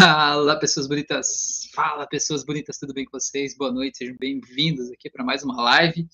[0.00, 1.68] Fala, pessoas bonitas!
[1.74, 3.54] Fala, pessoas bonitas, tudo bem com vocês?
[3.54, 6.08] Boa noite, sejam bem-vindos aqui para mais uma live.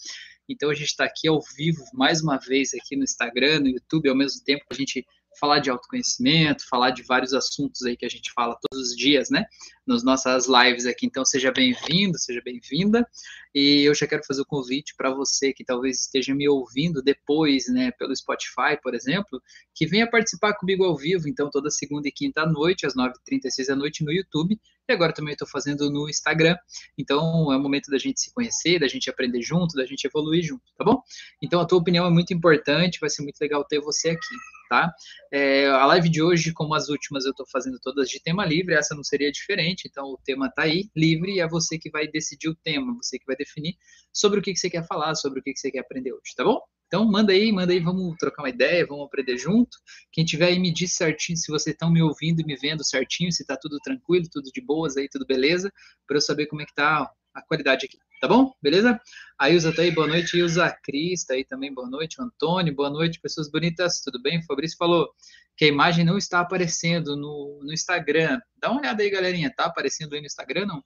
[0.48, 4.08] Então, a gente está aqui ao vivo mais uma vez aqui no Instagram, no YouTube,
[4.08, 5.06] ao mesmo tempo que a gente
[5.38, 9.30] falar de autoconhecimento, falar de vários assuntos aí que a gente fala todos os dias,
[9.30, 9.44] né?
[9.86, 11.06] Nas nossas lives aqui.
[11.06, 13.06] Então, seja bem-vindo, seja bem-vinda.
[13.54, 17.02] E eu já quero fazer o um convite para você que talvez esteja me ouvindo
[17.02, 19.40] depois, né, pelo Spotify, por exemplo,
[19.74, 23.66] que venha participar comigo ao vivo, então, toda segunda e quinta à noite, às 9h36
[23.68, 24.60] da noite no YouTube.
[24.88, 26.56] E agora também estou fazendo no Instagram.
[26.98, 30.44] Então, é o momento da gente se conhecer, da gente aprender junto, da gente evoluir
[30.44, 31.02] junto, tá bom?
[31.42, 34.36] Então, a tua opinião é muito importante, vai ser muito legal ter você aqui
[34.68, 34.92] tá?
[35.32, 38.74] É, a live de hoje, como as últimas, eu estou fazendo todas de tema livre,
[38.74, 42.06] essa não seria diferente, então o tema está aí, livre, e é você que vai
[42.06, 43.76] decidir o tema, você que vai definir
[44.12, 46.34] sobre o que, que você quer falar, sobre o que, que você quer aprender hoje,
[46.36, 46.60] tá bom?
[46.86, 49.76] Então, manda aí, manda aí, vamos trocar uma ideia, vamos aprender junto.
[50.12, 53.32] Quem tiver aí, me diz certinho se vocês estão me ouvindo e me vendo certinho,
[53.32, 55.72] se está tudo tranquilo, tudo de boas aí, tudo beleza,
[56.06, 58.50] para eu saber como é que tá a qualidade aqui, tá bom?
[58.62, 58.98] Beleza?
[59.38, 60.38] A Ilza tá aí, boa noite.
[60.38, 62.16] Ilza Cris tá aí também, boa noite.
[62.18, 64.42] Antônio, boa noite, pessoas bonitas, tudo bem?
[64.42, 65.08] Fabrício falou
[65.54, 68.40] que a imagem não está aparecendo no, no Instagram.
[68.56, 70.82] Dá uma olhada aí, galerinha, tá aparecendo aí no Instagram, não?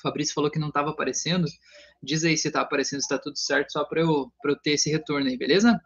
[0.00, 1.46] Fabrício falou que não estava aparecendo.
[2.00, 4.88] Diz aí se está aparecendo, se está tudo certo, só para eu, eu ter esse
[4.88, 5.80] retorno aí, beleza?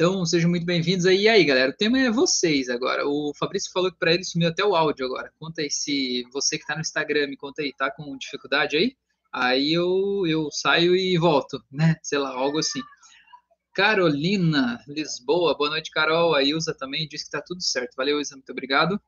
[0.00, 1.22] Então, sejam muito bem-vindos aí.
[1.22, 3.04] E aí, galera, o tema é vocês agora.
[3.04, 5.32] O Fabrício falou que para ele sumiu até o áudio agora.
[5.40, 8.96] Conta aí se você que está no Instagram, me conta aí, tá com dificuldade aí?
[9.32, 11.96] Aí eu, eu saio e volto, né?
[12.00, 12.80] Sei lá, algo assim.
[13.74, 16.32] Carolina, Lisboa, boa noite, Carol.
[16.32, 17.96] A Ilza também disse que tá tudo certo.
[17.96, 19.00] Valeu, Ilza, muito obrigado.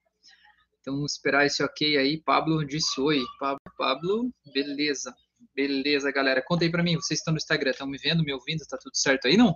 [0.81, 2.21] Então, esperar esse ok aí.
[2.21, 3.23] Pablo disse oi.
[3.39, 5.15] Pablo, Pablo, beleza.
[5.55, 6.43] Beleza, galera.
[6.43, 8.67] Conta aí para mim, vocês estão no Instagram, estão me vendo, me ouvindo?
[8.69, 9.55] Tá tudo certo aí, não?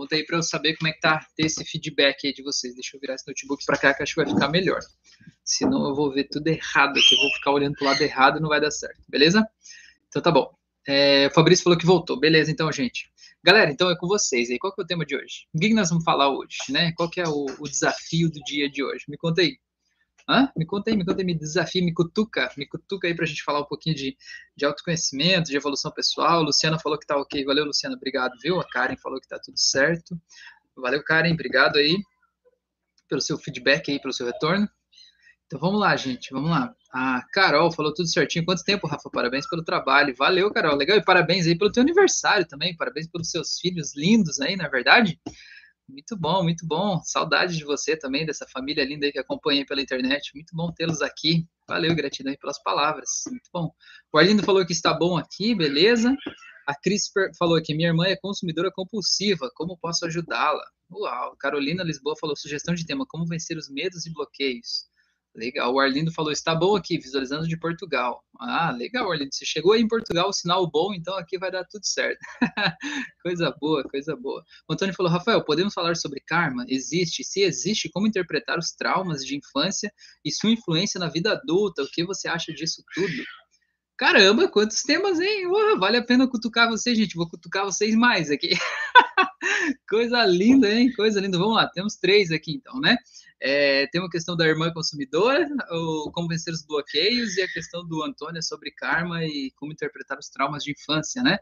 [0.00, 2.74] Conta aí para eu saber como é que tá, ter esse feedback aí de vocês.
[2.74, 4.80] Deixa eu virar esse notebook para cá que acho que vai ficar melhor.
[5.44, 8.40] Senão eu vou ver tudo errado aqui, eu vou ficar olhando pro lado errado e
[8.40, 9.46] não vai dar certo, beleza?
[10.08, 10.50] Então tá bom.
[10.88, 12.18] É, o Fabrício falou que voltou.
[12.18, 13.10] Beleza, então, gente.
[13.44, 14.58] Galera, então é com vocês aí.
[14.58, 15.46] Qual que é o tema de hoje?
[15.54, 16.92] O que nós vamos falar hoje, né?
[16.96, 19.04] Qual que é o, o desafio do dia de hoje?
[19.06, 19.58] Me conta aí.
[20.30, 20.48] Hã?
[20.56, 23.42] Me conta aí, me conta aí, me desafia, me cutuca, me cutuca aí pra gente
[23.42, 24.16] falar um pouquinho de,
[24.56, 26.42] de autoconhecimento, de evolução pessoal.
[26.42, 27.44] Luciana falou que tá ok.
[27.44, 28.60] Valeu, Luciana, obrigado, viu?
[28.60, 30.16] A Karen falou que tá tudo certo.
[30.76, 31.96] Valeu, Karen, obrigado aí
[33.08, 34.68] pelo seu feedback aí, pelo seu retorno.
[35.46, 36.72] Então vamos lá, gente, vamos lá.
[36.92, 38.44] A Carol falou tudo certinho.
[38.44, 39.10] Quanto tempo, Rafa?
[39.10, 40.14] Parabéns pelo trabalho.
[40.16, 40.76] Valeu, Carol.
[40.76, 40.96] Legal.
[40.96, 42.76] E parabéns aí pelo teu aniversário também.
[42.76, 45.20] Parabéns pelos seus filhos lindos aí, na é verdade.
[45.90, 47.02] Muito bom, muito bom.
[47.02, 50.30] Saudade de você também, dessa família linda aí que acompanhei pela internet.
[50.34, 51.46] Muito bom tê-los aqui.
[51.68, 53.08] Valeu, gratidão pelas palavras.
[53.26, 53.72] Muito bom.
[54.12, 56.16] O Arlindo falou que está bom aqui, beleza.
[56.66, 59.50] A Cris falou que minha irmã é consumidora compulsiva.
[59.54, 60.64] Como posso ajudá-la?
[60.90, 61.36] Uau.
[61.36, 64.89] Carolina Lisboa falou sugestão de tema: como vencer os medos e bloqueios.
[65.34, 65.72] Legal.
[65.72, 68.24] O Arlindo falou: está bom aqui, visualizando de Portugal.
[68.38, 69.32] Ah, legal, Arlindo.
[69.32, 72.18] Você chegou aí em Portugal, sinal bom, então aqui vai dar tudo certo.
[73.22, 74.44] coisa boa, coisa boa.
[74.68, 76.64] O Antônio falou: Rafael, podemos falar sobre karma?
[76.68, 77.22] Existe?
[77.22, 79.92] Se existe, como interpretar os traumas de infância
[80.24, 81.82] e sua influência na vida adulta?
[81.82, 83.24] O que você acha disso tudo?
[83.96, 85.46] Caramba, quantos temas, hein?
[85.78, 87.14] Vale a pena cutucar vocês, gente.
[87.14, 88.48] Vou cutucar vocês mais aqui.
[89.88, 90.90] Coisa linda, hein?
[90.94, 91.38] Coisa linda.
[91.38, 92.96] Vamos lá, temos três aqui então, né?
[93.42, 97.86] É, tem uma questão da irmã consumidora, o como vencer os bloqueios, e a questão
[97.86, 101.38] do Antônio sobre karma e como interpretar os traumas de infância, né?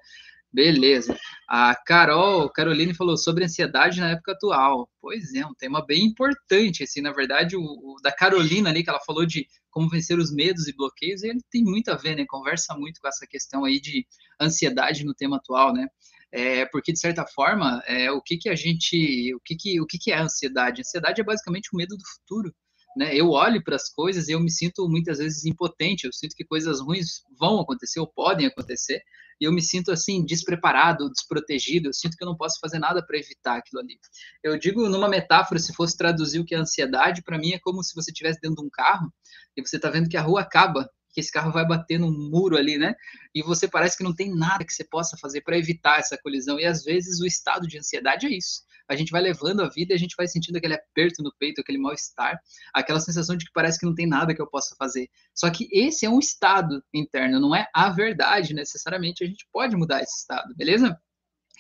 [0.51, 1.19] Beleza.
[1.47, 4.89] A Carol, Caroline falou sobre ansiedade na época atual.
[5.01, 8.89] Pois é, um tema bem importante, assim, na verdade, o, o da Carolina ali, que
[8.89, 12.25] ela falou de como vencer os medos e bloqueios, ele tem muito a ver, né?
[12.27, 14.07] Conversa muito com essa questão aí de
[14.41, 15.87] ansiedade no tema atual, né?
[16.33, 19.87] É, porque de certa forma, é, o que que a gente, o que que, o
[19.87, 20.81] que que é a ansiedade?
[20.81, 22.55] A ansiedade é basicamente o medo do futuro,
[22.97, 23.15] né?
[23.15, 26.45] Eu olho para as coisas e eu me sinto muitas vezes impotente, eu sinto que
[26.45, 29.03] coisas ruins vão acontecer ou podem acontecer,
[29.41, 33.05] e eu me sinto assim despreparado, desprotegido, eu sinto que eu não posso fazer nada
[33.05, 33.99] para evitar aquilo ali.
[34.43, 37.83] Eu digo numa metáfora, se fosse traduzir o que é ansiedade, para mim é como
[37.83, 39.13] se você estivesse dentro de um carro
[39.57, 42.57] e você está vendo que a rua acaba que esse carro vai bater no muro
[42.57, 42.95] ali, né?
[43.35, 46.59] E você parece que não tem nada que você possa fazer para evitar essa colisão.
[46.59, 48.63] E às vezes o estado de ansiedade é isso.
[48.89, 51.61] A gente vai levando a vida e a gente vai sentindo aquele aperto no peito,
[51.61, 52.41] aquele mal-estar,
[52.73, 55.11] aquela sensação de que parece que não tem nada que eu possa fazer.
[55.35, 59.23] Só que esse é um estado interno, não é a verdade necessariamente.
[59.23, 60.99] A gente pode mudar esse estado, beleza?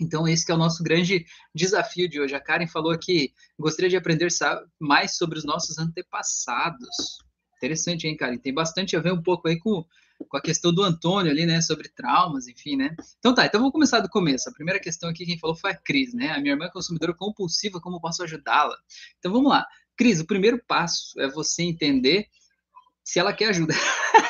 [0.00, 2.34] Então, esse é o nosso grande desafio de hoje.
[2.34, 4.28] A Karen falou que gostaria de aprender
[4.80, 7.18] mais sobre os nossos antepassados.
[7.58, 8.34] Interessante, hein, cara?
[8.34, 9.84] E tem bastante a ver um pouco aí com,
[10.28, 11.60] com a questão do Antônio ali, né?
[11.60, 12.96] Sobre traumas, enfim, né?
[13.18, 14.48] Então tá, então vamos começar do começo.
[14.48, 16.30] A primeira questão aqui, quem falou foi a Cris, né?
[16.30, 18.76] A minha irmã é consumidora compulsiva, como posso ajudá-la?
[19.18, 19.66] Então vamos lá.
[19.96, 22.28] Cris, o primeiro passo é você entender
[23.02, 23.74] se ela quer ajuda.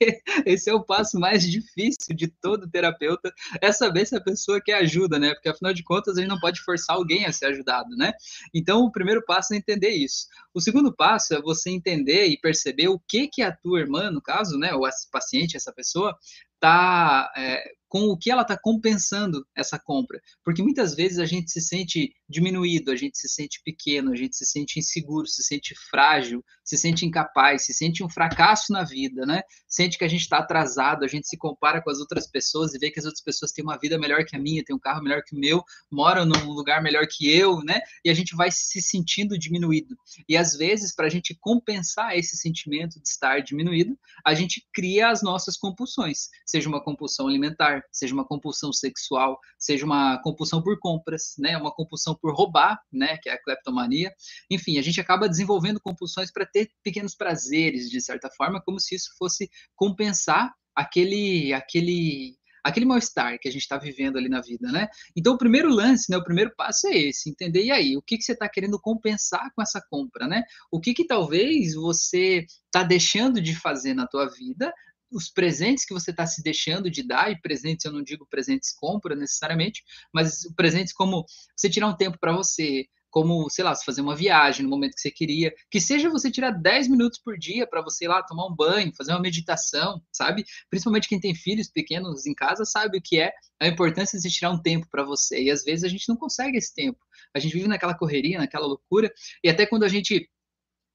[0.46, 4.74] Esse é o passo mais difícil de todo terapeuta, é saber se a pessoa quer
[4.74, 5.34] ajuda, né?
[5.34, 8.12] Porque afinal de contas a gente não pode forçar alguém a ser ajudado, né?
[8.54, 10.26] Então o primeiro passo é entender isso.
[10.54, 14.22] O segundo passo é você entender e perceber o que que a tua irmã, no
[14.22, 16.16] caso, né, ou paciente, essa pessoa,
[16.60, 20.20] tá é, com o que ela está compensando essa compra.
[20.44, 24.36] Porque muitas vezes a gente se sente diminuído, a gente se sente pequeno, a gente
[24.36, 29.24] se sente inseguro, se sente frágil, se sente incapaz, se sente um fracasso na vida,
[29.24, 29.42] né?
[29.68, 32.78] Sente que a gente está atrasado, a gente se compara com as outras pessoas e
[32.78, 35.02] vê que as outras pessoas têm uma vida melhor que a minha, têm um carro
[35.02, 37.80] melhor que o meu, moram num lugar melhor que eu, né?
[38.04, 39.96] E a gente vai se sentindo diminuído.
[40.28, 45.08] E às vezes, para a gente compensar esse sentimento de estar diminuído, a gente cria
[45.08, 50.76] as nossas compulsões, seja uma compulsão alimentar, seja uma compulsão sexual, seja uma compulsão por
[50.80, 51.56] compras, né?
[51.56, 53.18] Uma compulsão por roubar, né?
[53.18, 54.12] Que é a kleptomania.
[54.50, 58.94] Enfim, a gente acaba desenvolvendo compulsões para ter pequenos prazeres, de certa forma, como se
[58.94, 64.72] isso fosse compensar aquele, aquele aquele mal-estar que a gente está vivendo ali na vida,
[64.72, 64.88] né?
[65.14, 68.16] Então, o primeiro lance, né, o primeiro passo é esse, entender, e aí, o que,
[68.16, 70.42] que você está querendo compensar com essa compra, né?
[70.68, 74.74] O que, que talvez você está deixando de fazer na tua vida
[75.12, 78.72] os presentes que você está se deixando de dar, e presentes eu não digo presentes
[78.72, 81.24] compra necessariamente, mas presentes como
[81.56, 82.84] você tirar um tempo para você,
[83.16, 86.30] como, sei lá, se fazer uma viagem no momento que você queria, que seja você
[86.30, 90.02] tirar 10 minutos por dia para você ir lá tomar um banho, fazer uma meditação,
[90.12, 90.44] sabe?
[90.68, 94.50] Principalmente quem tem filhos pequenos em casa sabe o que é a importância de tirar
[94.50, 95.44] um tempo para você.
[95.44, 96.98] E às vezes a gente não consegue esse tempo.
[97.34, 99.10] A gente vive naquela correria, naquela loucura,
[99.42, 100.28] e até quando a gente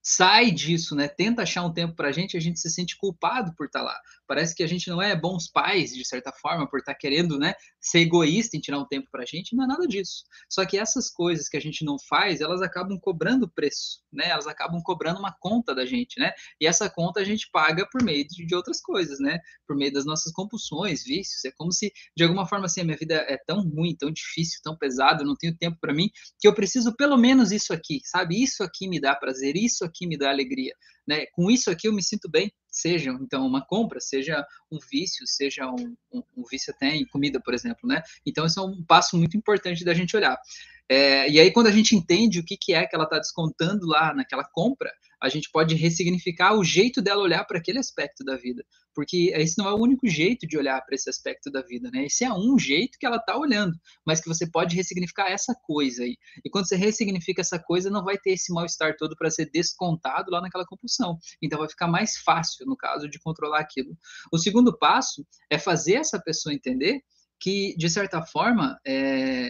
[0.04, 1.08] sai disso, né?
[1.08, 3.86] Tenta achar um tempo para a gente, a gente se sente culpado por estar tá
[3.86, 4.00] lá.
[4.32, 7.38] Parece que a gente não é bons pais, de certa forma, por estar tá querendo,
[7.38, 9.54] né, ser egoísta em tirar um tempo para a gente.
[9.54, 10.24] Não é nada disso.
[10.50, 14.30] Só que essas coisas que a gente não faz, elas acabam cobrando preço, né?
[14.30, 16.32] Elas acabam cobrando uma conta da gente, né?
[16.62, 19.38] E essa conta a gente paga por meio de, outras coisas, né?
[19.68, 21.44] Por meio das nossas compulsões, vícios.
[21.44, 24.62] É como se, de alguma forma, assim, a minha vida é tão ruim, tão difícil,
[24.64, 28.00] tão pesado, eu não tenho tempo para mim, que eu preciso pelo menos isso aqui,
[28.06, 28.42] sabe?
[28.42, 30.74] Isso aqui me dá prazer, isso aqui me dá alegria.
[31.06, 31.26] Né?
[31.34, 35.68] Com isso aqui eu me sinto bem, seja então uma compra, seja um vício, seja
[35.70, 38.02] um, um, um vício até em comida, por exemplo, né?
[38.26, 40.40] Então isso é um passo muito importante da gente olhar.
[40.90, 43.86] É, e aí quando a gente entende o que, que é que ela está descontando
[43.86, 44.92] lá naquela compra,
[45.22, 49.58] a gente pode ressignificar o jeito dela olhar para aquele aspecto da vida, porque esse
[49.58, 52.06] não é o único jeito de olhar para esse aspecto da vida, né?
[52.06, 56.04] Esse é um jeito que ela está olhando, mas que você pode ressignificar essa coisa
[56.04, 56.18] aí.
[56.44, 60.32] E quando você ressignifica essa coisa, não vai ter esse mal-estar todo para ser descontado
[60.32, 61.18] lá naquela compulsão.
[61.42, 63.96] Então vai ficar mais fácil, no caso, de controlar aquilo.
[64.32, 67.00] O segundo passo é fazer essa pessoa entender
[67.40, 69.50] que, de certa forma, é,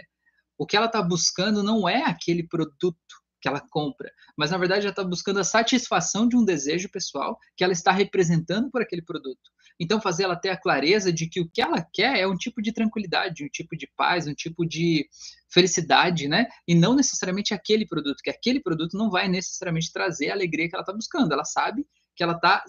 [0.58, 4.86] o que ela está buscando não é aquele produto que ela compra, mas na verdade
[4.86, 9.02] ela está buscando a satisfação de um desejo pessoal que ela está representando por aquele
[9.02, 9.50] produto.
[9.80, 12.62] Então, fazer ela ter a clareza de que o que ela quer é um tipo
[12.62, 15.10] de tranquilidade, um tipo de paz, um tipo de
[15.52, 16.46] felicidade, né?
[16.68, 20.76] E não necessariamente aquele produto, que aquele produto não vai necessariamente trazer a alegria que
[20.76, 21.34] ela está buscando.
[21.34, 21.84] Ela sabe
[22.16, 22.64] que ela está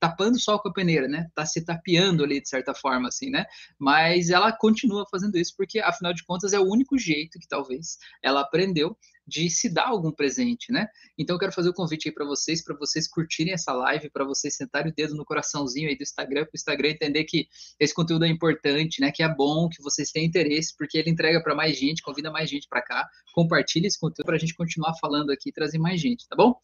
[0.00, 1.28] tapando o sol com a peneira, né?
[1.34, 3.44] Tá se tapeando ali de certa forma, assim, né?
[3.78, 7.98] Mas ela continua fazendo isso porque, afinal de contas, é o único jeito que talvez
[8.22, 10.86] ela aprendeu de se dar algum presente, né?
[11.18, 14.08] Então eu quero fazer o um convite aí para vocês, para vocês curtirem essa live,
[14.10, 17.48] para vocês sentarem o dedo no coraçãozinho aí do Instagram, para o Instagram entender que
[17.80, 19.10] esse conteúdo é importante, né?
[19.10, 22.48] Que é bom, que vocês têm interesse, porque ele entrega para mais gente, convida mais
[22.48, 26.00] gente para cá, compartilhe esse conteúdo para a gente continuar falando aqui e trazer mais
[26.00, 26.54] gente, tá bom?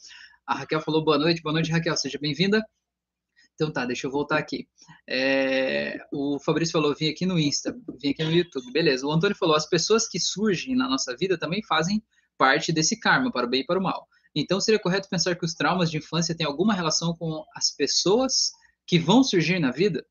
[0.46, 2.64] A Raquel falou boa noite, boa noite, Raquel, seja bem-vinda.
[3.54, 4.66] Então tá, deixa eu voltar aqui.
[5.08, 9.06] É, o Fabrício falou, vim aqui no Insta, vim aqui no YouTube, beleza.
[9.06, 12.02] O Antônio falou, as pessoas que surgem na nossa vida também fazem
[12.42, 14.08] parte desse karma, para o bem e para o mal.
[14.34, 18.50] Então, seria correto pensar que os traumas de infância têm alguma relação com as pessoas
[18.84, 20.04] que vão surgir na vida?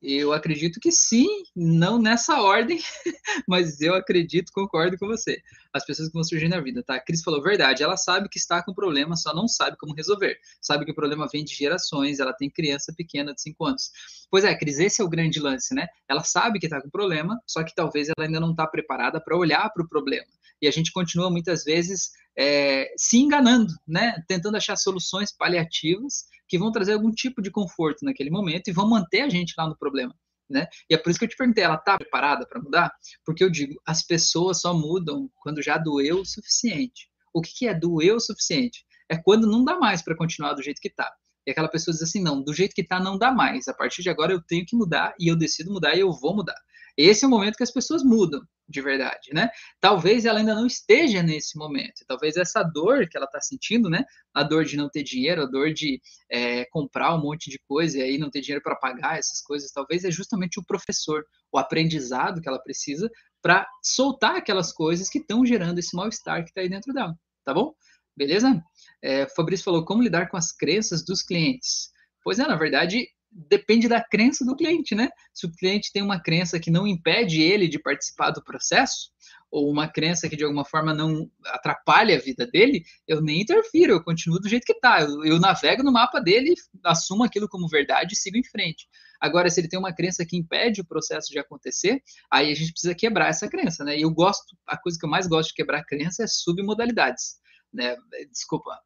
[0.00, 1.26] Eu acredito que sim,
[1.56, 2.78] não nessa ordem,
[3.48, 5.42] mas eu acredito, concordo com você.
[5.72, 6.94] As pessoas que vão surgir na vida, tá?
[6.94, 10.38] A Cris falou verdade, ela sabe que está com problema, só não sabe como resolver.
[10.60, 13.90] Sabe que o problema vem de gerações, ela tem criança pequena de 5 anos.
[14.30, 15.88] Pois é, Cris, esse é o grande lance, né?
[16.08, 19.36] Ela sabe que está com problema, só que talvez ela ainda não está preparada para
[19.36, 20.26] olhar para o problema.
[20.62, 24.22] E a gente continua muitas vezes é, se enganando, né?
[24.28, 28.88] Tentando achar soluções paliativas que vão trazer algum tipo de conforto naquele momento e vão
[28.88, 30.14] manter a gente lá no problema.
[30.48, 30.66] Né?
[30.88, 32.90] E é por isso que eu te perguntei, ela está preparada para mudar?
[33.22, 37.10] Porque eu digo, as pessoas só mudam quando já doeu o suficiente.
[37.34, 38.86] O que, que é doeu o suficiente?
[39.10, 41.12] É quando não dá mais para continuar do jeito que está.
[41.46, 43.68] E aquela pessoa diz assim, não, do jeito que está não dá mais.
[43.68, 46.34] A partir de agora eu tenho que mudar e eu decido mudar e eu vou
[46.34, 46.56] mudar.
[46.98, 49.48] Esse é o momento que as pessoas mudam de verdade, né?
[49.80, 52.04] Talvez ela ainda não esteja nesse momento.
[52.08, 54.04] Talvez essa dor que ela está sentindo, né?
[54.34, 57.98] A dor de não ter dinheiro, a dor de é, comprar um monte de coisa
[57.98, 61.56] e aí não ter dinheiro para pagar essas coisas, talvez é justamente o professor, o
[61.58, 63.08] aprendizado que ela precisa
[63.40, 67.14] para soltar aquelas coisas que estão gerando esse mal-estar que está aí dentro dela,
[67.44, 67.72] tá bom?
[68.16, 68.60] Beleza?
[69.00, 71.90] É, Fabrício falou como lidar com as crenças dos clientes.
[72.24, 75.08] Pois é, na verdade, depende da crença do cliente, né?
[75.32, 79.10] Se o cliente tem uma crença que não impede ele de participar do processo,
[79.50, 83.92] ou uma crença que de alguma forma não atrapalha a vida dele, eu nem interfiro,
[83.92, 85.00] eu continuo do jeito que tá.
[85.00, 86.54] Eu, eu navego no mapa dele,
[86.84, 88.86] assumo aquilo como verdade e sigo em frente.
[89.20, 92.72] Agora, se ele tem uma crença que impede o processo de acontecer, aí a gente
[92.72, 93.98] precisa quebrar essa crença, né?
[93.98, 97.36] E eu gosto, a coisa que eu mais gosto de quebrar crença é submodalidades.
[97.72, 97.96] Né?
[98.30, 98.78] Desculpa,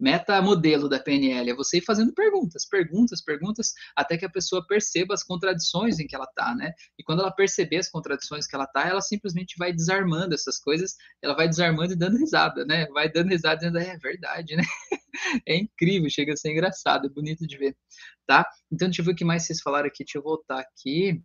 [0.00, 4.66] meta modelo da PNL, é você ir fazendo perguntas, perguntas, perguntas, até que a pessoa
[4.66, 6.72] perceba as contradições em que ela está, né?
[6.98, 10.94] E quando ela perceber as contradições que ela está, ela simplesmente vai desarmando essas coisas,
[11.22, 12.86] ela vai desarmando e dando risada, né?
[12.86, 14.62] Vai dando risada dizendo, é verdade, né?
[15.46, 17.76] é incrível, chega a ser engraçado, é bonito de ver,
[18.26, 18.46] tá?
[18.72, 21.22] Então, deixa eu ver o que mais vocês falaram aqui, deixa eu voltar aqui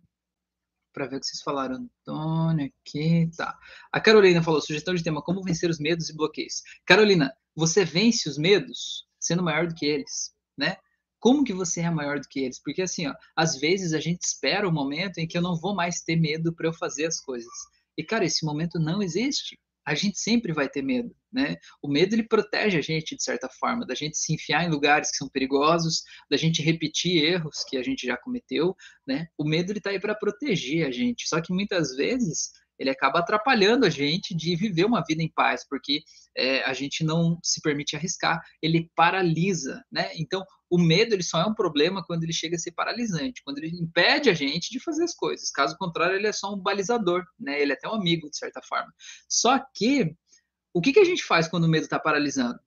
[0.96, 1.86] para ver o que vocês falaram.
[2.06, 3.54] Antônio, aqui, tá.
[3.92, 6.62] A Carolina falou, sugestão de tema, como vencer os medos e bloqueios.
[6.86, 10.78] Carolina, você vence os medos sendo maior do que eles, né?
[11.20, 12.58] Como que você é maior do que eles?
[12.62, 15.54] Porque assim, ó, às vezes a gente espera o um momento em que eu não
[15.54, 17.52] vou mais ter medo para eu fazer as coisas.
[17.98, 21.56] E cara, esse momento não existe a gente sempre vai ter medo, né?
[21.80, 25.10] O medo ele protege a gente de certa forma, da gente se enfiar em lugares
[25.10, 28.76] que são perigosos, da gente repetir erros que a gente já cometeu,
[29.06, 29.28] né?
[29.38, 31.28] O medo ele tá aí para proteger a gente.
[31.28, 35.66] Só que muitas vezes ele acaba atrapalhando a gente de viver uma vida em paz,
[35.68, 36.02] porque
[36.36, 40.10] é, a gente não se permite arriscar, ele paralisa, né?
[40.16, 43.58] Então, o medo ele só é um problema quando ele chega a ser paralisante, quando
[43.58, 45.50] ele impede a gente de fazer as coisas.
[45.50, 47.60] Caso contrário, ele é só um balizador, né?
[47.60, 48.92] Ele é até um amigo, de certa forma.
[49.28, 50.14] Só que,
[50.74, 52.58] o que, que a gente faz quando o medo está paralisando?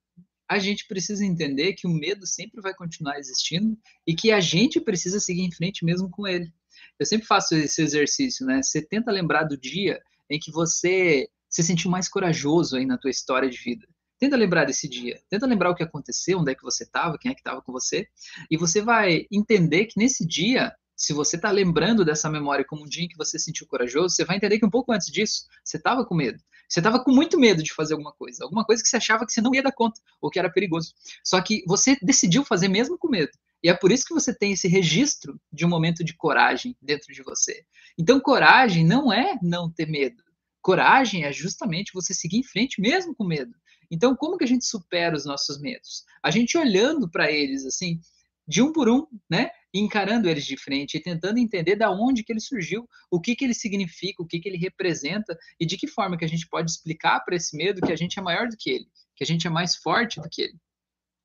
[0.50, 4.82] A gente precisa entender que o medo sempre vai continuar existindo e que a gente
[4.82, 6.52] precisa seguir em frente mesmo com ele.
[7.00, 8.62] Eu sempre faço esse exercício, né?
[8.62, 13.10] Você tenta lembrar do dia em que você se sentiu mais corajoso aí na tua
[13.10, 13.88] história de vida.
[14.20, 15.20] Tenta lembrar desse dia.
[15.30, 17.72] Tenta lembrar o que aconteceu, onde é que você estava, quem é que estava com
[17.72, 18.08] você.
[18.52, 22.86] E você vai entender que nesse dia, se você está lembrando dessa memória como um
[22.86, 25.46] dia em que você se sentiu corajoso, você vai entender que um pouco antes disso,
[25.64, 26.38] você estava com medo.
[26.68, 28.44] Você estava com muito medo de fazer alguma coisa.
[28.44, 30.94] Alguma coisa que você achava que você não ia dar conta, ou que era perigoso.
[31.24, 33.32] Só que você decidiu fazer mesmo com medo.
[33.64, 37.14] E é por isso que você tem esse registro de um momento de coragem dentro
[37.14, 37.64] de você.
[37.98, 40.24] Então, coragem não é não ter medo.
[40.62, 43.54] Coragem é justamente você seguir em frente mesmo com medo.
[43.92, 46.04] Então, como que a gente supera os nossos medos?
[46.24, 48.00] A gente olhando para eles assim,
[48.48, 49.52] de um por um, né?
[49.74, 53.46] encarando eles de frente e tentando entender da onde que ele surgiu, o que que
[53.46, 56.72] ele significa, o que que ele representa e de que forma que a gente pode
[56.72, 59.46] explicar para esse medo que a gente é maior do que ele, que a gente
[59.46, 60.58] é mais forte do que ele.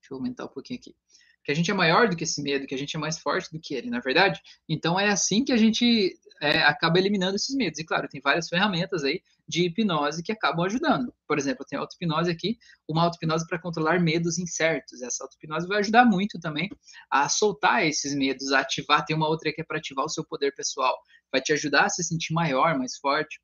[0.01, 0.95] Deixa eu aumentar um pouquinho aqui
[1.45, 3.53] que a gente é maior do que esse medo, que a gente é mais forte
[3.53, 4.41] do que ele, na é verdade?
[4.69, 7.79] Então é assim que a gente é, acaba eliminando esses medos.
[7.79, 11.15] E claro, tem várias ferramentas aí de hipnose que acabam ajudando.
[11.29, 12.59] Por exemplo, tem auto-hipnose aqui,
[12.89, 15.03] uma auto-hipnose para controlar medos incertos.
[15.03, 16.71] Essa auto-hipnose vai ajudar muito também
[17.11, 19.05] a soltar esses medos, a ativar.
[19.05, 20.97] Tem uma outra que é para ativar o seu poder pessoal.
[21.31, 23.39] Vai te ajudar a se sentir maior, mais forte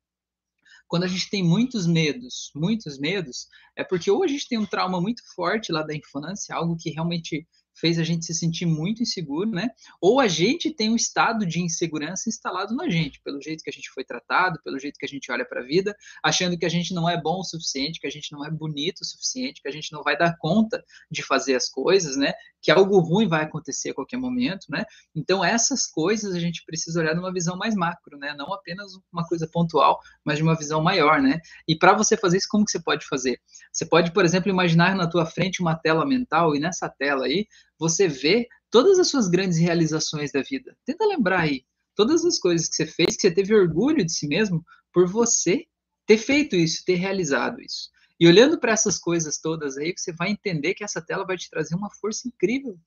[0.91, 4.65] quando a gente tem muitos medos, muitos medos, é porque ou a gente tem um
[4.65, 9.01] trauma muito forte lá da infância, algo que realmente fez a gente se sentir muito
[9.01, 9.69] inseguro, né?
[9.99, 13.73] Ou a gente tem um estado de insegurança instalado na gente, pelo jeito que a
[13.73, 16.69] gente foi tratado, pelo jeito que a gente olha para a vida, achando que a
[16.69, 19.67] gente não é bom o suficiente, que a gente não é bonito o suficiente, que
[19.67, 22.33] a gente não vai dar conta de fazer as coisas, né?
[22.61, 24.83] Que algo ruim vai acontecer a qualquer momento, né?
[25.15, 28.33] Então essas coisas a gente precisa olhar numa visão mais macro, né?
[28.37, 31.39] Não apenas uma coisa pontual, mas de uma visão maior, né?
[31.67, 33.39] E para você fazer isso, como que você pode fazer?
[33.71, 37.47] Você pode, por exemplo, imaginar na tua frente uma tela mental e nessa tela aí
[37.81, 40.77] você vê todas as suas grandes realizações da vida.
[40.85, 44.27] Tenta lembrar aí todas as coisas que você fez, que você teve orgulho de si
[44.27, 45.65] mesmo por você
[46.05, 47.89] ter feito isso, ter realizado isso.
[48.19, 51.49] E olhando para essas coisas todas aí, você vai entender que essa tela vai te
[51.49, 52.77] trazer uma força incrível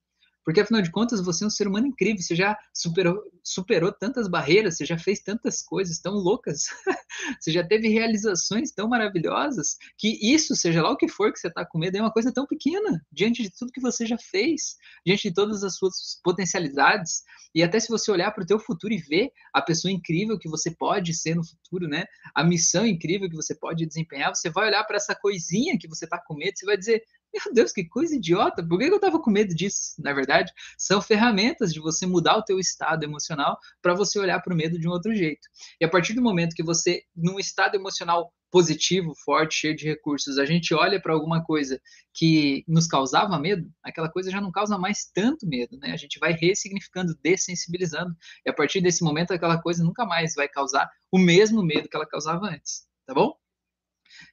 [0.44, 4.28] porque, afinal de contas, você é um ser humano incrível, você já superou, superou tantas
[4.28, 6.64] barreiras, você já fez tantas coisas tão loucas,
[7.40, 11.48] você já teve realizações tão maravilhosas, que isso, seja lá o que for que você
[11.48, 14.76] está com medo, é uma coisa tão pequena, diante de tudo que você já fez,
[15.04, 17.22] diante de todas as suas potencialidades.
[17.54, 20.48] E até se você olhar para o teu futuro e ver a pessoa incrível que
[20.48, 22.04] você pode ser no futuro, né?
[22.34, 26.04] A missão incrível que você pode desempenhar, você vai olhar para essa coisinha que você
[26.04, 27.02] está com medo, você vai dizer,
[27.34, 28.64] Meu Deus, que coisa idiota!
[28.64, 29.94] Por que eu estava com medo disso?
[29.98, 34.54] Na verdade, são ferramentas de você mudar o teu estado emocional para você olhar para
[34.54, 35.48] o medo de um outro jeito.
[35.80, 40.38] E a partir do momento que você, num estado emocional positivo, forte, cheio de recursos,
[40.38, 41.80] a gente olha para alguma coisa
[42.12, 45.90] que nos causava medo, aquela coisa já não causa mais tanto medo, né?
[45.90, 48.14] A gente vai ressignificando, dessensibilizando,
[48.46, 51.96] e a partir desse momento aquela coisa nunca mais vai causar o mesmo medo que
[51.96, 53.36] ela causava antes, tá bom?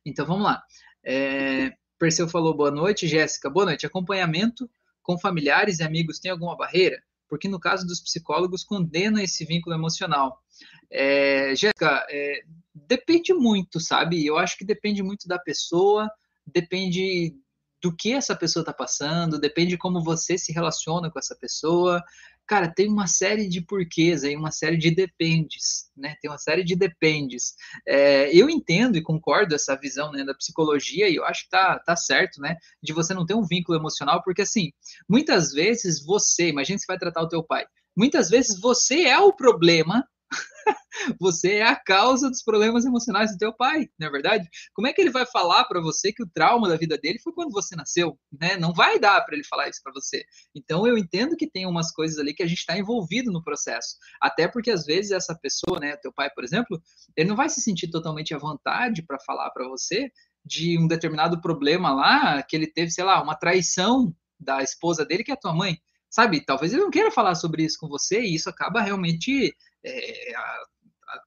[0.05, 0.62] Então vamos lá.
[1.03, 3.86] É, Perseu falou boa noite, Jéssica, boa noite.
[3.86, 4.67] Acompanhamento
[5.03, 7.00] com familiares e amigos tem alguma barreira?
[7.29, 10.41] Porque no caso dos psicólogos condena esse vínculo emocional.
[10.89, 12.41] É, Jéssica, é,
[12.74, 14.25] depende muito, sabe?
[14.25, 16.10] Eu acho que depende muito da pessoa,
[16.43, 17.36] depende
[17.79, 22.03] do que essa pessoa está passando, depende como você se relaciona com essa pessoa.
[22.51, 26.17] Cara, tem uma série de porquês aí, uma série de dependes, né?
[26.22, 27.53] Tem uma série de dependes.
[27.88, 31.79] É, eu entendo e concordo essa visão né, da psicologia e eu acho que tá,
[31.79, 32.58] tá certo, né?
[32.84, 34.74] De você não ter um vínculo emocional, porque assim,
[35.08, 37.65] muitas vezes você, imagina se vai tratar o teu pai,
[37.96, 40.05] muitas vezes você é o problema
[41.19, 44.47] você é a causa dos problemas emocionais do teu pai, não é verdade?
[44.73, 47.33] Como é que ele vai falar para você que o trauma da vida dele foi
[47.33, 48.57] quando você nasceu, né?
[48.57, 50.23] Não vai dar para ele falar isso para você.
[50.55, 53.95] Então eu entendo que tem umas coisas ali que a gente está envolvido no processo,
[54.21, 56.81] até porque às vezes essa pessoa, né, teu pai, por exemplo,
[57.15, 60.09] ele não vai se sentir totalmente à vontade para falar para você
[60.43, 65.23] de um determinado problema lá que ele teve, sei lá, uma traição da esposa dele
[65.23, 65.77] que é a tua mãe
[66.11, 66.41] sabe?
[66.41, 70.33] Talvez ele não queira falar sobre isso com você e isso acaba realmente é,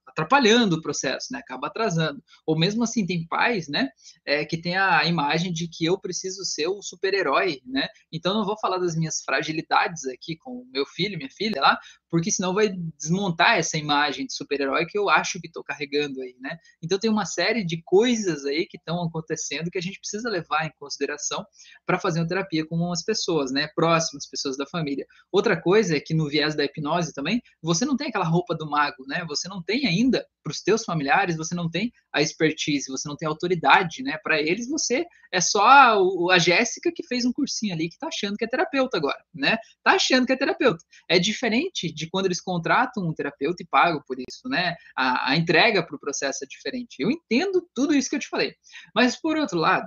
[0.07, 1.41] atrapalhando o processo, né?
[1.41, 2.23] Acaba atrasando.
[2.47, 3.89] Ou mesmo assim, tem pais, né?
[4.25, 7.89] É, que tem a imagem de que eu preciso ser o super-herói, né?
[8.13, 11.79] Então, não vou falar das minhas fragilidades aqui com meu filho, minha filha lá,
[12.15, 16.37] porque senão vai desmontar essa imagem de super-herói que eu acho que estou carregando aí,
[16.39, 16.57] né?
[16.81, 20.65] Então, tem uma série de coisas aí que estão acontecendo que a gente precisa levar
[20.65, 21.45] em consideração
[21.85, 23.69] para fazer uma terapia com umas pessoas, né?
[23.75, 25.05] Próximas pessoas da família.
[25.33, 28.71] Outra coisa é que no viés da hipnose também, você não tem aquela roupa do
[28.71, 29.25] mago, né?
[29.27, 33.17] Você não tem ainda para os teus familiares, você não tem a expertise, você não
[33.17, 34.19] tem autoridade, né?
[34.23, 35.97] Para eles, você é só a,
[36.31, 39.57] a Jéssica que fez um cursinho ali que está achando que é terapeuta agora, né?
[39.83, 40.85] Tá achando que é terapeuta.
[41.09, 44.75] É diferente de quando eles contratam um terapeuta e pagam por isso, né?
[44.97, 46.97] A, a entrega para o processo é diferente.
[47.01, 48.55] Eu entendo tudo isso que eu te falei.
[48.95, 49.87] Mas, por outro lado,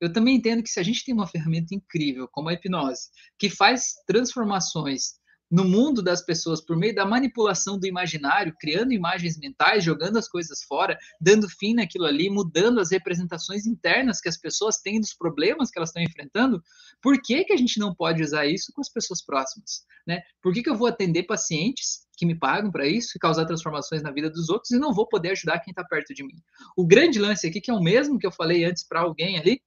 [0.00, 3.48] eu também entendo que se a gente tem uma ferramenta incrível como a hipnose, que
[3.48, 5.14] faz transformações
[5.50, 10.28] no mundo das pessoas por meio da manipulação do imaginário, criando imagens mentais, jogando as
[10.28, 15.14] coisas fora, dando fim naquilo ali, mudando as representações internas que as pessoas têm dos
[15.14, 16.62] problemas que elas estão enfrentando,
[17.00, 19.84] por que, que a gente não pode usar isso com as pessoas próximas?
[20.06, 20.20] Né?
[20.42, 24.02] Por que, que eu vou atender pacientes que me pagam para isso e causar transformações
[24.02, 26.42] na vida dos outros e não vou poder ajudar quem está perto de mim?
[26.76, 29.60] O grande lance aqui, que é o mesmo que eu falei antes para alguém ali,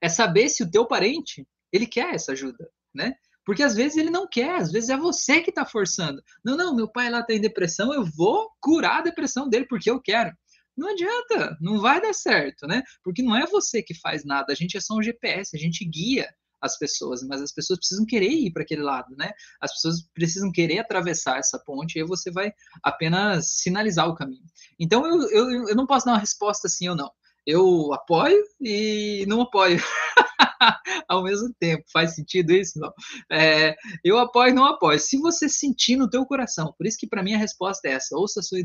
[0.00, 3.14] é saber se o teu parente ele quer essa ajuda, né?
[3.44, 6.22] Porque às vezes ele não quer, às vezes é você que está forçando.
[6.44, 9.90] Não, não, meu pai lá está em depressão, eu vou curar a depressão dele porque
[9.90, 10.32] eu quero.
[10.76, 12.82] Não adianta, não vai dar certo, né?
[13.02, 15.84] Porque não é você que faz nada, a gente é só um GPS, a gente
[15.84, 16.28] guia
[16.60, 19.32] as pessoas, mas as pessoas precisam querer ir para aquele lado, né?
[19.60, 22.52] As pessoas precisam querer atravessar essa ponte e você vai
[22.82, 24.44] apenas sinalizar o caminho.
[24.80, 27.10] Então eu, eu, eu não posso dar uma resposta sim ou não.
[27.46, 29.78] Eu apoio e não apoio.
[31.08, 31.84] ao mesmo tempo.
[31.92, 32.78] Faz sentido isso?
[32.78, 32.92] Não.
[33.30, 33.74] É,
[34.04, 34.98] eu apoio não apoio.
[34.98, 38.16] Se você sentir no teu coração, por isso que para mim a resposta é essa,
[38.16, 38.58] ouça a sua,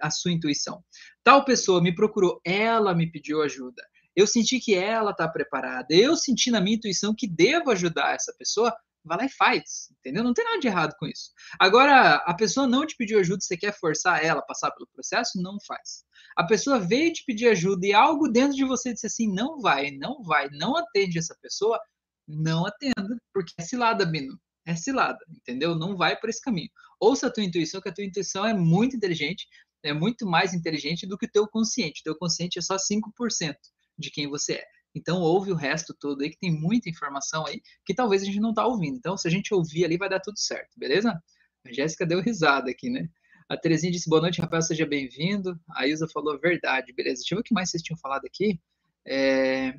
[0.00, 0.82] a sua intuição.
[1.22, 3.82] Tal pessoa me procurou, ela me pediu ajuda.
[4.16, 5.86] Eu senti que ela está preparada.
[5.90, 8.72] Eu senti na minha intuição que devo ajudar essa pessoa
[9.04, 10.24] vai lá e faz, entendeu?
[10.24, 11.30] Não tem nada de errado com isso.
[11.58, 15.40] Agora, a pessoa não te pediu ajuda, você quer forçar ela a passar pelo processo?
[15.42, 16.04] Não faz.
[16.36, 19.90] A pessoa veio te pedir ajuda e algo dentro de você disse assim: não vai,
[19.90, 21.78] não vai, não atende essa pessoa,
[22.26, 24.38] não atenda, porque é cilada, Bino.
[24.66, 25.74] É cilada, entendeu?
[25.74, 26.70] Não vai por esse caminho.
[26.98, 29.46] Ouça a tua intuição, que a tua intuição é muito inteligente,
[29.82, 32.00] é muito mais inteligente do que o teu consciente.
[32.00, 33.54] O teu consciente é só 5%
[33.98, 34.64] de quem você é.
[34.94, 38.40] Então ouve o resto todo aí, que tem muita informação aí, que talvez a gente
[38.40, 38.96] não tá ouvindo.
[38.96, 41.20] Então, se a gente ouvir ali, vai dar tudo certo, beleza?
[41.64, 43.08] A Jéssica deu risada aqui, né?
[43.48, 45.58] A Terezinha disse, boa noite, Rafael, seja bem-vindo.
[45.74, 47.16] A Ilza falou, verdade, beleza.
[47.16, 48.58] Deixa eu ver o que mais vocês tinham falado aqui.
[49.06, 49.78] É...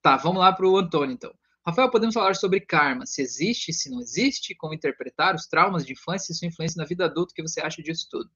[0.00, 1.32] Tá, vamos lá para o Antônio, então.
[1.64, 5.92] Rafael, podemos falar sobre karma, se existe, se não existe, como interpretar os traumas de
[5.92, 8.28] infância e sua influência na vida adulta, o que você acha disso tudo?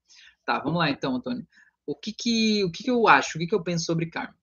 [0.45, 1.45] Tá, vamos lá então, Antônio.
[1.85, 4.35] O que que, o que, que eu acho, o que, que eu penso sobre karma?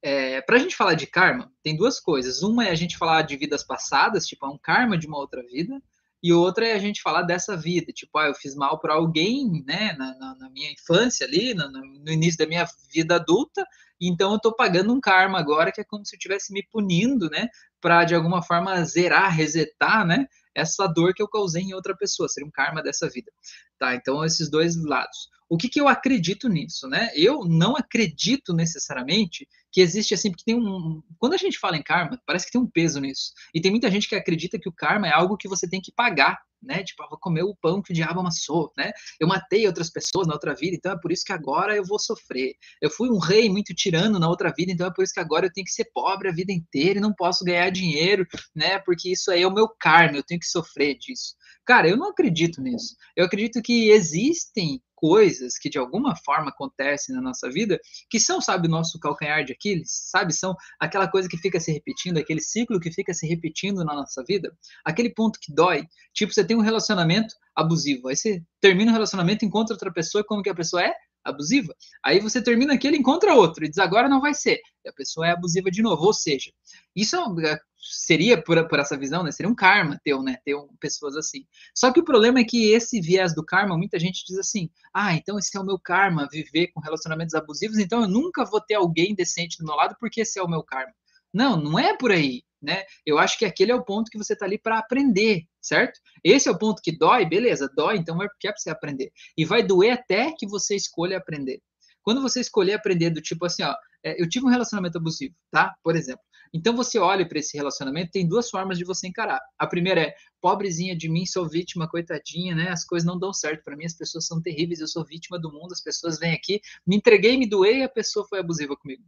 [0.00, 2.42] É, para a gente falar de karma, tem duas coisas.
[2.42, 5.42] Uma é a gente falar de vidas passadas, tipo, é um karma de uma outra
[5.42, 5.80] vida,
[6.22, 9.62] e outra é a gente falar dessa vida, tipo, ah, eu fiz mal para alguém,
[9.64, 13.64] né, na, na, na, minha infância ali, no, no, início da minha vida adulta,
[14.00, 17.30] Então eu estou pagando um karma agora que é como se eu estivesse me punindo,
[17.30, 17.48] né?
[17.80, 20.26] Para de alguma forma zerar, resetar, né?
[20.54, 23.30] Essa dor que eu causei em outra pessoa, seria um karma dessa vida.
[23.78, 23.94] Tá?
[23.94, 25.28] Então esses dois lados.
[25.48, 27.10] O que, que eu acredito nisso, né?
[27.14, 31.02] Eu não acredito necessariamente que existe assim, porque tem um.
[31.18, 33.32] Quando a gente fala em karma, parece que tem um peso nisso.
[33.54, 35.92] E tem muita gente que acredita que o karma é algo que você tem que
[35.92, 36.82] pagar, né?
[36.82, 38.90] Tipo, eu vou comer o pão que o diabo amassou, né?
[39.20, 41.98] Eu matei outras pessoas na outra vida, então é por isso que agora eu vou
[41.98, 42.54] sofrer.
[42.80, 45.46] Eu fui um rei muito tirano na outra vida, então é por isso que agora
[45.46, 48.78] eu tenho que ser pobre a vida inteira e não posso ganhar dinheiro, né?
[48.78, 51.34] Porque isso aí é o meu karma, eu tenho que sofrer disso.
[51.64, 52.96] Cara, eu não acredito nisso.
[53.14, 57.78] Eu acredito que existem coisas que de alguma forma acontecem na nossa vida,
[58.10, 60.34] que são, sabe, nosso calcanhar de Aquiles, sabe?
[60.34, 64.24] São aquela coisa que fica se repetindo, aquele ciclo que fica se repetindo na nossa
[64.26, 64.52] vida,
[64.84, 65.86] aquele ponto que dói.
[66.12, 70.42] Tipo, você tem um relacionamento abusivo, aí você termina o relacionamento, encontra outra pessoa, como
[70.42, 70.92] que a pessoa é?
[71.28, 71.74] Abusiva.
[72.04, 74.60] Aí você termina aquele, encontra outro e diz agora não vai ser.
[74.84, 76.04] E a pessoa é abusiva de novo.
[76.04, 76.50] Ou seja,
[76.94, 79.30] isso é seria por, por essa visão, né?
[79.32, 80.38] Seria um karma teu, né?
[80.44, 81.46] Ter um, pessoas assim.
[81.74, 85.14] Só que o problema é que esse viés do karma, muita gente diz assim: ah,
[85.14, 88.74] então esse é o meu karma, viver com relacionamentos abusivos, então eu nunca vou ter
[88.74, 90.92] alguém decente do meu lado porque esse é o meu karma.
[91.32, 92.84] Não, não é por aí né?
[93.06, 96.00] Eu acho que aquele é o ponto que você está ali para aprender, certo?
[96.22, 99.12] Esse é o ponto que dói, beleza, dói, então é porque é para você aprender.
[99.36, 101.60] E vai doer até que você escolha aprender.
[102.02, 105.74] Quando você escolher aprender do tipo assim, ó, é, eu tive um relacionamento abusivo, tá?
[105.82, 106.22] Por exemplo.
[106.52, 109.40] Então você olha para esse relacionamento, tem duas formas de você encarar.
[109.58, 112.70] A primeira é, pobrezinha de mim, sou vítima, coitadinha, né?
[112.70, 115.52] As coisas não dão certo para mim, as pessoas são terríveis, eu sou vítima do
[115.52, 119.02] mundo, as pessoas vêm aqui, me entreguei, me doei, a pessoa foi abusiva comigo.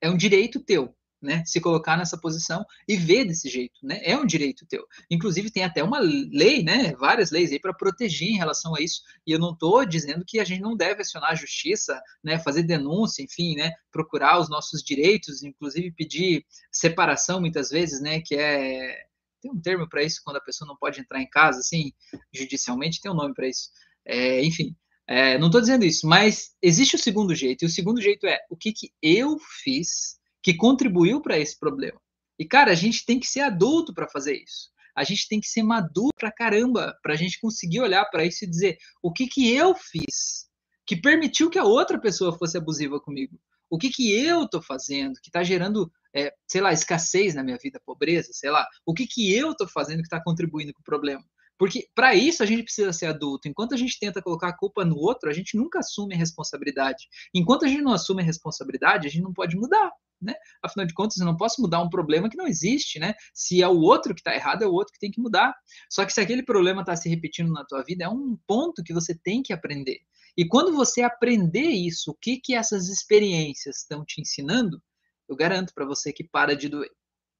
[0.00, 0.94] É um direito teu,
[1.24, 4.00] né, se colocar nessa posição e ver desse jeito, né?
[4.02, 4.86] É um direito teu.
[5.10, 9.02] Inclusive tem até uma lei, né, várias leis aí para proteger em relação a isso.
[9.26, 12.62] E eu não estou dizendo que a gente não deve acionar a justiça, né, fazer
[12.62, 19.04] denúncia, enfim, né, procurar os nossos direitos, inclusive pedir separação muitas vezes, né, que é
[19.40, 21.92] tem um termo para isso quando a pessoa não pode entrar em casa, assim,
[22.32, 23.68] judicialmente tem um nome para isso.
[24.06, 24.74] É, enfim,
[25.06, 28.38] é, não estou dizendo isso, mas existe o segundo jeito, e o segundo jeito é
[28.48, 31.98] o que, que eu fiz que contribuiu para esse problema.
[32.38, 34.68] E, cara, a gente tem que ser adulto para fazer isso.
[34.94, 38.44] A gente tem que ser maduro pra caramba, para a gente conseguir olhar para isso
[38.44, 40.44] e dizer o que, que eu fiz
[40.86, 43.40] que permitiu que a outra pessoa fosse abusiva comigo.
[43.70, 47.56] O que, que eu estou fazendo que está gerando, é, sei lá, escassez na minha
[47.56, 48.68] vida, pobreza, sei lá.
[48.84, 51.24] O que, que eu estou fazendo que está contribuindo com o problema?
[51.58, 53.48] Porque para isso a gente precisa ser adulto.
[53.48, 57.06] Enquanto a gente tenta colocar a culpa no outro, a gente nunca assume a responsabilidade.
[57.32, 59.92] Enquanto a gente não assume a responsabilidade, a gente não pode mudar
[60.24, 60.34] né?
[60.62, 63.14] Afinal de contas, eu não posso mudar um problema que não existe, né?
[63.32, 65.54] Se é o outro que está errado, é o outro que tem que mudar.
[65.88, 68.92] Só que se aquele problema está se repetindo na tua vida, é um ponto que
[68.92, 70.00] você tem que aprender.
[70.36, 74.82] E quando você aprender isso, o que que essas experiências estão te ensinando,
[75.28, 76.90] eu garanto para você que para de doer.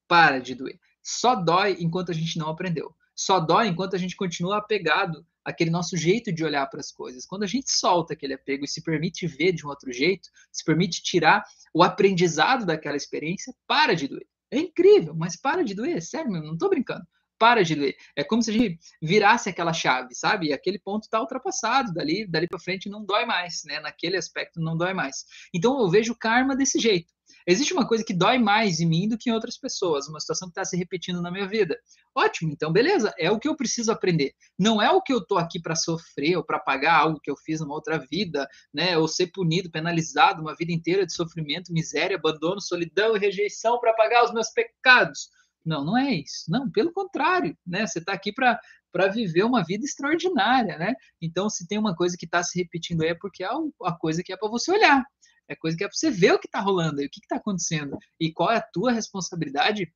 [0.07, 0.79] Para de doer.
[1.03, 2.94] Só dói enquanto a gente não aprendeu.
[3.14, 7.27] Só dói enquanto a gente continua apegado aquele nosso jeito de olhar para as coisas.
[7.27, 10.64] Quando a gente solta aquele apego e se permite ver de um outro jeito, se
[10.64, 14.27] permite tirar o aprendizado daquela experiência, para de doer.
[14.50, 17.05] É incrível, mas para de doer, sério, não estou brincando.
[17.38, 17.96] Para de doer.
[18.16, 20.46] É como se a gente virasse aquela chave, sabe?
[20.46, 23.81] E aquele ponto está ultrapassado, dali, dali para frente não dói mais, né?
[23.81, 25.24] Naquele aspecto não dói mais.
[25.53, 27.12] Então eu vejo karma desse jeito.
[27.46, 30.48] Existe uma coisa que dói mais em mim do que em outras pessoas, uma situação
[30.48, 31.78] que está se repetindo na minha vida.
[32.14, 34.33] Ótimo, então beleza, é o que eu preciso aprender.
[34.59, 37.37] Não é o que eu estou aqui para sofrer ou para pagar algo que eu
[37.37, 38.96] fiz numa outra vida, né?
[38.96, 43.92] Ou ser punido, penalizado uma vida inteira de sofrimento, miséria, abandono, solidão e rejeição para
[43.94, 45.28] pagar os meus pecados.
[45.64, 46.44] Não, não é isso.
[46.48, 47.87] Não, pelo contrário, né?
[47.87, 50.94] Você está aqui para viver uma vida extraordinária, né?
[51.20, 53.48] Então, se tem uma coisa que está se repetindo aí, é porque é
[53.83, 55.04] a coisa que é para você olhar.
[55.48, 57.37] É coisa que é para você ver o que está rolando aí, o que está
[57.37, 59.92] acontecendo e qual é a tua responsabilidade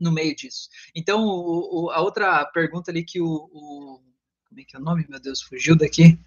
[0.00, 0.68] no meio disso.
[0.94, 4.00] Então, o, o, a outra pergunta ali que o, o,
[4.48, 5.06] Como é que é o nome?
[5.08, 6.18] Meu Deus, fugiu daqui.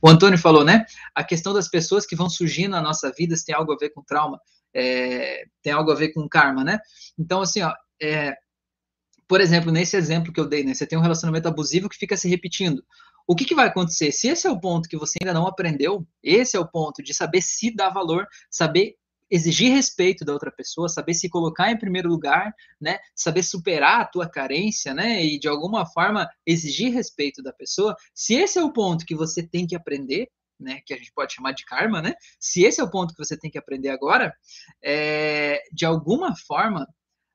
[0.00, 0.86] O Antônio falou, né?
[1.14, 3.90] A questão das pessoas que vão surgir na nossa vida se tem algo a ver
[3.90, 4.40] com trauma,
[4.72, 6.78] é, tem algo a ver com karma, né?
[7.18, 8.36] Então, assim, ó, é,
[9.26, 10.72] por exemplo, nesse exemplo que eu dei, né?
[10.72, 12.82] Você tem um relacionamento abusivo que fica se repetindo.
[13.30, 14.10] O que, que, vai acontecer?
[14.10, 17.12] Se esse é o ponto que você ainda não aprendeu, esse é o ponto de
[17.12, 18.94] saber se dar valor, saber
[19.30, 22.98] exigir respeito da outra pessoa, saber se colocar em primeiro lugar, né?
[23.14, 25.22] Saber superar a tua carência, né?
[25.22, 27.94] E de alguma forma exigir respeito da pessoa.
[28.14, 30.80] Se esse é o ponto que você tem que aprender, né?
[30.86, 32.14] Que a gente pode chamar de karma, né?
[32.40, 34.34] Se esse é o ponto que você tem que aprender agora,
[34.82, 36.88] é, de alguma forma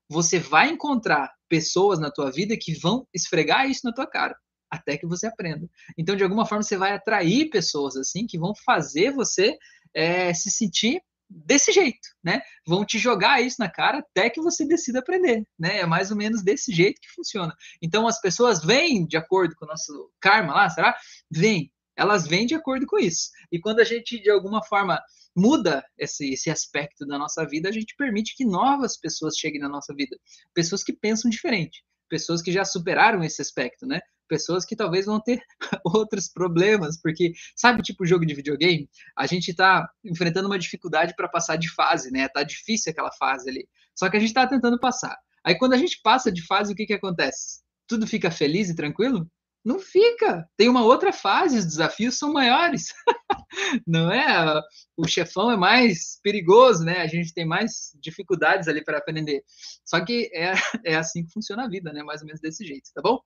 [0.09, 4.35] você vai encontrar pessoas na tua vida que vão esfregar isso na tua cara
[4.73, 5.69] até que você aprenda.
[5.97, 9.57] Então, de alguma forma, você vai atrair pessoas assim que vão fazer você
[9.93, 12.41] é, se sentir desse jeito, né?
[12.67, 15.79] Vão te jogar isso na cara até que você decida aprender, né?
[15.79, 17.55] É mais ou menos desse jeito que funciona.
[17.81, 20.95] Então as pessoas vêm de acordo com o nosso karma lá, será?
[21.31, 23.29] Vêm, elas vêm de acordo com isso.
[23.51, 24.99] E quando a gente de alguma forma
[25.35, 29.69] muda esse, esse aspecto da nossa vida, a gente permite que novas pessoas cheguem na
[29.69, 30.15] nossa vida,
[30.53, 33.99] pessoas que pensam diferente, pessoas que já superaram esse aspecto, né?
[34.27, 35.41] Pessoas que talvez vão ter
[35.83, 41.27] outros problemas, porque sabe, tipo jogo de videogame, a gente está enfrentando uma dificuldade para
[41.27, 42.27] passar de fase, né?
[42.29, 43.67] Tá difícil aquela fase ali.
[43.95, 45.17] Só que a gente está tentando passar.
[45.43, 47.61] Aí quando a gente passa de fase, o que que acontece?
[47.87, 49.29] Tudo fica feliz e tranquilo?
[49.63, 50.47] Não fica.
[50.57, 52.93] Tem uma outra fase, os desafios são maiores.
[53.87, 54.61] Não é?
[54.97, 57.01] O chefão é mais perigoso, né?
[57.01, 59.41] A gente tem mais dificuldades ali para aprender.
[59.85, 60.53] Só que é,
[60.85, 62.03] é assim que funciona a vida, né?
[62.03, 63.19] Mais ou menos desse jeito, tá bom?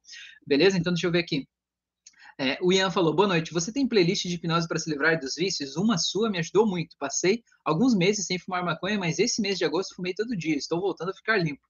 [0.46, 0.78] Beleza?
[0.78, 1.48] Então deixa eu ver aqui.
[2.40, 3.52] É, o Ian falou: Boa noite.
[3.52, 5.76] Você tem playlist de hipnose para se livrar dos vícios?
[5.76, 6.96] Uma sua me ajudou muito.
[7.00, 10.56] Passei alguns meses sem fumar maconha, mas esse mês de agosto fumei todo dia.
[10.56, 11.64] Estou voltando a ficar limpo.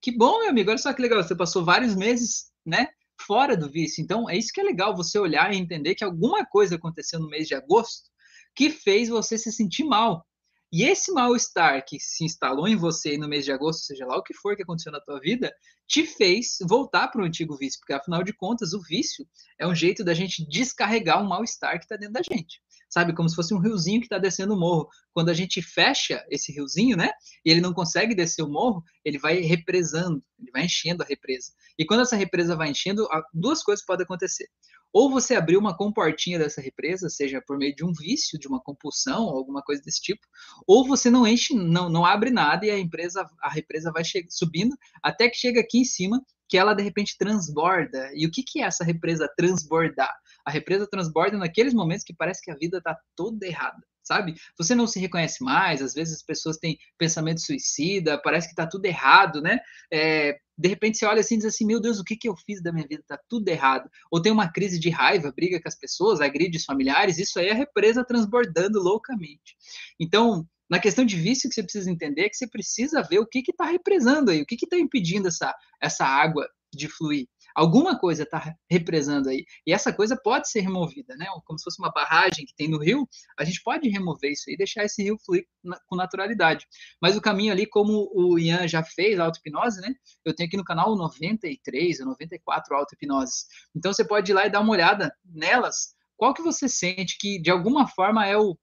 [0.00, 0.70] Que bom, meu amigo.
[0.70, 1.22] Olha só que legal.
[1.22, 2.88] Você passou vários meses, né?
[3.20, 4.02] Fora do vício.
[4.02, 7.28] Então, é isso que é legal você olhar e entender que alguma coisa aconteceu no
[7.28, 8.10] mês de agosto
[8.54, 10.26] que fez você se sentir mal.
[10.72, 14.22] E esse mal-estar que se instalou em você no mês de agosto, seja lá o
[14.22, 15.52] que for que aconteceu na tua vida,
[15.86, 19.26] te fez voltar para o antigo vício, porque afinal de contas, o vício
[19.58, 23.14] é um jeito da gente descarregar um mal-estar que está dentro da gente sabe?
[23.14, 24.88] Como se fosse um riozinho que está descendo o morro.
[25.12, 27.10] Quando a gente fecha esse riozinho, né?
[27.44, 31.52] E ele não consegue descer o morro, ele vai represando, ele vai enchendo a represa.
[31.78, 34.48] E quando essa represa vai enchendo, duas coisas podem acontecer.
[34.92, 38.62] Ou você abriu uma comportinha dessa represa, seja por meio de um vício, de uma
[38.62, 40.26] compulsão, alguma coisa desse tipo,
[40.66, 44.74] ou você não enche, não, não abre nada e a empresa, a represa vai subindo
[45.02, 48.10] até que chega aqui em cima, que ela de repente transborda.
[48.14, 50.14] E o que, que é essa represa transbordar?
[50.44, 54.34] A represa transborda naqueles momentos que parece que a vida está toda errada, sabe?
[54.56, 58.66] Você não se reconhece mais, às vezes as pessoas têm pensamento suicida, parece que está
[58.66, 59.58] tudo errado, né?
[59.92, 62.36] É, de repente você olha assim e diz assim, meu Deus, o que, que eu
[62.36, 63.02] fiz da minha vida?
[63.02, 63.90] Está tudo errado.
[64.10, 67.48] Ou tem uma crise de raiva, briga com as pessoas, agride os familiares, isso aí
[67.48, 69.56] é a represa transbordando loucamente.
[69.98, 73.26] Então, na questão de vício, que você precisa entender é que você precisa ver o
[73.26, 77.26] que está represando aí, o que está impedindo essa, essa água de fluir.
[77.54, 79.46] Alguma coisa está represando aí.
[79.66, 81.26] E essa coisa pode ser removida, né?
[81.46, 84.56] Como se fosse uma barragem que tem no rio, a gente pode remover isso e
[84.58, 86.66] deixar esse rio fluir na, com naturalidade.
[87.00, 89.94] Mas o caminho ali, como o Ian já fez, a auto-hipnose, né?
[90.22, 93.46] Eu tenho aqui no canal 93 ou 94 auto-hipnoses.
[93.74, 95.94] Então você pode ir lá e dar uma olhada nelas.
[96.14, 98.54] Qual que você sente que, de alguma forma, é o,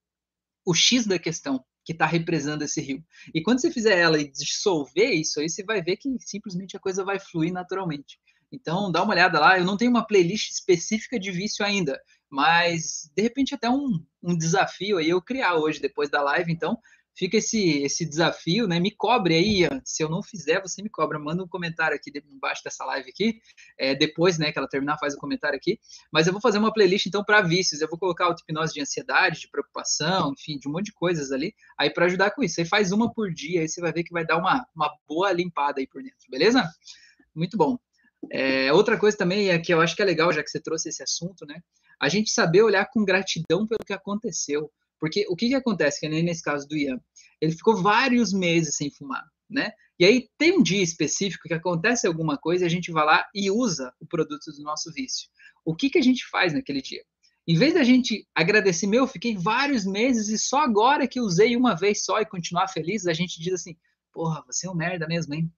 [0.67, 1.63] o X da questão?
[1.83, 3.03] Que está represando esse rio.
[3.33, 6.79] E quando você fizer ela e dissolver isso aí, você vai ver que simplesmente a
[6.79, 8.19] coisa vai fluir naturalmente.
[8.51, 9.57] Então, dá uma olhada lá.
[9.57, 14.37] Eu não tenho uma playlist específica de vício ainda, mas de repente até um, um
[14.37, 16.51] desafio aí eu criar hoje, depois da live.
[16.51, 16.77] Então,
[17.15, 18.79] fica esse, esse desafio, né?
[18.79, 21.19] Me cobre aí, se eu não fizer, você me cobra.
[21.19, 23.39] Manda um comentário aqui embaixo dessa live aqui.
[23.77, 25.79] É, depois, né, que ela terminar, faz o um comentário aqui.
[26.11, 27.81] Mas eu vou fazer uma playlist, então, para vícios.
[27.81, 31.53] Eu vou colocar auto-hipnose de ansiedade, de preocupação, enfim, de um monte de coisas ali,
[31.77, 32.55] aí para ajudar com isso.
[32.55, 35.31] Você faz uma por dia, aí você vai ver que vai dar uma, uma boa
[35.31, 36.63] limpada aí por dentro, beleza?
[37.35, 37.77] Muito bom.
[38.31, 40.89] É, outra coisa também é que eu acho que é legal, já que você trouxe
[40.89, 41.59] esse assunto, né?
[41.99, 44.71] A gente saber olhar com gratidão pelo que aconteceu.
[45.03, 46.97] Porque o que, que acontece, que nem nesse caso do Ian,
[47.41, 49.73] ele ficou vários meses sem fumar, né?
[49.99, 53.27] E aí tem um dia específico que acontece alguma coisa e a gente vai lá
[53.35, 55.27] e usa o produto do nosso vício.
[55.65, 57.03] O que, que a gente faz naquele dia?
[57.45, 61.75] Em vez da gente agradecer, meu, fiquei vários meses e só agora que usei uma
[61.75, 63.75] vez só e continuar feliz, a gente diz assim,
[64.13, 65.51] porra, você é um merda mesmo, hein?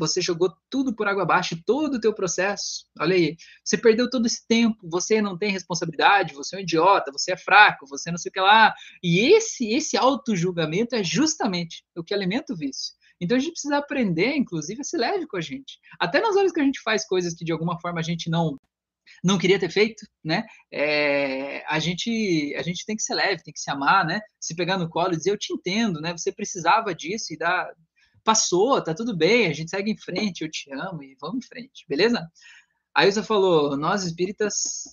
[0.00, 2.86] Você jogou tudo por água abaixo, todo o teu processo.
[2.98, 7.12] Olha aí, você perdeu todo esse tempo, você não tem responsabilidade, você é um idiota,
[7.12, 8.74] você é fraco, você não sei o que lá.
[9.02, 12.94] E esse esse auto-julgamento é justamente o que alimenta o vício.
[13.20, 15.78] Então a gente precisa aprender, inclusive, a ser leve com a gente.
[15.98, 18.56] Até nas horas que a gente faz coisas que de alguma forma a gente não
[19.24, 20.46] não queria ter feito, né?
[20.72, 24.20] É, a gente a gente tem que ser leve, tem que se amar, né?
[24.40, 26.12] Se pegar no colo e dizer eu te entendo, né?
[26.12, 27.70] Você precisava disso e dar
[28.24, 31.48] passou, tá tudo bem, a gente segue em frente, eu te amo e vamos em
[31.48, 32.26] frente, beleza?
[32.94, 34.84] A Ilza falou, nós espíritas,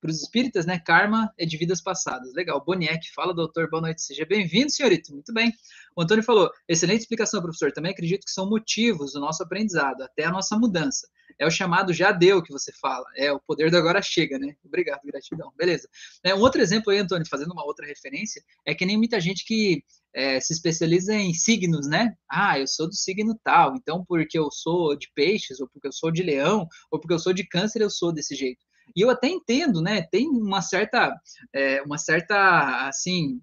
[0.00, 2.32] para os espíritas, né, karma é de vidas passadas.
[2.34, 5.52] Legal, Boniek, fala, doutor, boa noite, seja bem-vindo, senhorito, muito bem.
[5.96, 10.24] O Antônio falou, excelente explicação, professor, também acredito que são motivos do nosso aprendizado, até
[10.24, 11.08] a nossa mudança.
[11.38, 14.56] É o chamado já deu que você fala, é o poder do agora chega, né?
[14.64, 15.88] Obrigado, gratidão, beleza.
[16.22, 19.44] É, um outro exemplo aí, Antônio, fazendo uma outra referência, é que nem muita gente
[19.44, 22.14] que é, se especializa em signos, né?
[22.30, 25.92] Ah, eu sou do signo tal, então porque eu sou de peixes, ou porque eu
[25.92, 28.64] sou de leão, ou porque eu sou de câncer, eu sou desse jeito.
[28.96, 30.02] E eu até entendo, né?
[30.02, 31.14] Tem uma certa,
[31.52, 33.40] é, uma certa, assim,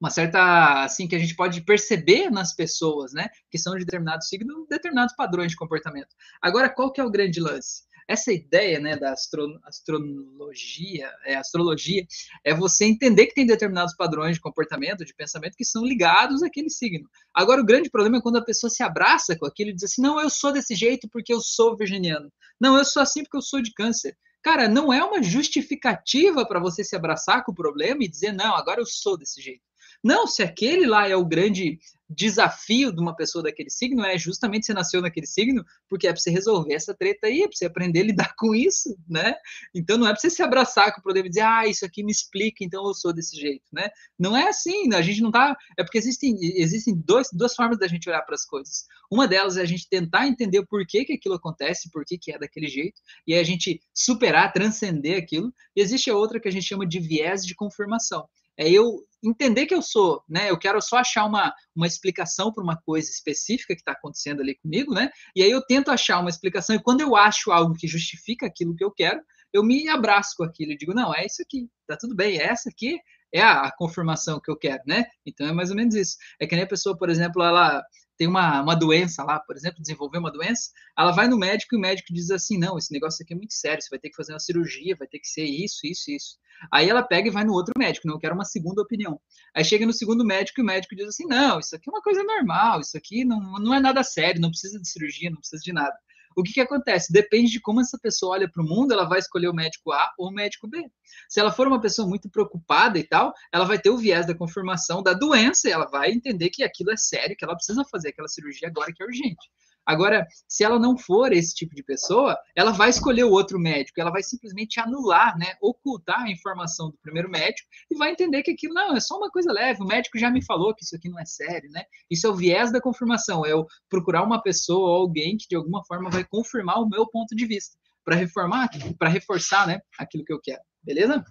[0.00, 3.28] uma certa, assim, que a gente pode perceber nas pessoas, né?
[3.50, 6.14] Que são de determinado signo, determinados padrões de comportamento.
[6.40, 7.82] Agora, qual que é o grande lance?
[8.12, 12.06] Essa ideia né, da astro, astrologia, é, astrologia
[12.44, 16.70] é você entender que tem determinados padrões de comportamento, de pensamento que são ligados àquele
[16.70, 17.08] signo.
[17.34, 20.02] Agora, o grande problema é quando a pessoa se abraça com aquilo e diz assim:
[20.02, 22.30] não, eu sou desse jeito porque eu sou virginiano.
[22.60, 24.16] Não, eu sou assim porque eu sou de câncer.
[24.42, 28.56] Cara, não é uma justificativa para você se abraçar com o problema e dizer, não,
[28.56, 29.62] agora eu sou desse jeito.
[30.02, 31.78] Não, se aquele lá é o grande
[32.14, 36.20] desafio de uma pessoa daquele signo, é justamente você nasceu naquele signo, porque é para
[36.20, 39.34] você resolver essa treta aí, é para você aprender a lidar com isso, né?
[39.74, 42.02] Então não é para você se abraçar com o problema e dizer, ah, isso aqui
[42.04, 43.88] me explica, então eu sou desse jeito, né?
[44.18, 44.96] Não é assim, né?
[44.96, 45.56] a gente não tá.
[45.78, 48.84] É porque existem, existem dois, duas formas da gente olhar para as coisas.
[49.10, 52.32] Uma delas é a gente tentar entender por que, que aquilo acontece, por que, que
[52.32, 55.52] é daquele jeito, e aí a gente superar, transcender aquilo.
[55.74, 58.28] E existe a outra que a gente chama de viés de confirmação
[58.62, 60.50] é eu entender que eu sou, né?
[60.50, 64.56] Eu quero só achar uma, uma explicação para uma coisa específica que está acontecendo ali
[64.56, 65.10] comigo, né?
[65.36, 68.74] E aí eu tento achar uma explicação, e quando eu acho algo que justifica aquilo
[68.74, 69.20] que eu quero,
[69.52, 72.44] eu me abraço com aquilo e digo, não, é isso aqui, tá tudo bem, é
[72.44, 72.98] essa aqui
[73.32, 75.04] é a, a confirmação que eu quero, né?
[75.24, 76.16] Então é mais ou menos isso.
[76.40, 77.82] É que nem a pessoa, por exemplo, ela
[78.16, 81.78] tem uma, uma doença lá, por exemplo, desenvolveu uma doença, ela vai no médico e
[81.78, 84.16] o médico diz assim: não, esse negócio aqui é muito sério, você vai ter que
[84.16, 86.36] fazer uma cirurgia, vai ter que ser isso, isso, isso.
[86.70, 89.20] Aí ela pega e vai no outro médico, não, eu quero uma segunda opinião.
[89.54, 92.02] Aí chega no segundo médico e o médico diz assim: não, isso aqui é uma
[92.02, 95.62] coisa normal, isso aqui não, não é nada sério, não precisa de cirurgia, não precisa
[95.62, 95.94] de nada.
[96.36, 97.12] O que, que acontece?
[97.12, 100.12] Depende de como essa pessoa olha para o mundo, ela vai escolher o médico A
[100.18, 100.84] ou o médico B.
[101.28, 104.34] Se ela for uma pessoa muito preocupada e tal, ela vai ter o viés da
[104.34, 108.10] confirmação da doença e ela vai entender que aquilo é sério, que ela precisa fazer
[108.10, 109.50] aquela cirurgia agora que é urgente.
[109.86, 114.00] Agora, se ela não for esse tipo de pessoa, ela vai escolher o outro médico,
[114.00, 118.52] ela vai simplesmente anular, né, ocultar a informação do primeiro médico e vai entender que
[118.52, 119.82] aquilo não é só uma coisa leve.
[119.82, 121.82] O médico já me falou que isso aqui não é sério, né?
[122.10, 125.56] Isso é o viés da confirmação, é eu procurar uma pessoa ou alguém que de
[125.56, 128.68] alguma forma vai confirmar o meu ponto de vista para reformar,
[128.98, 130.60] para reforçar, né, aquilo que eu quero.
[130.82, 131.24] Beleza?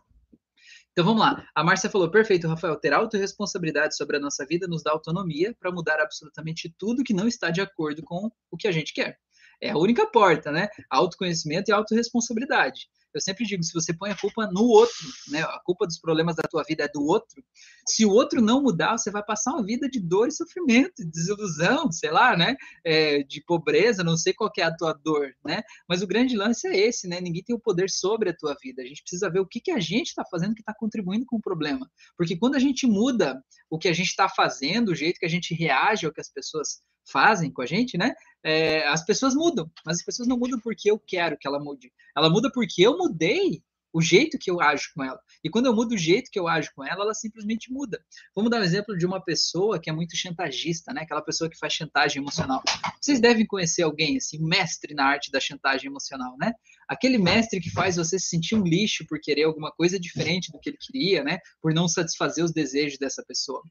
[1.02, 1.44] Então vamos lá.
[1.56, 2.76] A Márcia falou: perfeito, Rafael.
[2.76, 7.28] Ter autorresponsabilidade sobre a nossa vida nos dá autonomia para mudar absolutamente tudo que não
[7.28, 9.18] está de acordo com o que a gente quer.
[9.60, 10.70] É a única porta, né?
[10.92, 12.82] Autoconhecimento e autorresponsabilidade.
[13.14, 15.42] Eu sempre digo, se você põe a culpa no outro, né?
[15.42, 17.44] A culpa dos problemas da tua vida é do outro.
[17.88, 21.12] Se o outro não mudar, você vai passar uma vida de dor e sofrimento, de
[21.12, 22.56] desilusão, sei lá, né?
[22.86, 25.62] É, de pobreza, não sei qual é a tua dor, né?
[25.88, 27.20] Mas o grande lance é esse, né?
[27.20, 28.82] Ninguém tem o poder sobre a tua vida.
[28.82, 31.38] A gente precisa ver o que, que a gente está fazendo que está contribuindo com
[31.38, 31.90] o problema.
[32.18, 35.30] Porque quando a gente muda o que a gente está fazendo, o jeito que a
[35.30, 38.14] gente reage ao que as pessoas fazem com a gente, né?
[38.44, 41.92] É, as pessoas mudam, mas as pessoas não mudam porque eu quero que ela mude.
[42.16, 45.20] Ela muda porque eu mudei o jeito que eu ajo com ela.
[45.44, 48.00] E quando eu mudo o jeito que eu ajo com ela, ela simplesmente muda.
[48.36, 51.02] Vamos dar um exemplo de uma pessoa que é muito chantagista, né?
[51.02, 52.62] Aquela pessoa que faz chantagem emocional.
[53.02, 56.54] Vocês devem conhecer alguém assim, mestre na arte da chantagem emocional, né?
[56.88, 60.60] Aquele mestre que faz você se sentir um lixo por querer alguma coisa diferente do
[60.60, 61.40] que ele queria, né?
[61.62, 63.62] Por não satisfazer os desejos dessa pessoa.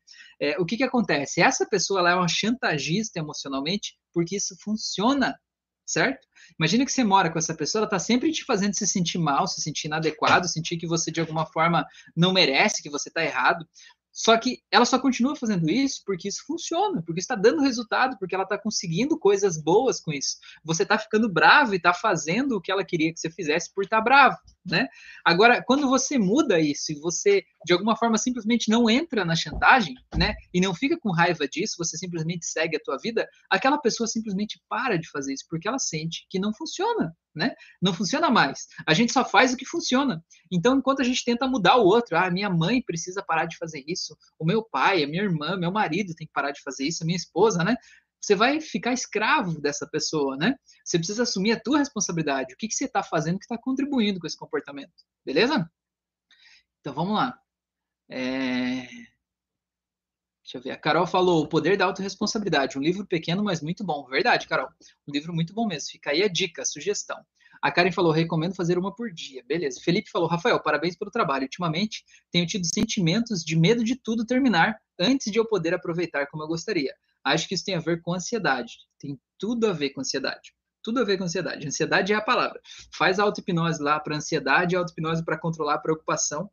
[0.40, 1.40] É, o que que acontece?
[1.40, 5.34] Essa pessoa ela é uma chantagista emocionalmente porque isso funciona
[5.90, 6.26] certo?
[6.58, 9.46] Imagina que você mora com essa pessoa, ela está sempre te fazendo se sentir mal,
[9.46, 13.66] se sentir inadequado, sentir que você de alguma forma não merece, que você está errado.
[14.12, 18.34] Só que ela só continua fazendo isso porque isso funciona, porque está dando resultado, porque
[18.34, 20.36] ela está conseguindo coisas boas com isso.
[20.64, 23.84] Você está ficando bravo e está fazendo o que ela queria que você fizesse por
[23.84, 24.88] estar tá bravo, né?
[25.24, 29.94] Agora, quando você muda isso e você de alguma forma simplesmente não entra na chantagem,
[30.16, 30.34] né?
[30.52, 34.60] E não fica com raiva disso, você simplesmente segue a tua vida, aquela pessoa simplesmente
[34.68, 37.54] para de fazer isso porque ela sente que não funciona, né?
[37.80, 38.66] Não funciona mais.
[38.86, 40.22] A gente só faz o que funciona.
[40.50, 43.82] Então, enquanto a gente tenta mudar o outro, ah, minha mãe precisa parar de fazer
[43.86, 47.02] isso, o meu pai, a minha irmã, meu marido tem que parar de fazer isso,
[47.02, 47.76] a minha esposa, né?
[48.20, 50.54] Você vai ficar escravo dessa pessoa, né?
[50.84, 52.52] Você precisa assumir a tua responsabilidade.
[52.52, 54.92] O que, que você está fazendo que está contribuindo com esse comportamento?
[55.24, 55.68] Beleza?
[56.80, 57.38] Então, vamos lá.
[58.10, 58.86] É...
[60.42, 60.70] Deixa eu ver.
[60.72, 62.76] A Carol falou O Poder da Autoresponsabilidade.
[62.76, 64.04] Um livro pequeno, mas muito bom.
[64.06, 64.68] Verdade, Carol.
[65.06, 65.90] Um livro muito bom mesmo.
[65.90, 67.24] Fica aí a dica, a sugestão.
[67.62, 69.44] A Karen falou: recomendo fazer uma por dia.
[69.46, 69.80] Beleza.
[69.80, 71.44] Felipe falou: Rafael, parabéns pelo trabalho.
[71.44, 76.42] Ultimamente tenho tido sentimentos de medo de tudo terminar antes de eu poder aproveitar como
[76.42, 76.94] eu gostaria.
[77.34, 78.74] Acho que isso tem a ver com ansiedade.
[78.98, 80.54] Tem tudo a ver com ansiedade.
[80.82, 81.66] Tudo a ver com ansiedade.
[81.66, 82.60] Ansiedade é a palavra.
[82.94, 86.50] Faz auto-hipnose lá para ansiedade, auto-hipnose para controlar a preocupação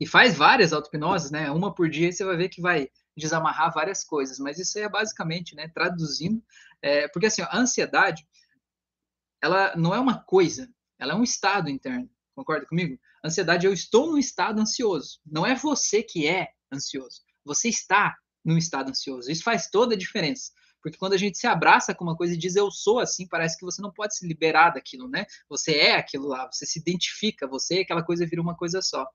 [0.00, 1.50] e faz várias auto-hipnoses, né?
[1.50, 4.38] Uma por dia, você vai ver que vai desamarrar várias coisas.
[4.38, 5.68] Mas isso é basicamente, né?
[5.68, 6.42] Traduzindo,
[6.80, 8.26] é, porque assim, a ansiedade,
[9.40, 10.68] ela não é uma coisa,
[10.98, 12.10] ela é um estado interno.
[12.34, 12.98] Concorda comigo?
[13.24, 15.20] Ansiedade, eu estou num estado ansioso.
[15.24, 17.20] Não é você que é ansioso.
[17.44, 19.30] você está num estado ansioso.
[19.30, 20.50] Isso faz toda a diferença.
[20.82, 23.56] Porque quando a gente se abraça com uma coisa e diz eu sou assim, parece
[23.56, 25.24] que você não pode se liberar daquilo, né?
[25.48, 29.06] Você é aquilo lá, você se identifica, você, aquela coisa vira uma coisa só.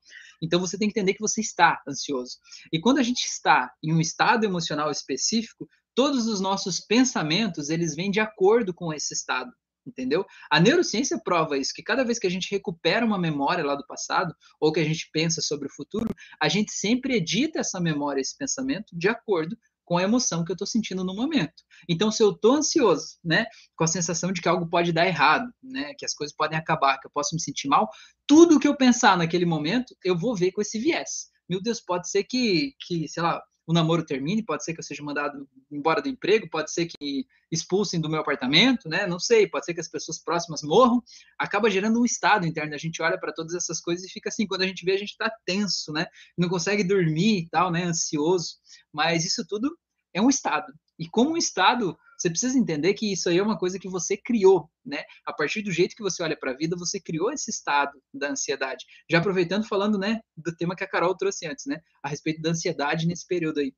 [0.42, 2.38] Então você tem que entender que você está ansioso.
[2.72, 7.96] E quando a gente está em um estado emocional específico, todos os nossos pensamentos, eles
[7.96, 9.52] vêm de acordo com esse estado
[9.88, 10.26] entendeu?
[10.52, 13.86] A neurociência prova isso, que cada vez que a gente recupera uma memória lá do
[13.86, 18.22] passado, ou que a gente pensa sobre o futuro, a gente sempre edita essa memória,
[18.22, 19.58] esse pensamento, de acordo
[19.88, 21.64] com a emoção que eu estou sentindo no momento.
[21.88, 25.50] Então, se eu estou ansioso, né, com a sensação de que algo pode dar errado,
[25.64, 27.90] né, que as coisas podem acabar, que eu posso me sentir mal,
[28.28, 31.30] tudo que eu pensar naquele momento, eu vou ver com esse viés.
[31.50, 34.84] Meu Deus, pode ser que, que sei lá, o namoro termine, pode ser que eu
[34.84, 39.06] seja mandado embora do emprego, pode ser que expulsem do meu apartamento, né?
[39.06, 41.04] Não sei, pode ser que as pessoas próximas morram.
[41.38, 42.74] Acaba gerando um estado interno.
[42.74, 44.98] A gente olha para todas essas coisas e fica assim, quando a gente vê, a
[44.98, 46.08] gente está tenso, né?
[46.38, 47.84] Não consegue dormir e tal, né?
[47.84, 48.56] Ansioso.
[48.92, 49.78] Mas isso tudo
[50.14, 50.74] é um estado.
[50.98, 54.18] E como um estado, você precisa entender que isso aí é uma coisa que você
[54.18, 55.04] criou, né?
[55.26, 58.32] A partir do jeito que você olha para a vida, você criou esse estado da
[58.32, 58.86] ansiedade.
[59.10, 62.50] Já aproveitando falando, né, do tema que a Carol trouxe antes, né, a respeito da
[62.50, 63.74] ansiedade nesse período aí,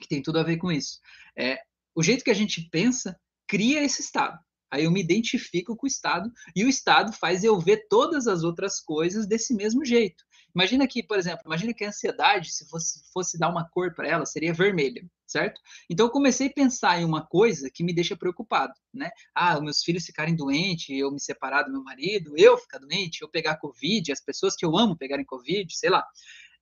[0.00, 0.98] que tem tudo a ver com isso.
[1.38, 1.58] É,
[1.94, 3.16] o jeito que a gente pensa
[3.46, 4.38] cria esse estado.
[4.70, 8.44] Aí eu me identifico com o estado e o estado faz eu ver todas as
[8.44, 10.24] outras coisas desse mesmo jeito.
[10.54, 14.08] Imagina que, por exemplo, imagina que a ansiedade, se fosse, fosse dar uma cor para
[14.08, 15.60] ela, seria vermelha, certo?
[15.88, 19.10] Então eu comecei a pensar em uma coisa que me deixa preocupado, né?
[19.34, 23.28] Ah, meus filhos ficarem doentes, eu me separar do meu marido, eu ficar doente, eu
[23.28, 26.04] pegar Covid, as pessoas que eu amo pegarem Covid, sei lá.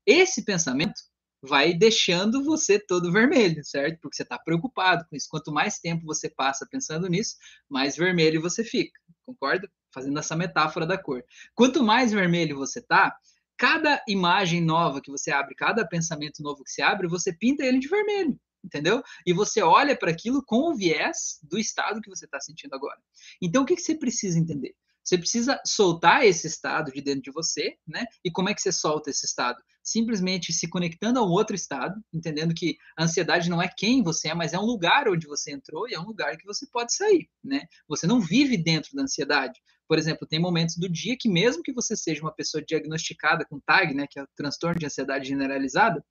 [0.07, 1.01] Esse pensamento
[1.43, 4.01] vai deixando você todo vermelho, certo?
[4.01, 5.29] Porque você está preocupado com isso.
[5.31, 7.37] Quanto mais tempo você passa pensando nisso,
[7.69, 9.71] mais vermelho você fica, concorda?
[9.93, 11.25] Fazendo essa metáfora da cor.
[11.55, 13.17] Quanto mais vermelho você tá,
[13.59, 17.81] cada imagem nova que você abre, cada pensamento novo que você abre, você pinta ele
[17.81, 19.03] de vermelho, entendeu?
[19.27, 22.99] E você olha para aquilo com o viés do estado que você está sentindo agora.
[23.43, 24.75] Então, o que, que você precisa entender?
[25.03, 28.05] Você precisa soltar esse estado de dentro de você, né?
[28.23, 29.59] E como é que você solta esse estado?
[29.91, 34.29] Simplesmente se conectando a um outro estado, entendendo que a ansiedade não é quem você
[34.29, 36.95] é, mas é um lugar onde você entrou e é um lugar que você pode
[36.95, 37.63] sair, né?
[37.89, 39.59] Você não vive dentro da ansiedade.
[39.89, 43.59] Por exemplo, tem momentos do dia que mesmo que você seja uma pessoa diagnosticada com
[43.61, 46.05] TAG, né, que é o transtorno de ansiedade generalizada,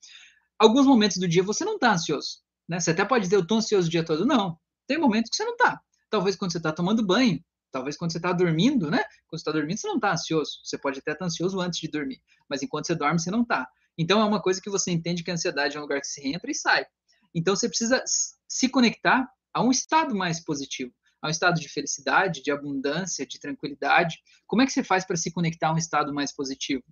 [0.57, 2.79] alguns momentos do dia você não está ansioso, né?
[2.79, 4.57] Você até pode dizer eu estou ansioso o dia todo, não.
[4.87, 5.79] Tem momentos que você não está.
[6.09, 7.39] Talvez quando você está tomando banho,
[7.71, 9.03] talvez quando você está dormindo, né?
[9.27, 10.59] Quando você está dormindo, você não está ansioso.
[10.63, 13.41] Você pode até estar tá ansioso antes de dormir, mas enquanto você dorme, você não
[13.41, 13.67] está.
[13.97, 16.27] Então é uma coisa que você entende que a ansiedade é um lugar que se
[16.27, 16.85] entra e sai.
[17.33, 18.03] Então você precisa
[18.47, 23.39] se conectar a um estado mais positivo a um estado de felicidade, de abundância, de
[23.39, 24.19] tranquilidade?
[24.45, 26.83] Como é que você faz para se conectar a um estado mais positivo?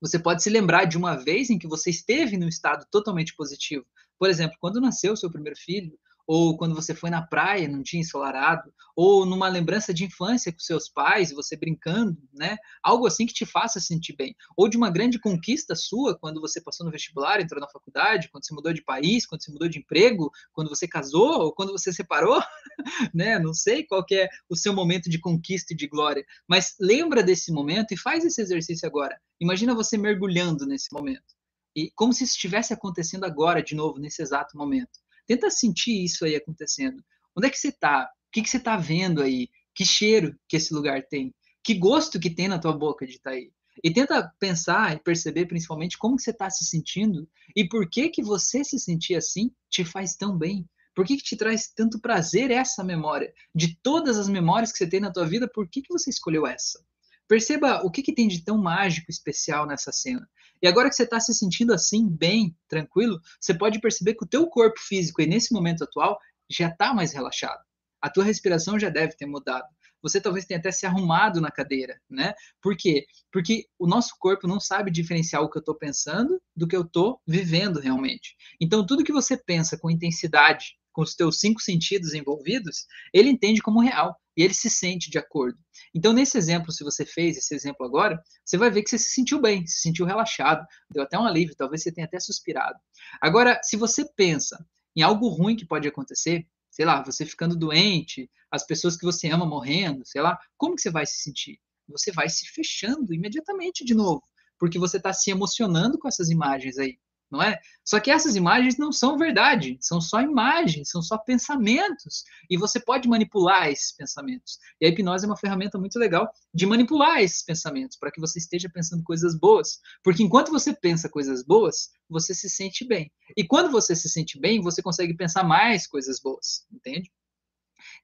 [0.00, 3.84] Você pode se lembrar de uma vez em que você esteve num estado totalmente positivo.
[4.18, 5.98] Por exemplo, quando nasceu o seu primeiro filho,
[6.32, 10.60] ou quando você foi na praia num dia ensolarado, ou numa lembrança de infância com
[10.60, 12.56] seus pais, você brincando, né?
[12.84, 14.36] Algo assim que te faça sentir bem.
[14.56, 18.46] Ou de uma grande conquista sua, quando você passou no vestibular, entrou na faculdade, quando
[18.46, 21.92] você mudou de país, quando você mudou de emprego, quando você casou, ou quando você
[21.92, 22.40] separou,
[23.12, 23.36] né?
[23.40, 27.50] Não sei qual é o seu momento de conquista e de glória, mas lembra desse
[27.50, 29.20] momento e faz esse exercício agora.
[29.40, 31.34] Imagina você mergulhando nesse momento.
[31.74, 35.00] E como se estivesse acontecendo agora, de novo, nesse exato momento.
[35.30, 37.00] Tenta sentir isso aí acontecendo.
[37.36, 38.02] Onde é que você está?
[38.02, 39.48] O que, que você está vendo aí?
[39.72, 41.32] Que cheiro que esse lugar tem?
[41.62, 43.52] Que gosto que tem na tua boca de estar tá aí?
[43.84, 48.08] E tenta pensar e perceber principalmente como que você está se sentindo e por que
[48.08, 50.68] que você se sentir assim te faz tão bem.
[50.96, 53.32] Por que, que te traz tanto prazer essa memória?
[53.54, 56.44] De todas as memórias que você tem na tua vida, por que, que você escolheu
[56.44, 56.84] essa?
[57.30, 60.28] Perceba o que, que tem de tão mágico, especial nessa cena.
[60.60, 64.28] E agora que você está se sentindo assim, bem, tranquilo, você pode perceber que o
[64.28, 66.18] teu corpo físico, e nesse momento atual,
[66.50, 67.60] já está mais relaxado.
[68.02, 69.64] A tua respiração já deve ter mudado.
[70.02, 72.34] Você talvez tenha até se arrumado na cadeira, né?
[72.60, 73.06] Por quê?
[73.30, 76.82] Porque o nosso corpo não sabe diferenciar o que eu estou pensando do que eu
[76.82, 78.34] estou vivendo realmente.
[78.60, 83.62] Então, tudo que você pensa com intensidade, com os teus cinco sentidos envolvidos, ele entende
[83.62, 85.58] como real e ele se sente de acordo.
[85.94, 89.10] Então, nesse exemplo, se você fez esse exemplo agora, você vai ver que você se
[89.10, 92.78] sentiu bem, se sentiu relaxado, deu até um alívio, talvez você tenha até suspirado.
[93.20, 94.64] Agora, se você pensa
[94.96, 99.28] em algo ruim que pode acontecer, sei lá, você ficando doente, as pessoas que você
[99.28, 101.58] ama morrendo, sei lá, como que você vai se sentir?
[101.88, 104.22] Você vai se fechando imediatamente de novo,
[104.58, 106.98] porque você está se emocionando com essas imagens aí.
[107.30, 107.58] Não é?
[107.84, 112.80] Só que essas imagens não são verdade, são só imagens, são só pensamentos, e você
[112.80, 114.58] pode manipular esses pensamentos.
[114.80, 118.38] E a hipnose é uma ferramenta muito legal de manipular esses pensamentos, para que você
[118.38, 123.10] esteja pensando coisas boas, porque enquanto você pensa coisas boas, você se sente bem.
[123.36, 127.10] E quando você se sente bem, você consegue pensar mais coisas boas, entende?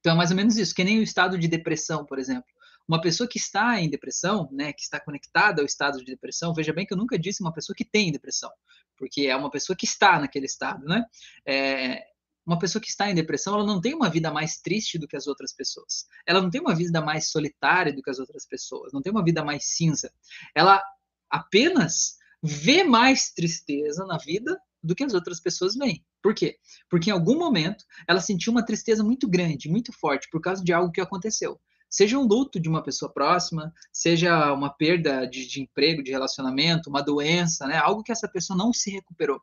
[0.00, 2.46] Então é mais ou menos isso, que nem o estado de depressão, por exemplo.
[2.88, 6.72] Uma pessoa que está em depressão, né, que está conectada ao estado de depressão, veja
[6.72, 8.50] bem que eu nunca disse uma pessoa que tem depressão,
[8.96, 11.04] porque é uma pessoa que está naquele estado, né?
[11.46, 12.02] É,
[12.46, 15.16] uma pessoa que está em depressão, ela não tem uma vida mais triste do que
[15.16, 16.06] as outras pessoas.
[16.24, 18.92] Ela não tem uma vida mais solitária do que as outras pessoas.
[18.92, 20.12] Não tem uma vida mais cinza.
[20.54, 20.80] Ela
[21.28, 26.04] apenas vê mais tristeza na vida do que as outras pessoas veem.
[26.22, 26.56] Por quê?
[26.88, 30.72] Porque em algum momento ela sentiu uma tristeza muito grande, muito forte, por causa de
[30.72, 31.60] algo que aconteceu.
[31.88, 36.90] Seja um luto de uma pessoa próxima, seja uma perda de, de, emprego, de relacionamento,
[36.90, 37.76] uma doença, né?
[37.76, 39.40] Algo que essa pessoa não se recuperou.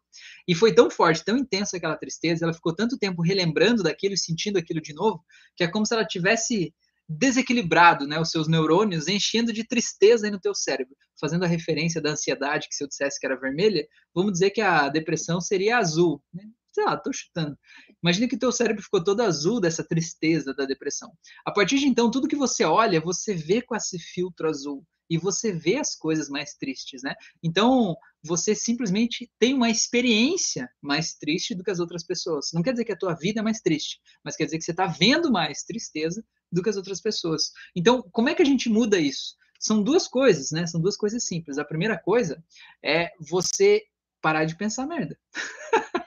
[0.47, 4.17] E foi tão forte, tão intensa aquela tristeza, ela ficou tanto tempo relembrando daquilo e
[4.17, 5.23] sentindo aquilo de novo,
[5.55, 6.73] que é como se ela tivesse
[7.07, 12.01] desequilibrado, né, os seus neurônios, enchendo de tristeza aí no teu cérebro, fazendo a referência
[12.01, 15.77] da ansiedade, que se eu dissesse que era vermelha, vamos dizer que a depressão seria
[15.77, 16.43] azul, né?
[16.73, 17.57] sei lá, tô chutando.
[18.03, 21.11] Imagina que teu cérebro ficou todo azul dessa tristeza da depressão.
[21.45, 25.17] A partir de então, tudo que você olha, você vê com esse filtro azul e
[25.17, 27.13] você vê as coisas mais tristes, né?
[27.41, 32.51] Então, você simplesmente tem uma experiência mais triste do que as outras pessoas.
[32.53, 34.71] Não quer dizer que a tua vida é mais triste, mas quer dizer que você
[34.71, 37.51] está vendo mais tristeza do que as outras pessoas.
[37.75, 39.35] Então, como é que a gente muda isso?
[39.59, 40.67] São duas coisas, né?
[40.67, 41.57] São duas coisas simples.
[41.57, 42.43] A primeira coisa
[42.83, 43.81] é você
[44.21, 45.17] parar de pensar merda.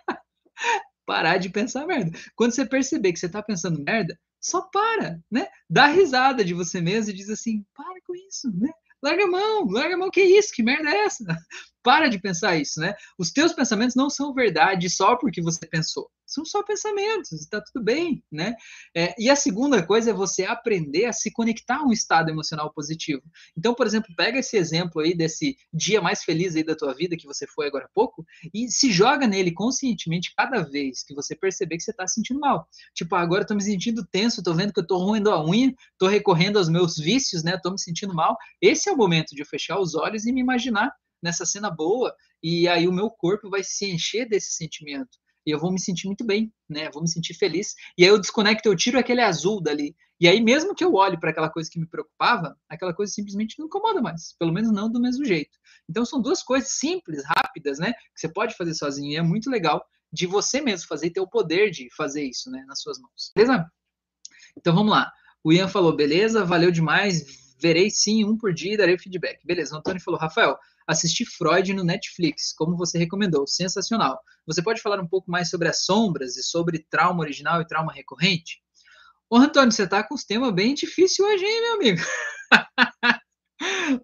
[1.07, 2.11] parar de pensar merda.
[2.35, 5.47] Quando você perceber que você está pensando merda, só para, né?
[5.71, 8.71] Dá risada de você mesmo e diz assim: para com isso, né?
[9.03, 10.53] Larga a mão, larga a mão, que isso?
[10.53, 11.25] Que merda é essa?
[11.83, 12.95] Para de pensar isso, né?
[13.17, 17.83] Os teus pensamentos não são verdade só porque você pensou são só pensamentos, está tudo
[17.83, 18.55] bem, né?
[18.95, 22.71] É, e a segunda coisa é você aprender a se conectar a um estado emocional
[22.73, 23.23] positivo.
[23.57, 27.17] Então, por exemplo, pega esse exemplo aí desse dia mais feliz aí da tua vida
[27.17, 31.35] que você foi agora há pouco e se joga nele conscientemente cada vez que você
[31.35, 32.69] perceber que você está sentindo mal.
[32.95, 35.43] Tipo, ah, agora eu tô me sentindo tenso, tô vendo que eu tô roendo a
[35.43, 37.59] unha, tô recorrendo aos meus vícios, né?
[37.63, 38.37] Tô me sentindo mal.
[38.61, 42.15] Esse é o momento de eu fechar os olhos e me imaginar nessa cena boa
[42.43, 46.07] e aí o meu corpo vai se encher desse sentimento e eu vou me sentir
[46.07, 46.91] muito bem, né?
[46.93, 47.75] vou me sentir feliz.
[47.97, 49.95] E aí eu desconecto, eu tiro aquele azul dali.
[50.19, 53.59] E aí, mesmo que eu olhe para aquela coisa que me preocupava, aquela coisa simplesmente
[53.59, 54.35] não incomoda mais.
[54.39, 55.57] Pelo menos não do mesmo jeito.
[55.89, 57.93] Então, são duas coisas simples, rápidas, né?
[57.93, 59.13] Que você pode fazer sozinho.
[59.13, 62.51] E é muito legal de você mesmo fazer e ter o poder de fazer isso,
[62.51, 62.65] né?
[62.67, 63.31] Nas suas mãos.
[63.37, 63.71] Beleza?
[64.57, 65.13] Então, vamos lá.
[65.45, 67.55] O Ian falou, beleza, valeu demais.
[67.61, 69.47] Verei sim, um por dia e darei feedback.
[69.47, 69.75] Beleza.
[69.75, 74.21] O Antônio falou, Rafael, assisti Freud no Netflix, como você recomendou, sensacional.
[74.47, 77.93] Você pode falar um pouco mais sobre as sombras e sobre trauma original e trauma
[77.93, 78.61] recorrente?
[79.29, 82.03] Ô, Antônio, você tá com os temas bem difíceis hoje, hein, meu amigo?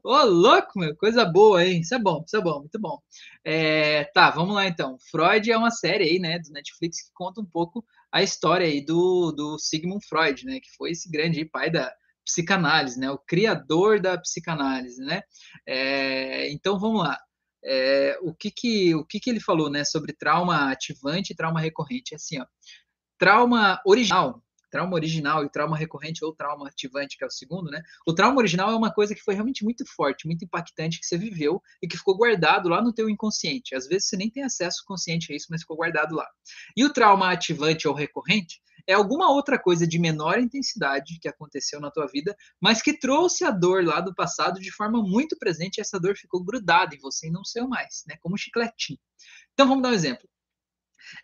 [0.03, 1.81] Ô, louco, meu, coisa boa, hein?
[1.81, 2.99] Isso é bom, isso é bom, muito bom.
[3.45, 4.97] É, tá, vamos lá então.
[5.11, 8.85] Freud é uma série aí, né, do Netflix que conta um pouco a história aí
[8.85, 11.93] do, do Sigmund Freud, né, que foi esse grande pai da,
[12.33, 13.11] psicanálise, né?
[13.11, 15.23] O criador da psicanálise, né?
[15.67, 17.19] É, então vamos lá.
[17.65, 19.85] É, o que que o que que ele falou, né?
[19.85, 22.15] Sobre trauma ativante e trauma recorrente?
[22.15, 22.47] É assim, ó.
[23.19, 27.83] Trauma original, trauma original e trauma recorrente ou trauma ativante, que é o segundo, né?
[28.07, 31.19] O trauma original é uma coisa que foi realmente muito forte, muito impactante que você
[31.19, 33.75] viveu e que ficou guardado lá no teu inconsciente.
[33.77, 36.27] Às vezes você nem tem acesso consciente a isso, mas ficou guardado lá.
[36.77, 41.81] E o trauma ativante ou recorrente é alguma outra coisa de menor intensidade que aconteceu
[41.81, 45.79] na tua vida, mas que trouxe a dor lá do passado de forma muito presente
[45.79, 48.17] e essa dor ficou grudada em você e não saiu mais, né?
[48.21, 48.99] Como um chicletinho.
[49.53, 50.29] Então vamos dar um exemplo.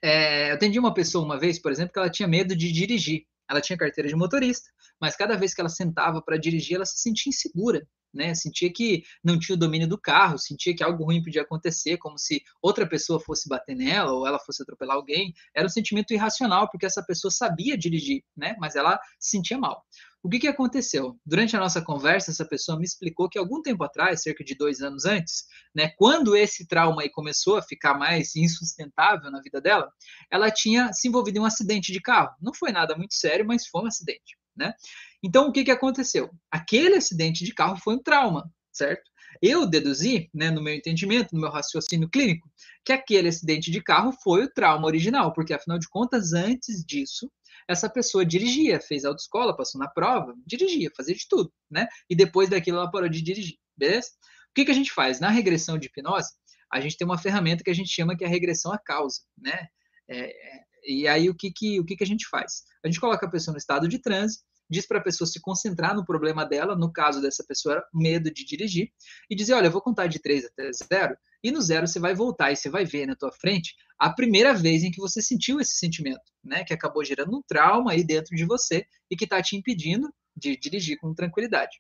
[0.03, 3.27] É, eu atendi uma pessoa uma vez, por exemplo, que ela tinha medo de dirigir.
[3.49, 4.71] Ela tinha carteira de motorista,
[5.01, 8.35] mas cada vez que ela sentava para dirigir, ela se sentia insegura né?
[8.35, 12.19] Sentia que não tinha o domínio do carro, sentia que algo ruim podia acontecer, como
[12.19, 15.33] se outra pessoa fosse bater nela ou ela fosse atropelar alguém.
[15.55, 18.57] Era um sentimento irracional, porque essa pessoa sabia dirigir, né?
[18.59, 19.85] Mas ela se sentia mal.
[20.29, 21.19] O que, que aconteceu?
[21.25, 24.83] Durante a nossa conversa, essa pessoa me explicou que algum tempo atrás, cerca de dois
[24.83, 29.91] anos antes, né, quando esse trauma aí começou a ficar mais insustentável na vida dela,
[30.31, 32.37] ela tinha se envolvido em um acidente de carro.
[32.43, 34.75] Não foi nada muito sério, mas foi um acidente né?
[35.23, 36.29] Então, o que, que aconteceu?
[36.51, 39.09] Aquele acidente de carro foi um trauma, certo?
[39.41, 42.51] Eu deduzi, né, no meu entendimento, no meu raciocínio clínico,
[42.85, 47.31] que aquele acidente de carro foi o trauma original, porque afinal de contas, antes disso,
[47.69, 51.87] essa pessoa dirigia, fez autoescola, passou na prova, dirigia, fazia de tudo, né?
[52.09, 54.09] E depois daquilo ela parou de dirigir, beleza?
[54.51, 55.21] O que, que a gente faz?
[55.21, 56.33] Na regressão de hipnose,
[56.73, 59.21] a gente tem uma ferramenta que a gente chama que é a regressão à causa,
[59.37, 59.69] né?
[60.09, 60.33] É,
[60.87, 62.63] e aí o que que, o que que a gente faz?
[62.83, 65.95] A gente coloca a pessoa no estado de transe, diz para a pessoa se concentrar
[65.95, 68.93] no problema dela, no caso dessa pessoa medo de dirigir,
[69.31, 72.15] e dizer, olha, eu vou contar de 3 até 0, e no zero você vai
[72.15, 75.61] voltar e você vai ver na tua frente a primeira vez em que você sentiu
[75.61, 79.43] esse sentimento, né, que acabou gerando um trauma aí dentro de você e que está
[79.43, 81.79] te impedindo de dirigir com tranquilidade.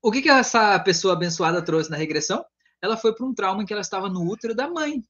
[0.00, 2.44] O que, que essa pessoa abençoada trouxe na regressão?
[2.80, 5.02] Ela foi para um trauma em que ela estava no útero da mãe.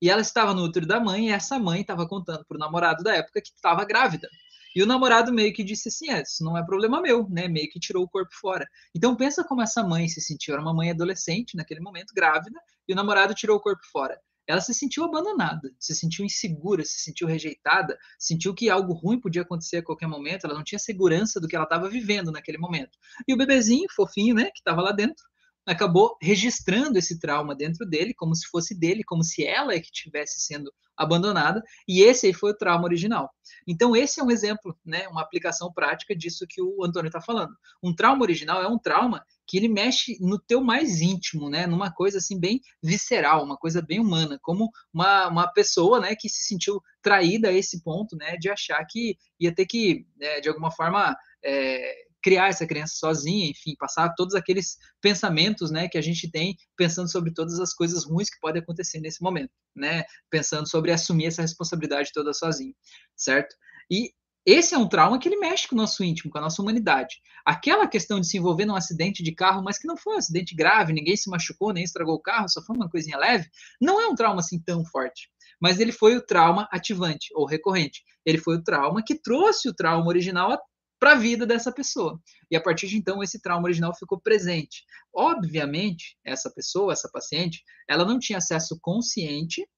[0.00, 3.02] E ela estava no útero da mãe e essa mãe estava contando para o namorado
[3.02, 4.28] da época que estava grávida.
[4.74, 7.48] E o namorado meio que disse assim: é, isso não é problema meu, né?
[7.48, 8.66] Meio que tirou o corpo fora.
[8.94, 10.54] Então pensa como essa mãe se sentiu.
[10.54, 12.58] Era uma mãe adolescente naquele momento, grávida,
[12.88, 14.18] e o namorado tirou o corpo fora.
[14.46, 19.42] Ela se sentiu abandonada, se sentiu insegura, se sentiu rejeitada, sentiu que algo ruim podia
[19.42, 22.98] acontecer a qualquer momento, ela não tinha segurança do que ela estava vivendo naquele momento.
[23.26, 25.24] E o bebezinho, fofinho, né, que estava lá dentro,
[25.66, 29.86] acabou registrando esse trauma dentro dele, como se fosse dele, como se ela é que
[29.86, 33.30] estivesse sendo abandonada, e esse aí foi o trauma original.
[33.66, 37.52] Então, esse é um exemplo, né, uma aplicação prática disso que o Antônio está falando.
[37.82, 41.92] Um trauma original é um trauma que ele mexe no teu mais íntimo, né, numa
[41.92, 46.44] coisa assim bem visceral, uma coisa bem humana, como uma, uma pessoa, né, que se
[46.44, 50.70] sentiu traída a esse ponto, né, de achar que ia ter que, né, de alguma
[50.70, 56.30] forma, é, criar essa criança sozinha, enfim, passar todos aqueles pensamentos, né, que a gente
[56.30, 60.92] tem pensando sobre todas as coisas ruins que podem acontecer nesse momento, né, pensando sobre
[60.92, 62.74] assumir essa responsabilidade toda sozinho,
[63.16, 63.54] certo?
[63.90, 64.12] E
[64.44, 67.16] esse é um trauma que ele mexe com o nosso íntimo, com a nossa humanidade.
[67.46, 70.52] Aquela questão de se envolver num acidente de carro, mas que não foi um acidente
[70.54, 73.48] grave, ninguém se machucou, nem estragou o carro, só foi uma coisinha leve,
[73.80, 75.28] não é um trauma assim tão forte.
[75.60, 78.02] Mas ele foi o trauma ativante ou recorrente.
[78.26, 80.60] Ele foi o trauma que trouxe o trauma original
[81.02, 82.22] para a vida dessa pessoa.
[82.48, 84.84] E a partir de então, esse trauma original ficou presente.
[85.12, 89.68] Obviamente, essa pessoa, essa paciente, ela não tinha acesso consciente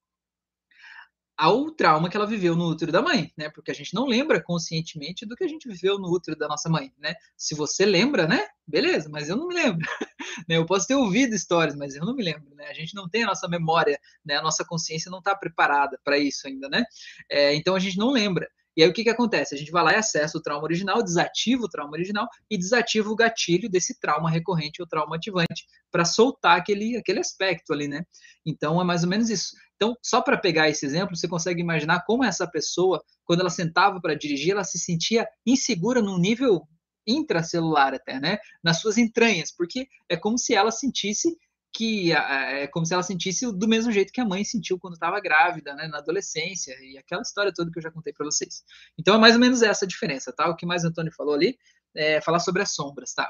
[1.35, 3.49] ao trauma que ela viveu no útero da mãe, né?
[3.49, 6.69] Porque a gente não lembra conscientemente do que a gente viveu no útero da nossa
[6.69, 7.15] mãe, né?
[7.35, 8.47] Se você lembra, né?
[8.67, 9.83] Beleza, mas eu não me lembro.
[10.49, 10.57] Né?
[10.57, 12.67] eu posso ter ouvido histórias, mas eu não me lembro, né?
[12.67, 14.35] A gente não tem a nossa memória, né?
[14.35, 16.83] A nossa consciência não está preparada para isso ainda, né?
[17.31, 18.47] É, então a gente não lembra.
[18.75, 19.55] E aí o que, que acontece?
[19.55, 23.09] A gente vai lá e acessa o trauma original, desativa o trauma original e desativa
[23.09, 28.03] o gatilho desse trauma recorrente ou trauma ativante para soltar aquele, aquele aspecto ali, né?
[28.45, 29.55] Então é mais ou menos isso.
[29.75, 33.99] Então, só para pegar esse exemplo, você consegue imaginar como essa pessoa, quando ela sentava
[34.01, 36.67] para dirigir, ela se sentia insegura num nível
[37.07, 38.37] intracelular até, né?
[38.63, 41.35] Nas suas entranhas, porque é como se ela sentisse
[41.75, 45.19] que é como se ela sentisse do mesmo jeito que a mãe sentiu quando estava
[45.19, 48.63] grávida, né, na adolescência, e aquela história toda que eu já contei para vocês.
[48.97, 50.49] Então é mais ou menos essa a diferença, tá?
[50.49, 51.57] O que mais o Antônio falou ali
[51.93, 53.29] é falar sobre as sombras, tá?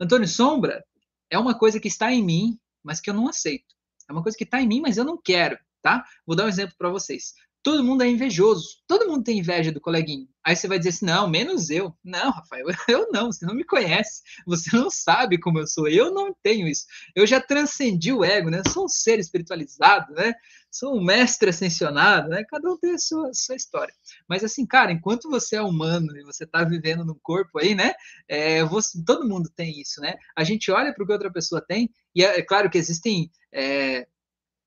[0.00, 0.82] Antônio, sombra
[1.28, 3.74] é uma coisa que está em mim, mas que eu não aceito.
[4.08, 6.04] É uma coisa que está em mim, mas eu não quero, tá?
[6.26, 7.34] Vou dar um exemplo para vocês
[7.64, 8.76] todo mundo é invejoso.
[8.86, 10.28] Todo mundo tem inveja do coleguinho.
[10.44, 11.96] Aí você vai dizer assim: não, menos eu.
[12.04, 13.32] Não, Rafael, eu não.
[13.32, 14.22] Você não me conhece.
[14.46, 15.88] Você não sabe como eu sou.
[15.88, 16.84] Eu não tenho isso.
[17.16, 18.62] Eu já transcendi o ego, né?
[18.68, 20.34] sou um ser espiritualizado, né?
[20.70, 22.44] Sou um mestre ascensionado, né?
[22.50, 23.94] Cada um tem a sua, sua história.
[24.28, 27.94] Mas assim, cara, enquanto você é humano e você está vivendo no corpo aí, né?
[28.28, 30.16] É, você, todo mundo tem isso, né?
[30.36, 33.30] A gente olha para o que outra pessoa tem, e é, é claro que existem.
[33.50, 34.06] É,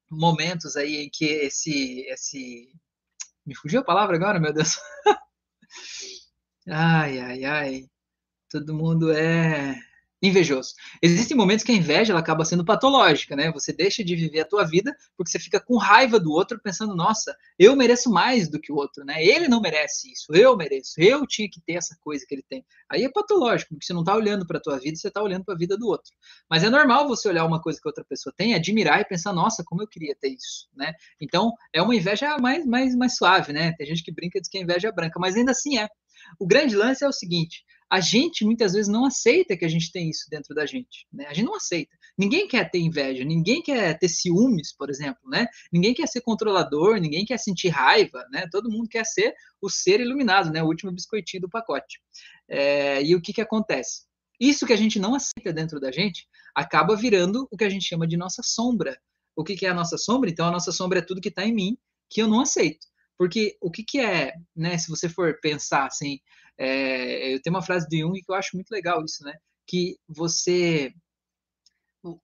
[0.10, 2.70] momentos aí em que esse, esse
[3.48, 4.78] me fugiu a palavra agora, meu Deus.
[6.70, 7.90] ai, ai, ai.
[8.50, 9.76] Todo mundo é
[10.22, 10.74] invejoso.
[11.02, 13.52] Existem momentos que a inveja ela acaba sendo patológica, né?
[13.52, 16.96] Você deixa de viver a tua vida porque você fica com raiva do outro, pensando,
[16.96, 19.24] nossa, eu mereço mais do que o outro, né?
[19.24, 22.66] Ele não merece isso, eu mereço, eu tinha que ter essa coisa que ele tem.
[22.90, 25.46] Aí é patológico, porque você não está olhando para a tua vida, você está olhando
[25.46, 26.12] para a vida do outro.
[26.50, 29.64] Mas é normal você olhar uma coisa que outra pessoa tem, admirar e pensar, nossa,
[29.64, 30.94] como eu queria ter isso, né?
[31.22, 33.74] Então, é uma inveja mais, mais, mais suave, né?
[33.74, 35.88] Tem gente que brinca diz que a inveja é branca, mas ainda assim é.
[36.40, 39.92] O grande lance é o seguinte: a gente muitas vezes não aceita que a gente
[39.92, 41.26] tem isso dentro da gente, né?
[41.28, 41.96] A gente não aceita.
[42.18, 45.48] Ninguém quer ter inveja, ninguém quer ter ciúmes, por exemplo, né?
[45.72, 48.48] Ninguém quer ser controlador, ninguém quer sentir raiva, né?
[48.52, 50.62] Todo mundo quer ser o ser iluminado, né?
[50.62, 52.02] O último biscoitinho do pacote.
[52.50, 54.06] É, e o que que acontece?
[54.40, 57.86] Isso que a gente não aceita dentro da gente acaba virando o que a gente
[57.86, 59.00] chama de nossa sombra.
[59.36, 60.30] O que, que é a nossa sombra?
[60.30, 61.78] Então, a nossa sombra é tudo que está em mim
[62.10, 62.86] que eu não aceito.
[63.18, 64.78] Porque o que, que é, né?
[64.78, 66.20] Se você for pensar assim,
[66.58, 69.34] é, eu tenho uma frase do Jung que eu acho muito legal isso, né?
[69.66, 70.94] Que você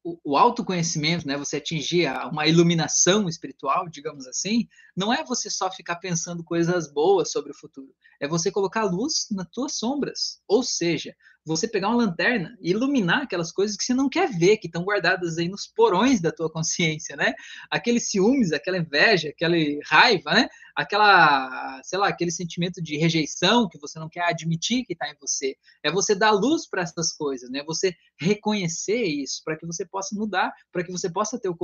[0.04, 5.70] o, o, autoconhecimento, né, você atingir uma iluminação espiritual, digamos assim, não é você só
[5.70, 10.42] ficar pensando coisas boas sobre o futuro, é você colocar luz nas tuas sombras.
[10.48, 11.14] Ou seja,
[11.46, 14.84] você pegar uma lanterna e iluminar aquelas coisas que você não quer ver, que estão
[14.84, 17.34] guardadas aí nos porões da tua consciência, né?
[17.70, 20.48] Aqueles ciúmes, aquela inveja, aquela raiva, né?
[20.76, 25.16] Aquela, sei lá, aquele sentimento de rejeição que você não quer admitir que está em
[25.20, 25.56] você.
[25.84, 27.64] É você dar luz para essas coisas, né?
[27.66, 31.56] Você reconhecer isso para que você possa mudar, para que você possa ter o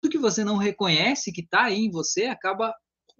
[0.00, 2.72] tudo que você não reconhece que está aí em você acaba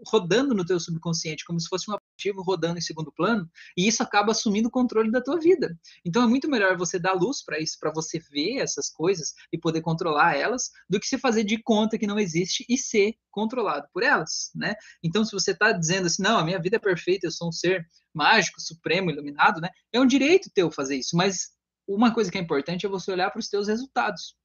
[0.06, 4.02] rodando no teu subconsciente, como se fosse um aplicativo rodando em segundo plano, e isso
[4.02, 5.78] acaba assumindo o controle da tua vida.
[6.04, 9.58] Então é muito melhor você dar luz para isso, para você ver essas coisas e
[9.58, 13.86] poder controlar elas, do que se fazer de conta que não existe e ser controlado
[13.92, 14.74] por elas, né?
[15.02, 17.52] Então se você está dizendo assim, não, a minha vida é perfeita, eu sou um
[17.52, 19.70] ser mágico, supremo, iluminado, né?
[19.92, 21.50] É um direito teu fazer isso, mas
[21.86, 24.36] uma coisa que é importante é você olhar para os teus resultados.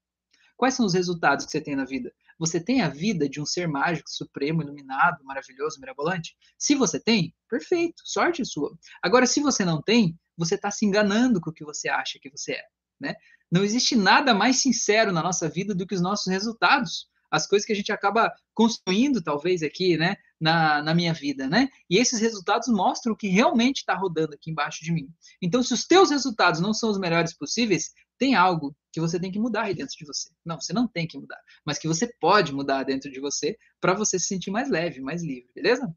[0.56, 2.14] Quais são os resultados que você tem na vida?
[2.44, 6.36] Você tem a vida de um ser mágico, supremo, iluminado, maravilhoso, mirabolante?
[6.58, 8.78] Se você tem, perfeito, sorte sua.
[9.02, 12.30] Agora, se você não tem, você está se enganando com o que você acha que
[12.30, 12.64] você é.
[13.00, 13.16] Né?
[13.50, 17.66] Não existe nada mais sincero na nossa vida do que os nossos resultados as coisas
[17.66, 21.68] que a gente acaba construindo, talvez, aqui, né, na, na minha vida, né?
[21.90, 25.08] E esses resultados mostram o que realmente está rodando aqui embaixo de mim.
[25.42, 29.32] Então, se os teus resultados não são os melhores possíveis, tem algo que você tem
[29.32, 30.30] que mudar aí dentro de você.
[30.46, 33.94] Não, você não tem que mudar, mas que você pode mudar dentro de você para
[33.94, 35.94] você se sentir mais leve, mais livre, beleza?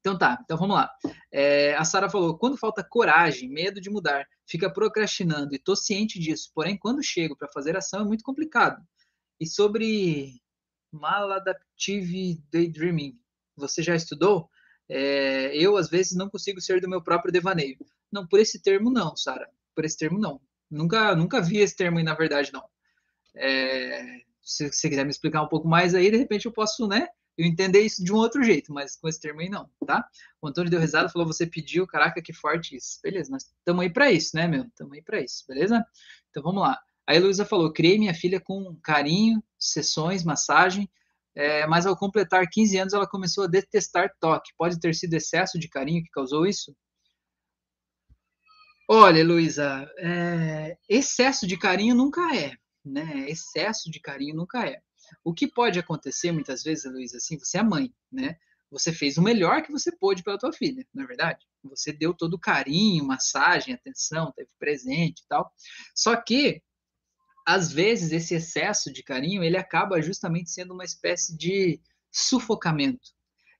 [0.00, 0.90] Então tá, então vamos lá.
[1.32, 6.18] É, a Sara falou: quando falta coragem, medo de mudar, fica procrastinando e tô ciente
[6.18, 6.50] disso.
[6.54, 8.86] Porém, quando chego para fazer ação é muito complicado.
[9.40, 10.42] E sobre
[10.92, 13.18] maladaptive daydreaming,
[13.56, 14.50] você já estudou?
[14.88, 17.78] É, eu, às vezes, não consigo ser do meu próprio devaneio.
[18.12, 19.48] Não, por esse termo não, Sara.
[19.74, 20.38] Por esse termo não.
[20.74, 22.64] Nunca, nunca vi esse termo aí, na verdade, não.
[23.36, 27.06] É, se você quiser me explicar um pouco mais aí, de repente eu posso, né?
[27.36, 30.06] Eu entender isso de um outro jeito, mas com esse termo aí não, tá?
[30.40, 33.00] O Antônio deu risada, falou: você pediu, caraca, que forte isso.
[33.02, 34.64] Beleza, nós estamos aí para isso, né, meu?
[34.64, 35.84] Estamos aí para isso, beleza?
[36.30, 36.78] Então vamos lá.
[37.06, 40.88] A Heloísa falou: criei minha filha com carinho, sessões, massagem,
[41.34, 44.52] é, mas ao completar 15 anos ela começou a detestar toque.
[44.56, 46.74] Pode ter sido excesso de carinho que causou isso?
[48.88, 52.52] Olha, Heloísa, é, excesso de carinho nunca é,
[52.84, 53.30] né?
[53.30, 54.80] Excesso de carinho nunca é.
[55.22, 58.36] O que pode acontecer muitas vezes, Heloísa, assim, você é mãe, né?
[58.70, 61.46] Você fez o melhor que você pôde pela tua filha, não é verdade?
[61.62, 65.50] Você deu todo o carinho, massagem, atenção, teve presente e tal.
[65.94, 66.62] Só que
[67.46, 71.80] às vezes esse excesso de carinho ele acaba justamente sendo uma espécie de
[72.10, 73.14] sufocamento.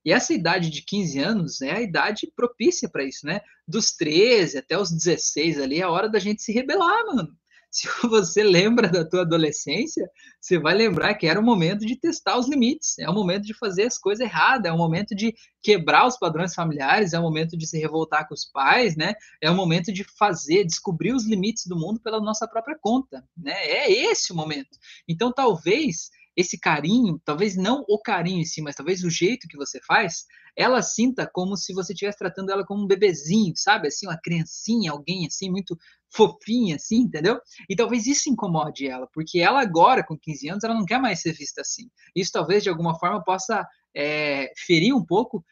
[0.05, 3.41] E essa idade de 15 anos é a idade propícia para isso, né?
[3.67, 7.35] Dos 13 até os 16 ali é a hora da gente se rebelar, mano
[7.75, 12.37] se você lembra da tua adolescência, você vai lembrar que era o momento de testar
[12.37, 16.07] os limites, é o momento de fazer as coisas erradas, é o momento de quebrar
[16.07, 19.13] os padrões familiares, é o momento de se revoltar com os pais, né?
[19.41, 23.53] É o momento de fazer, descobrir os limites do mundo pela nossa própria conta, né?
[23.53, 24.77] É esse o momento.
[25.05, 29.57] Então, talvez esse carinho, talvez não o carinho em si, mas talvez o jeito que
[29.57, 30.25] você faz,
[30.55, 33.87] ela sinta como se você estivesse tratando ela como um bebezinho, sabe?
[33.87, 35.77] Assim, uma criancinha, alguém assim, muito
[36.13, 37.39] fofinha, assim, entendeu?
[37.69, 41.21] E talvez isso incomode ela, porque ela agora, com 15 anos, ela não quer mais
[41.21, 41.89] ser vista assim.
[42.15, 45.43] Isso talvez, de alguma forma, possa é, ferir um pouco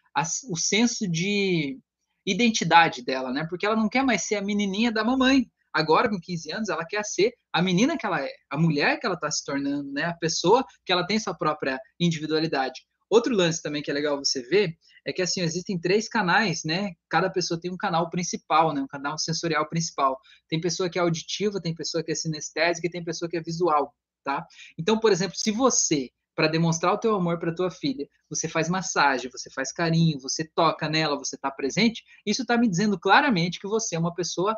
[0.49, 1.77] o senso de
[2.25, 3.45] identidade dela, né?
[3.49, 6.85] Porque ela não quer mais ser a menininha da mamãe, Agora, com 15 anos, ela
[6.85, 10.05] quer ser a menina que ela é, a mulher que ela está se tornando, né?
[10.05, 12.81] A pessoa que ela tem sua própria individualidade.
[13.09, 16.93] Outro lance também que é legal você ver é que assim existem três canais, né?
[17.09, 18.81] Cada pessoa tem um canal principal, né?
[18.81, 20.19] Um canal sensorial principal.
[20.49, 23.41] Tem pessoa que é auditiva, tem pessoa que é sinestésica e tem pessoa que é
[23.41, 23.93] visual,
[24.23, 24.45] tá?
[24.77, 28.67] Então, por exemplo, se você para demonstrar o teu amor para tua filha, você faz
[28.67, 33.59] massagem, você faz carinho, você toca nela, você está presente, isso está me dizendo claramente
[33.59, 34.57] que você é uma pessoa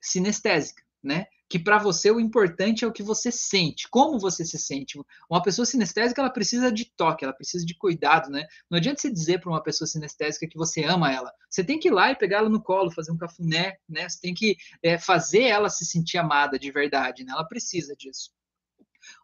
[0.00, 1.26] sinestésica, né?
[1.48, 5.00] Que para você o importante é o que você sente, como você se sente.
[5.30, 8.46] Uma pessoa sinestésica ela precisa de toque, ela precisa de cuidado, né?
[8.70, 11.32] Não adianta você dizer para uma pessoa sinestésica que você ama ela.
[11.48, 14.08] Você tem que ir lá e pegar ela no colo, fazer um cafuné, né?
[14.08, 17.32] Você tem que é, fazer ela se sentir amada de verdade, né?
[17.32, 18.30] Ela precisa disso.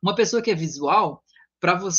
[0.02, 1.22] Uma pessoa que é visual,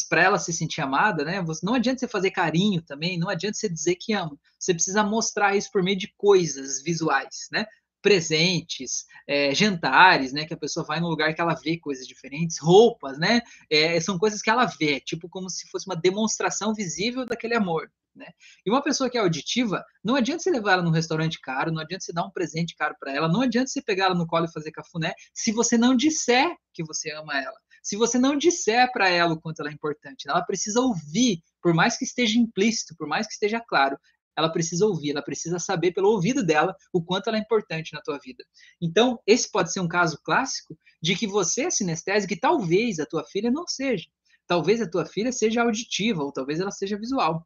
[0.10, 1.44] para ela se sentir amada, né?
[1.64, 4.38] Não adianta você fazer carinho também, não adianta você dizer que ama.
[4.60, 7.66] Você precisa mostrar isso por meio de coisas visuais, né?
[8.06, 10.46] Presentes, é, jantares, né?
[10.46, 13.42] Que a pessoa vai num lugar que ela vê coisas diferentes, roupas, né?
[13.68, 17.90] É, são coisas que ela vê, tipo como se fosse uma demonstração visível daquele amor.
[18.16, 18.28] Né?
[18.64, 21.82] E uma pessoa que é auditiva, não adianta você levar ela num restaurante caro, não
[21.82, 24.46] adianta você dar um presente caro para ela, não adianta você pegar ela no colo
[24.46, 27.58] e fazer cafuné, se você não disser que você ama ela.
[27.84, 31.74] Se você não disser para ela o quanto ela é importante, ela precisa ouvir, por
[31.74, 33.98] mais que esteja implícito, por mais que esteja claro,
[34.38, 38.02] ela precisa ouvir, ela precisa saber pelo ouvido dela o quanto ela é importante na
[38.02, 38.44] tua vida.
[38.82, 43.06] Então, esse pode ser um caso clássico de que você é sinestésico e talvez a
[43.06, 44.06] tua filha não seja.
[44.48, 47.46] Talvez a tua filha seja auditiva ou talvez ela seja visual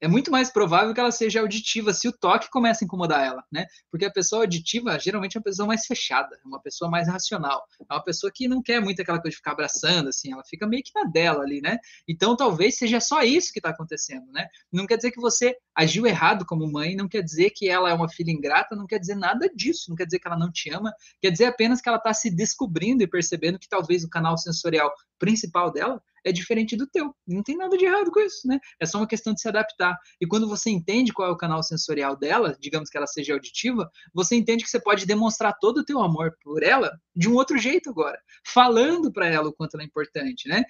[0.00, 3.42] é muito mais provável que ela seja auditiva se o toque começa a incomodar ela,
[3.50, 3.66] né?
[3.90, 7.64] Porque a pessoa auditiva geralmente é uma pessoa mais fechada, é uma pessoa mais racional,
[7.88, 10.66] é uma pessoa que não quer muito aquela coisa de ficar abraçando, assim, ela fica
[10.66, 11.78] meio que na dela ali, né?
[12.08, 14.46] Então talvez seja só isso que está acontecendo, né?
[14.70, 17.94] Não quer dizer que você agiu errado como mãe, não quer dizer que ela é
[17.94, 20.70] uma filha ingrata, não quer dizer nada disso, não quer dizer que ela não te
[20.70, 24.36] ama, quer dizer apenas que ela está se descobrindo e percebendo que talvez o canal
[24.36, 27.14] sensorial principal dela é diferente do teu.
[27.26, 28.58] Não tem nada de errado com isso, né?
[28.80, 29.96] É só uma questão de se adaptar.
[30.20, 33.88] E quando você entende qual é o canal sensorial dela, digamos que ela seja auditiva,
[34.12, 37.56] você entende que você pode demonstrar todo o teu amor por ela de um outro
[37.56, 40.64] jeito agora, falando para ela o quanto ela é importante, né?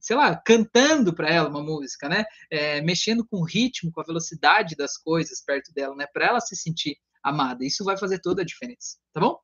[0.00, 2.24] Sei lá, cantando para ela uma música, né?
[2.50, 6.06] É, mexendo com o ritmo, com a velocidade das coisas perto dela, né?
[6.12, 7.64] Para ela se sentir amada.
[7.64, 9.38] Isso vai fazer toda a diferença, tá bom?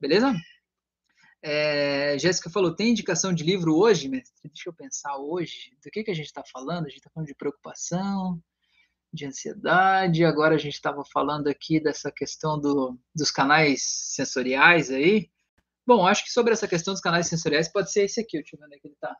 [0.00, 0.32] Beleza?
[1.44, 4.48] É, Jéssica falou, tem indicação de livro hoje, mestre?
[4.48, 5.76] Deixa eu pensar hoje.
[5.82, 6.86] Do que, que a gente está falando?
[6.86, 8.40] A gente está falando de preocupação,
[9.12, 10.24] de ansiedade.
[10.24, 15.28] Agora a gente estava falando aqui dessa questão do, dos canais sensoriais aí.
[15.84, 18.38] Bom, acho que sobre essa questão dos canais sensoriais pode ser esse aqui.
[18.38, 19.16] Deixa eu ver onde é que ele está.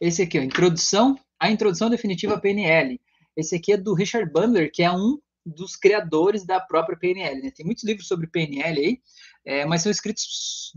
[0.00, 3.00] Esse aqui, ó, introdução, a introdução definitiva PNL.
[3.34, 7.42] Esse aqui é do Richard Bandler, que é um dos criadores da própria PNL.
[7.42, 7.50] Né?
[7.50, 9.00] Tem muitos livros sobre PNL aí,
[9.44, 10.72] é, mas são escritos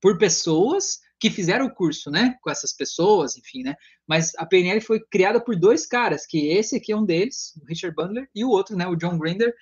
[0.00, 4.80] por pessoas que fizeram o curso, né, com essas pessoas, enfim, né, mas a PNL
[4.80, 8.42] foi criada por dois caras, que esse aqui é um deles, o Richard Bandler, e
[8.42, 9.54] o outro, né, o John Grinder,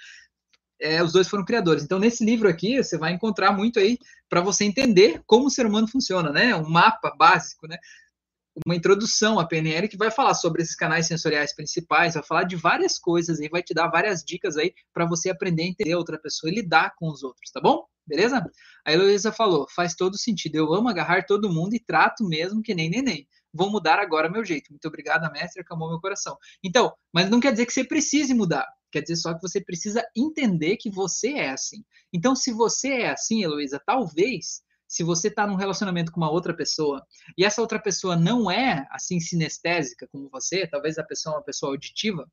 [0.80, 1.82] é, os dois foram criadores.
[1.82, 3.98] Então, nesse livro aqui, você vai encontrar muito aí
[4.28, 7.76] para você entender como o ser humano funciona, né, um mapa básico, né,
[8.66, 12.56] uma introdução à PNL que vai falar sobre esses canais sensoriais principais, vai falar de
[12.56, 16.18] várias coisas e vai te dar várias dicas aí para você aprender a entender outra
[16.18, 17.84] pessoa e lidar com os outros, tá bom?
[18.06, 18.42] Beleza?
[18.86, 20.56] A Heloísa falou: faz todo sentido.
[20.56, 23.28] Eu amo agarrar todo mundo e trato mesmo que nem neném.
[23.52, 24.70] Vou mudar agora meu jeito.
[24.70, 26.36] Muito obrigada, mestre, acalmou meu coração.
[26.64, 28.66] Então, mas não quer dizer que você precise mudar.
[28.90, 31.84] Quer dizer só que você precisa entender que você é assim.
[32.12, 36.56] Então, se você é assim, Heloísa, talvez se você está num relacionamento com uma outra
[36.56, 41.36] pessoa e essa outra pessoa não é assim sinestésica como você, talvez a pessoa é
[41.36, 42.26] uma pessoa auditiva,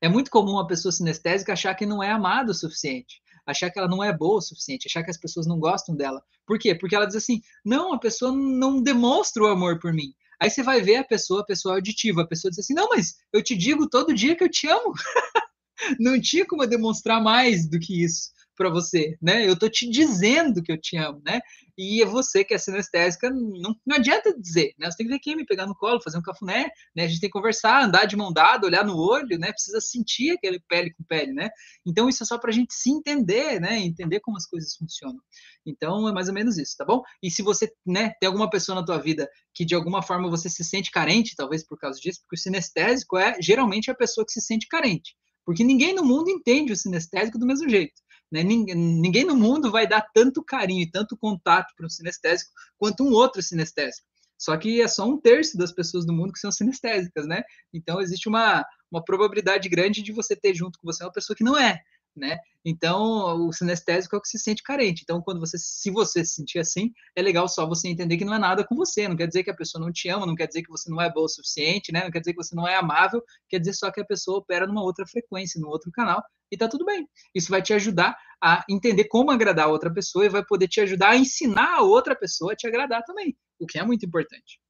[0.00, 3.78] é muito comum uma pessoa sinestésica achar que não é amada o suficiente, achar que
[3.78, 6.22] ela não é boa o suficiente, achar que as pessoas não gostam dela.
[6.46, 6.74] Por quê?
[6.74, 10.12] Porque ela diz assim: não, a pessoa não demonstra o amor por mim.
[10.38, 13.16] Aí você vai ver a pessoa, a pessoa auditiva, a pessoa diz assim: não, mas
[13.32, 14.92] eu te digo todo dia que eu te amo.
[15.98, 19.48] não tinha como demonstrar mais do que isso para você, né?
[19.48, 21.40] Eu tô te dizendo que eu te amo, né?
[21.78, 24.90] E é você que é sinestésica, não, não adianta dizer, né?
[24.90, 27.04] Você tem que ver quem me pegar no colo, fazer um cafuné, né?
[27.04, 29.52] A gente tem que conversar, andar de mão dada, olhar no olho, né?
[29.52, 31.50] Precisa sentir aquele pele com pele, né?
[31.84, 33.78] Então isso é só para a gente se entender, né?
[33.78, 35.20] Entender como as coisas funcionam.
[35.66, 37.02] Então é mais ou menos isso, tá bom?
[37.22, 40.48] E se você, né, tem alguma pessoa na tua vida que de alguma forma você
[40.48, 44.32] se sente carente, talvez por causa disso, porque o sinestésico é geralmente a pessoa que
[44.32, 45.14] se sente carente.
[45.44, 47.94] Porque ninguém no mundo entende o sinestésico do mesmo jeito.
[48.30, 48.42] Né?
[48.42, 53.04] Ninguém, ninguém no mundo vai dar tanto carinho e tanto contato para um sinestésico quanto
[53.04, 54.06] um outro sinestésico.
[54.38, 57.42] Só que é só um terço das pessoas do mundo que são sinestésicas, né?
[57.72, 61.44] Então existe uma, uma probabilidade grande de você ter junto com você uma pessoa que
[61.44, 61.80] não é
[62.16, 62.38] né?
[62.64, 65.02] Então, o sinestésico é o que se sente carente.
[65.04, 68.34] Então, quando você, se você se sentir assim, é legal só você entender que não
[68.34, 69.06] é nada com você.
[69.06, 71.00] Não quer dizer que a pessoa não te ama, não quer dizer que você não
[71.00, 72.02] é boa o suficiente, né?
[72.02, 74.66] Não quer dizer que você não é amável, quer dizer só que a pessoa opera
[74.66, 77.08] numa outra frequência, num outro canal, e tá tudo bem.
[77.34, 80.80] Isso vai te ajudar a entender como agradar a outra pessoa e vai poder te
[80.80, 84.60] ajudar a ensinar a outra pessoa a te agradar também, o que é muito importante.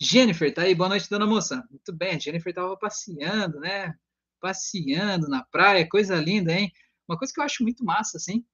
[0.00, 0.74] Jennifer, tá aí?
[0.74, 1.64] Boa noite, dona moça.
[1.70, 3.94] Muito bem, a Jennifer estava passeando, né?
[4.44, 6.70] Passeando na praia, coisa linda, hein?
[7.08, 8.44] Uma coisa que eu acho muito massa, assim.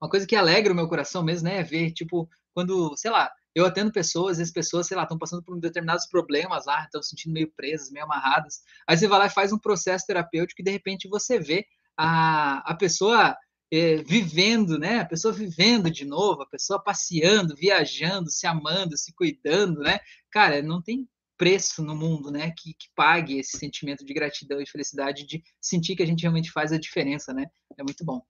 [0.00, 1.58] Uma coisa que alegra o meu coração mesmo, né?
[1.58, 5.18] É ver, tipo, quando, sei lá, eu atendo pessoas, e as pessoas, sei lá, estão
[5.18, 8.62] passando por determinados problemas lá, estão se sentindo meio presas, meio amarradas.
[8.88, 11.66] Aí você vai lá e faz um processo terapêutico e de repente você vê
[11.98, 13.36] a, a pessoa
[13.70, 15.00] é, vivendo, né?
[15.00, 20.00] A pessoa vivendo de novo, a pessoa passeando, viajando, se amando, se cuidando, né?
[20.30, 21.06] Cara, não tem
[21.36, 25.96] preço no mundo, né, que, que pague esse sentimento de gratidão e felicidade de sentir
[25.96, 27.46] que a gente realmente faz a diferença, né?
[27.78, 28.22] É muito bom.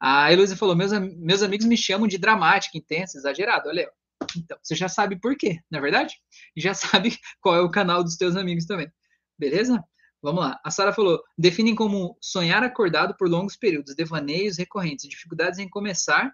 [0.00, 3.68] A Heloísa falou: meus, meus amigos me chamam de dramática, intensa, exagerado.
[3.68, 3.90] Olha,
[4.36, 6.14] então, você já sabe por quê, não é verdade?
[6.56, 8.90] E já sabe qual é o canal dos teus amigos também.
[9.38, 9.82] Beleza?
[10.22, 10.60] Vamos lá.
[10.64, 16.32] A Sara falou: definem como sonhar acordado por longos períodos, devaneios recorrentes, dificuldades em começar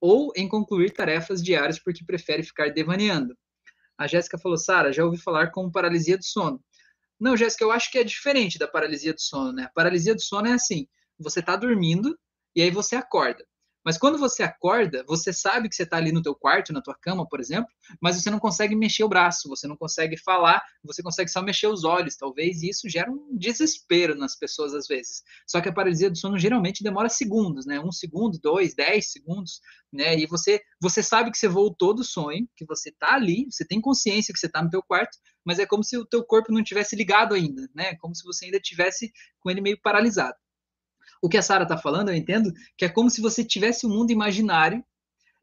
[0.00, 3.36] ou em concluir tarefas diárias porque prefere ficar devaneando.
[3.98, 6.62] A Jéssica falou, Sara, já ouvi falar como paralisia do sono.
[7.18, 9.64] Não, Jéssica, eu acho que é diferente da paralisia do sono, né?
[9.64, 10.86] A paralisia do sono é assim:
[11.18, 12.16] você está dormindo
[12.54, 13.44] e aí você acorda.
[13.88, 16.94] Mas quando você acorda, você sabe que você está ali no teu quarto, na tua
[16.94, 17.70] cama, por exemplo,
[18.02, 21.68] mas você não consegue mexer o braço, você não consegue falar, você consegue só mexer
[21.68, 25.22] os olhos, talvez, e isso gera um desespero nas pessoas às vezes.
[25.46, 27.80] Só que a paralisia do sono geralmente demora segundos, né?
[27.80, 29.58] Um segundo, dois, dez segundos,
[29.90, 30.18] né?
[30.18, 33.80] E você, você sabe que você voltou do sonho, que você está ali, você tem
[33.80, 36.62] consciência que você está no teu quarto, mas é como se o teu corpo não
[36.62, 37.94] tivesse ligado ainda, né?
[37.94, 39.10] Como se você ainda tivesse
[39.40, 40.36] com ele meio paralisado.
[41.22, 43.90] O que a Sara está falando, eu entendo, que é como se você tivesse um
[43.90, 44.84] mundo imaginário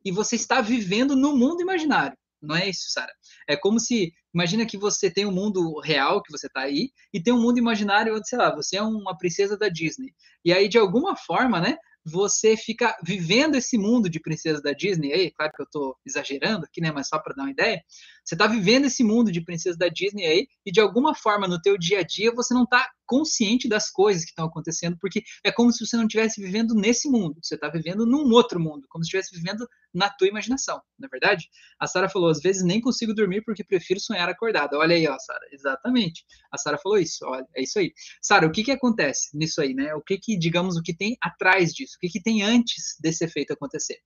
[0.03, 2.17] e você está vivendo no mundo imaginário.
[2.41, 3.11] Não é isso, Sara?
[3.47, 7.21] É como se, imagina que você tem um mundo real, que você está aí, e
[7.21, 10.13] tem um mundo imaginário onde, sei lá, você é uma princesa da Disney.
[10.43, 15.11] E aí, de alguma forma, né, você fica vivendo esse mundo de princesa da Disney,
[15.11, 17.83] aí, claro que eu estou exagerando aqui, né, mas só para dar uma ideia,
[18.25, 21.61] você está vivendo esse mundo de princesa da Disney aí, e de alguma forma no
[21.61, 25.51] teu dia a dia você não está consciente das coisas que estão acontecendo, porque é
[25.51, 29.03] como se você não estivesse vivendo nesse mundo, você está vivendo num outro mundo, como
[29.03, 31.47] se estivesse vivendo na tua imaginação, não é verdade?
[31.79, 34.77] A Sara falou, às vezes nem consigo dormir porque prefiro sonhar acordada.
[34.77, 36.25] Olha aí, ó, Sara, exatamente.
[36.51, 37.93] A Sara falou isso, olha, é isso aí.
[38.21, 39.93] Sara, o que que acontece nisso aí, né?
[39.93, 41.95] O que que, digamos, o que tem atrás disso?
[41.97, 43.99] O que que tem antes desse efeito acontecer?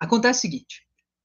[0.00, 0.82] Acontece o seguinte,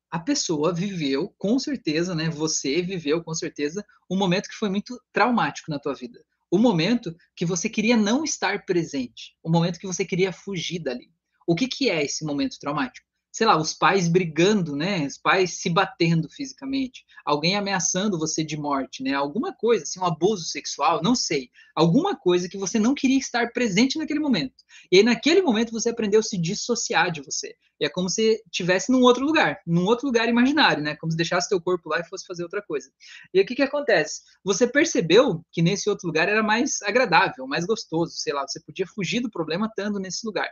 [0.09, 2.29] a pessoa viveu, com certeza, né?
[2.29, 6.23] Você viveu, com certeza, um momento que foi muito traumático na tua vida.
[6.49, 9.35] O momento que você queria não estar presente.
[9.43, 11.11] O momento que você queria fugir dali.
[11.45, 13.05] O que, que é esse momento traumático?
[13.31, 15.05] Sei lá, os pais brigando, né?
[15.05, 19.13] Os pais se batendo fisicamente, alguém ameaçando você de morte, né?
[19.13, 21.49] Alguma coisa, assim, um abuso sexual, não sei.
[21.75, 24.55] Alguma coisa que você não queria estar presente naquele momento.
[24.91, 27.55] E aí, naquele momento, você aprendeu a se dissociar de você.
[27.79, 30.95] E é como se estivesse num outro lugar, num outro lugar imaginário, né?
[30.95, 32.89] Como se deixasse teu corpo lá e fosse fazer outra coisa.
[33.33, 34.21] E o que que acontece?
[34.43, 38.87] Você percebeu que nesse outro lugar era mais agradável, mais gostoso, sei lá, você podia
[38.87, 40.49] fugir do problema estando nesse lugar.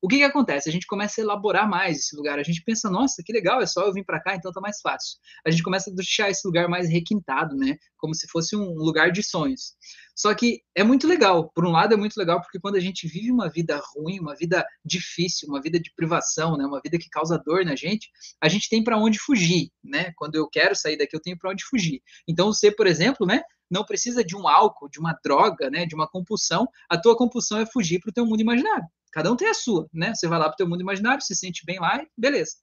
[0.00, 0.68] O que, que acontece?
[0.68, 2.38] A gente começa a elaborar mais esse lugar.
[2.38, 4.80] A gente pensa, nossa, que legal, é só eu vir para cá, então tá mais
[4.80, 5.18] fácil.
[5.44, 7.76] A gente começa a deixar esse lugar mais requintado, né?
[7.96, 9.74] Como se fosse um lugar de sonhos.
[10.14, 11.50] Só que é muito legal.
[11.52, 14.36] Por um lado, é muito legal porque quando a gente vive uma vida ruim, uma
[14.36, 16.64] vida difícil, uma vida de privação, né?
[16.64, 18.08] Uma vida que causa dor na gente,
[18.40, 20.12] a gente tem para onde fugir, né?
[20.16, 22.00] Quando eu quero sair daqui, eu tenho para onde fugir.
[22.28, 23.42] Então, você, por exemplo, né?
[23.68, 25.86] Não precisa de um álcool, de uma droga, né?
[25.86, 26.68] De uma compulsão.
[26.88, 28.86] A tua compulsão é fugir para o teu mundo imaginário.
[29.12, 30.14] Cada um tem a sua, né?
[30.14, 32.56] Você vai lá para o mundo imaginário, se sente bem lá e beleza.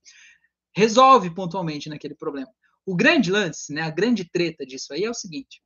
[0.75, 2.51] Resolve pontualmente naquele problema.
[2.85, 5.61] O grande lance, né, a grande treta disso aí é o seguinte: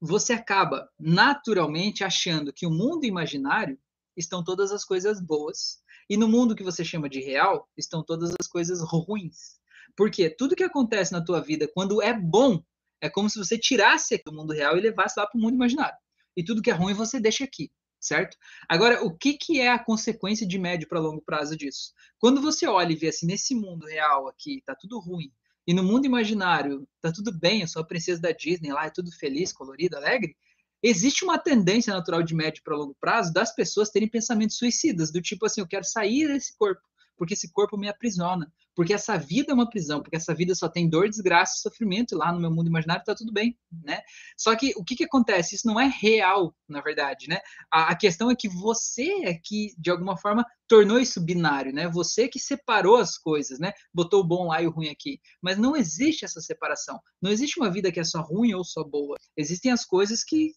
[0.00, 3.78] você acaba naturalmente achando que o mundo imaginário
[4.16, 5.78] estão todas as coisas boas
[6.10, 9.58] e no mundo que você chama de real estão todas as coisas ruins.
[9.96, 12.62] Porque tudo que acontece na tua vida quando é bom
[13.00, 15.54] é como se você tirasse aqui do mundo real e levasse lá para o mundo
[15.54, 15.96] imaginário.
[16.36, 17.70] E tudo que é ruim você deixa aqui
[18.00, 18.36] certo?
[18.68, 21.92] Agora, o que, que é a consequência de médio para longo prazo disso?
[22.18, 25.32] Quando você olha e vê assim, nesse mundo real aqui, tá tudo ruim,
[25.66, 28.90] e no mundo imaginário, tá tudo bem, eu sou a princesa da Disney lá, é
[28.90, 30.34] tudo feliz, colorido, alegre,
[30.82, 35.20] existe uma tendência natural de médio para longo prazo das pessoas terem pensamentos suicidas, do
[35.20, 36.80] tipo assim, eu quero sair desse corpo,
[37.16, 40.68] porque esse corpo me aprisiona, porque essa vida é uma prisão, porque essa vida só
[40.68, 44.02] tem dor, desgraça e sofrimento, e lá no meu mundo imaginário está tudo bem, né?
[44.36, 45.56] Só que o que, que acontece?
[45.56, 47.40] Isso não é real, na verdade, né?
[47.72, 51.88] A, a questão é que você é que, de alguma forma, tornou isso binário, né?
[51.88, 53.72] Você que separou as coisas, né?
[53.92, 55.18] Botou o bom lá e o ruim aqui.
[55.42, 57.00] Mas não existe essa separação.
[57.20, 59.16] Não existe uma vida que é só ruim ou só boa.
[59.36, 60.52] Existem as coisas que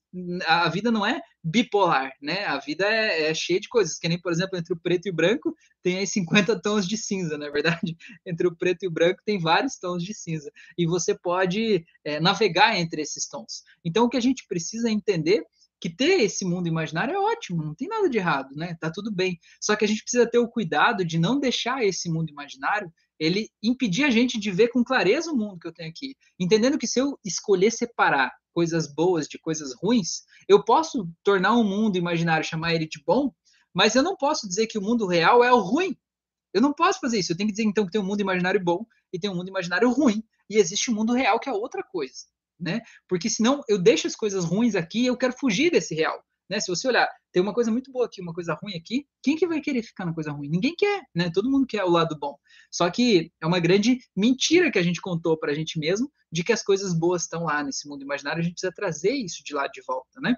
[0.45, 2.45] a vida não é bipolar, né?
[2.45, 5.12] A vida é, é cheia de coisas, que nem, por exemplo, entre o preto e
[5.12, 7.95] o branco tem aí 50 tons de cinza, na é verdade.
[8.26, 10.51] Entre o preto e o branco tem vários tons de cinza.
[10.78, 13.64] E você pode é, navegar entre esses tons.
[13.84, 15.43] Então, o que a gente precisa entender
[15.82, 18.78] que ter esse mundo imaginário é ótimo, não tem nada de errado, né?
[18.80, 19.40] Tá tudo bem.
[19.60, 23.50] Só que a gente precisa ter o cuidado de não deixar esse mundo imaginário ele
[23.62, 26.88] impedir a gente de ver com clareza o mundo que eu tenho aqui, entendendo que
[26.88, 32.46] se eu escolher separar coisas boas de coisas ruins, eu posso tornar um mundo imaginário
[32.46, 33.32] chamar ele de bom,
[33.74, 35.96] mas eu não posso dizer que o mundo real é o ruim.
[36.54, 37.32] Eu não posso fazer isso.
[37.32, 39.50] Eu tenho que dizer então que tem um mundo imaginário bom e tem um mundo
[39.50, 42.26] imaginário ruim e existe um mundo real que é outra coisa
[42.62, 42.82] né?
[43.07, 46.24] Porque senão eu deixo as coisas ruins aqui e eu quero fugir desse real.
[46.49, 46.59] Né?
[46.59, 49.47] Se você olhar, tem uma coisa muito boa aqui, uma coisa ruim aqui, quem que
[49.47, 50.49] vai querer ficar na coisa ruim?
[50.49, 51.32] Ninguém quer, né?
[51.34, 52.36] Todo mundo quer o lado bom.
[52.70, 56.43] Só que é uma grande mentira que a gente contou para a gente mesmo de
[56.43, 59.53] que as coisas boas estão lá nesse mundo imaginário, a gente precisa trazer isso de
[59.53, 60.36] lá de volta, né?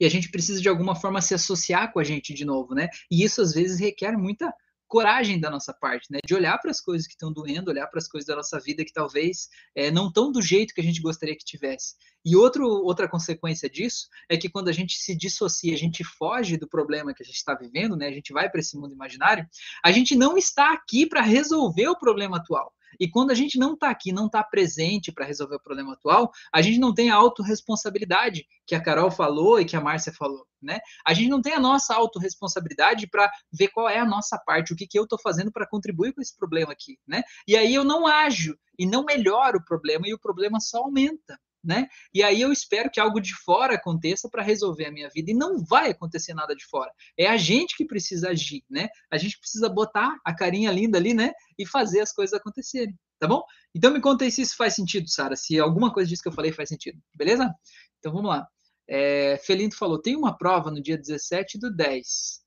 [0.00, 2.88] E a gente precisa de alguma forma se associar com a gente de novo, né?
[3.10, 4.50] E isso às vezes requer muita
[4.90, 6.18] coragem da nossa parte, né?
[6.26, 8.84] De olhar para as coisas que estão doendo, olhar para as coisas da nossa vida
[8.84, 11.94] que talvez é, não estão do jeito que a gente gostaria que tivesse.
[12.24, 16.56] E outro, outra consequência disso é que quando a gente se dissocia, a gente foge
[16.56, 18.08] do problema que a gente está vivendo, né?
[18.08, 19.46] A gente vai para esse mundo imaginário,
[19.82, 22.74] a gente não está aqui para resolver o problema atual.
[22.98, 26.30] E quando a gente não está aqui, não está presente para resolver o problema atual,
[26.52, 30.46] a gente não tem a autorresponsabilidade que a Carol falou e que a Márcia falou,
[30.60, 30.78] né?
[31.06, 34.76] A gente não tem a nossa autorresponsabilidade para ver qual é a nossa parte, o
[34.76, 37.22] que, que eu estou fazendo para contribuir com esse problema aqui, né?
[37.46, 41.38] E aí eu não ajo e não melhoro o problema e o problema só aumenta
[41.62, 41.86] né?
[42.12, 45.34] E aí eu espero que algo de fora aconteça para resolver a minha vida e
[45.34, 46.90] não vai acontecer nada de fora.
[47.18, 48.88] É a gente que precisa agir, né?
[49.10, 51.32] A gente precisa botar a carinha linda ali, né?
[51.58, 53.42] E fazer as coisas acontecerem, tá bom?
[53.74, 56.32] Então me conta aí se isso faz sentido, Sara, se alguma coisa disso que eu
[56.32, 57.52] falei faz sentido, beleza?
[57.98, 58.46] Então vamos lá.
[58.88, 62.40] É, Felinto falou: tem uma prova no dia 17 do 10.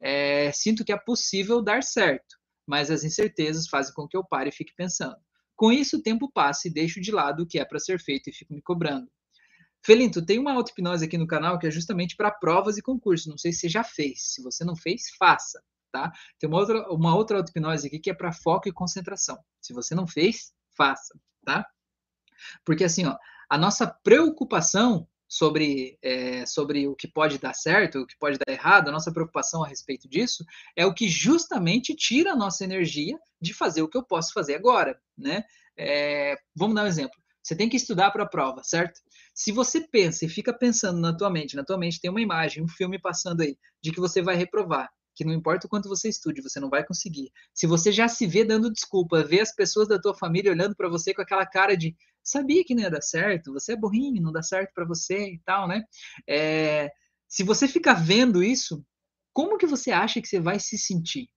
[0.00, 2.36] É, sinto que é possível dar certo,
[2.66, 5.16] mas as incertezas fazem com que eu pare e fique pensando.
[5.56, 8.28] Com isso, o tempo passa e deixo de lado o que é para ser feito
[8.28, 9.10] e fico me cobrando.
[9.84, 13.26] Felinto, tem uma auto-hipnose aqui no canal que é justamente para provas e concursos.
[13.26, 14.34] Não sei se você já fez.
[14.34, 15.62] Se você não fez, faça.
[15.92, 16.12] Tá?
[16.38, 19.38] Tem uma outra, uma outra auto-hipnose aqui que é para foco e concentração.
[19.60, 21.18] Se você não fez, faça.
[21.44, 21.64] Tá?
[22.64, 23.16] Porque assim, ó,
[23.48, 28.52] a nossa preocupação sobre, é, sobre o que pode dar certo, o que pode dar
[28.52, 30.44] errado, a nossa preocupação a respeito disso
[30.76, 34.54] é o que justamente tira a nossa energia de fazer o que eu posso fazer
[34.54, 35.44] agora, né?
[35.76, 37.16] É, vamos dar um exemplo.
[37.42, 39.00] Você tem que estudar para a prova, certo?
[39.34, 42.62] Se você pensa e fica pensando na tua mente, na tua mente tem uma imagem,
[42.62, 46.08] um filme passando aí, de que você vai reprovar, que não importa o quanto você
[46.08, 47.30] estude, você não vai conseguir.
[47.54, 50.88] Se você já se vê dando desculpa, vê as pessoas da tua família olhando para
[50.88, 51.94] você com aquela cara de
[52.26, 55.38] sabia que não ia dar certo, você é burrinho, não dá certo para você e
[55.44, 55.84] tal, né?
[56.28, 56.90] É,
[57.28, 58.84] se você ficar vendo isso,
[59.32, 61.28] como que você acha que você vai se sentir?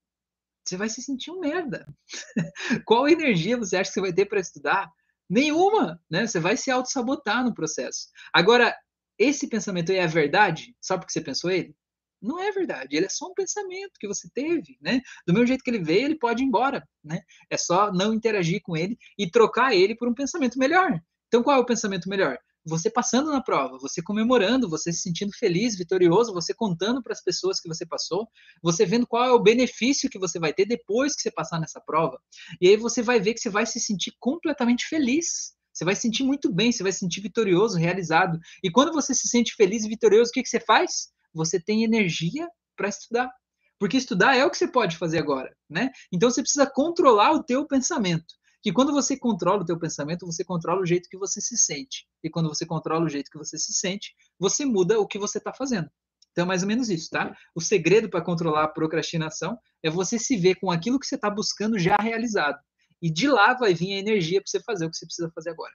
[0.65, 1.85] Você vai se sentir um merda.
[2.85, 4.91] Qual energia você acha que você vai ter para estudar?
[5.29, 6.25] Nenhuma, né?
[6.25, 8.07] Você vai se auto-sabotar no processo.
[8.33, 8.75] Agora,
[9.17, 10.75] esse pensamento aí é verdade?
[10.81, 11.75] Só porque você pensou ele?
[12.21, 15.01] Não é verdade, ele é só um pensamento que você teve, né?
[15.25, 17.21] Do mesmo jeito que ele veio, ele pode ir embora, né?
[17.49, 20.99] É só não interagir com ele e trocar ele por um pensamento melhor.
[21.27, 22.37] Então, qual é o pensamento melhor?
[22.65, 27.23] Você passando na prova, você comemorando, você se sentindo feliz, vitorioso, você contando para as
[27.23, 28.27] pessoas que você passou,
[28.61, 31.79] você vendo qual é o benefício que você vai ter depois que você passar nessa
[31.79, 32.19] prova.
[32.59, 35.53] E aí você vai ver que você vai se sentir completamente feliz.
[35.71, 38.37] Você vai se sentir muito bem, você vai se sentir vitorioso, realizado.
[38.61, 41.09] E quando você se sente feliz e vitorioso, o que, que você faz?
[41.33, 43.31] Você tem energia para estudar.
[43.79, 45.89] Porque estudar é o que você pode fazer agora, né?
[46.11, 48.35] Então você precisa controlar o teu pensamento.
[48.61, 52.05] Que quando você controla o teu pensamento, você controla o jeito que você se sente.
[52.21, 55.37] E quando você controla o jeito que você se sente, você muda o que você
[55.37, 55.89] está fazendo.
[56.31, 57.35] Então, é mais ou menos isso, tá?
[57.55, 61.29] O segredo para controlar a procrastinação é você se ver com aquilo que você está
[61.29, 62.59] buscando já realizado.
[63.01, 65.51] E de lá vai vir a energia para você fazer o que você precisa fazer
[65.51, 65.73] agora.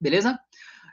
[0.00, 0.38] Beleza?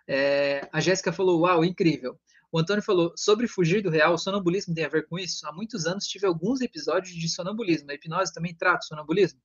[0.07, 2.19] É, a Jéssica falou: Uau, incrível.
[2.53, 5.47] O Antônio falou sobre fugir do real, o sonambulismo tem a ver com isso?
[5.47, 7.89] Há muitos anos tive alguns episódios de sonambulismo.
[7.89, 9.39] A hipnose também trata sonambulismo?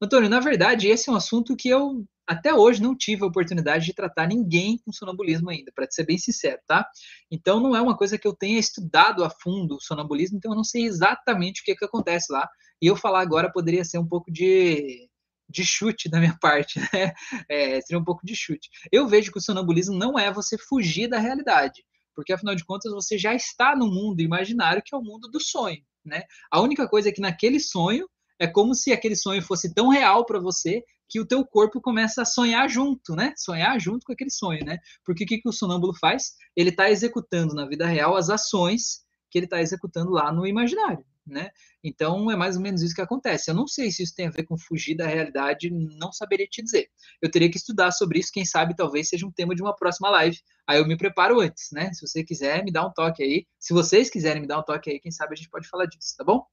[0.00, 3.84] Antônio, na verdade, esse é um assunto que eu até hoje não tive a oportunidade
[3.84, 6.84] de tratar ninguém com sonambulismo ainda, para ser bem sincero, tá?
[7.30, 10.56] Então não é uma coisa que eu tenha estudado a fundo o sonambulismo, então eu
[10.56, 12.48] não sei exatamente o que, que acontece lá.
[12.82, 15.08] E eu falar agora poderia ser um pouco de,
[15.48, 17.12] de chute da minha parte, né?
[17.48, 18.68] É, seria um pouco de chute.
[18.90, 21.84] Eu vejo que o sonambulismo não é você fugir da realidade
[22.14, 25.40] porque afinal de contas você já está no mundo imaginário que é o mundo do
[25.40, 26.22] sonho, né?
[26.50, 28.08] A única coisa é que naquele sonho
[28.38, 32.22] é como se aquele sonho fosse tão real para você que o teu corpo começa
[32.22, 33.34] a sonhar junto, né?
[33.36, 34.78] Sonhar junto com aquele sonho, né?
[35.04, 36.32] Porque o que, que o sonâmbulo faz?
[36.56, 41.04] Ele está executando na vida real as ações que ele está executando lá no imaginário
[41.26, 41.50] né?
[41.82, 43.50] Então é mais ou menos isso que acontece.
[43.50, 46.62] Eu não sei se isso tem a ver com fugir da realidade, não saberia te
[46.62, 46.88] dizer.
[47.20, 50.10] Eu teria que estudar sobre isso, quem sabe talvez seja um tema de uma próxima
[50.10, 50.38] live.
[50.66, 51.92] Aí eu me preparo antes, né?
[51.92, 53.46] Se você quiser, me dá um toque aí.
[53.58, 56.14] Se vocês quiserem me dar um toque aí, quem sabe a gente pode falar disso,
[56.16, 56.44] tá bom?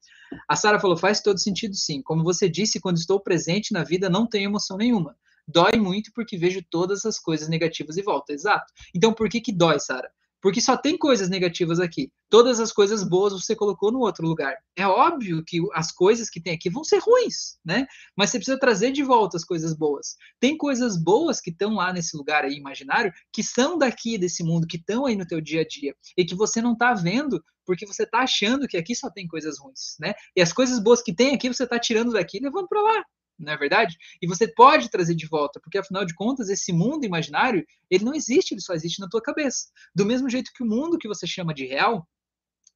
[0.48, 2.02] A Sara falou: faz todo sentido sim.
[2.02, 5.16] Como você disse, quando estou presente na vida, não tenho emoção nenhuma.
[5.48, 8.34] Dói muito porque vejo todas as coisas negativas e volta.
[8.34, 8.72] Exato.
[8.96, 10.12] Então por que que dói, Sara?
[10.42, 12.12] Porque só tem coisas negativas aqui.
[12.30, 14.56] Todas as coisas boas você colocou no outro lugar.
[14.76, 17.86] É óbvio que as coisas que tem aqui vão ser ruins, né?
[18.16, 20.16] Mas você precisa trazer de volta as coisas boas.
[20.40, 24.68] Tem coisas boas que estão lá nesse lugar aí imaginário, que são daqui desse mundo,
[24.68, 27.86] que estão aí no teu dia a dia e que você não está vendo porque
[27.86, 30.14] você está achando que aqui só tem coisas ruins, né?
[30.36, 33.06] E as coisas boas que tem aqui você está tirando daqui e levando para lá
[33.40, 33.98] não é verdade?
[34.22, 38.14] E você pode trazer de volta, porque afinal de contas, esse mundo imaginário, ele não
[38.14, 39.68] existe, ele só existe na tua cabeça.
[39.96, 42.08] Do mesmo jeito que o mundo que você chama de real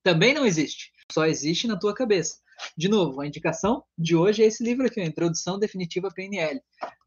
[0.03, 2.37] também não existe, só existe na tua cabeça.
[2.77, 6.61] De novo, a indicação de hoje é esse livro aqui, a Introdução Definitiva à PNL.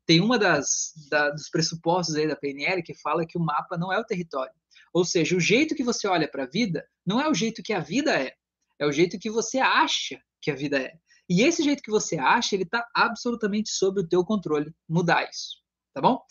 [0.04, 3.92] Tem uma das da, dos pressupostos aí da PNL que fala que o mapa não
[3.92, 4.52] é o território.
[4.92, 7.72] Ou seja, o jeito que você olha para a vida não é o jeito que
[7.72, 8.34] a vida é,
[8.78, 10.94] é o jeito que você acha que a vida é.
[11.28, 14.72] E esse jeito que você acha, ele está absolutamente sob o teu controle.
[14.88, 15.56] Mudar isso,
[15.92, 16.22] tá bom?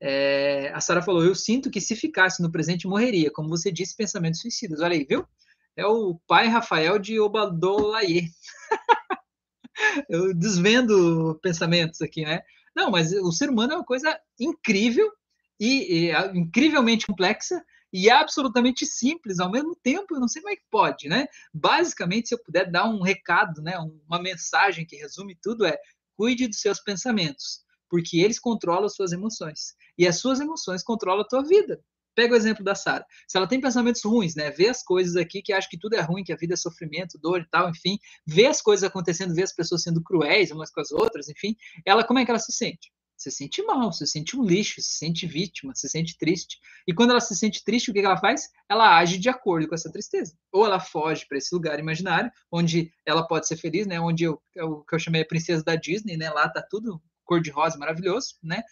[0.00, 3.96] É, a Sara falou: Eu sinto que se ficasse no presente morreria, como você disse,
[3.96, 4.80] pensamentos suicidas.
[4.80, 5.26] Olha aí, viu?
[5.76, 8.28] É o pai Rafael de Obadolaye.
[10.08, 12.42] Eu desvendo pensamentos aqui, né?
[12.74, 15.10] Não, mas o ser humano é uma coisa incrível
[15.58, 20.14] e, e é incrivelmente complexa e absolutamente simples ao mesmo tempo.
[20.14, 21.26] Eu não sei como é que pode, né?
[21.52, 25.78] Basicamente, se eu puder dar um recado, né, uma mensagem que resume tudo é:
[26.16, 31.22] cuide dos seus pensamentos, porque eles controlam as suas emoções e as suas emoções controlam
[31.22, 31.80] a tua vida.
[32.14, 33.06] Pega o exemplo da Sara.
[33.28, 34.50] Se ela tem pensamentos ruins, né?
[34.50, 37.16] Vê as coisas aqui que acha que tudo é ruim, que a vida é sofrimento,
[37.16, 37.96] dor e tal, enfim,
[38.26, 41.56] vê as coisas acontecendo, vê as pessoas sendo cruéis umas com as outras, enfim,
[41.86, 42.90] ela como é que ela se sente?
[43.18, 46.56] Se sente mal, se sente um lixo, se sente vítima, se sente triste.
[46.86, 48.48] E quando ela se sente triste, o que ela faz?
[48.68, 50.38] Ela age de acordo com essa tristeza.
[50.52, 54.00] Ou ela foge para esse lugar imaginário, onde ela pode ser feliz, né?
[54.00, 56.30] Onde eu, o que eu chamei a princesa da Disney, né?
[56.30, 58.62] Lá tá tudo cor de rosa, maravilhoso, né?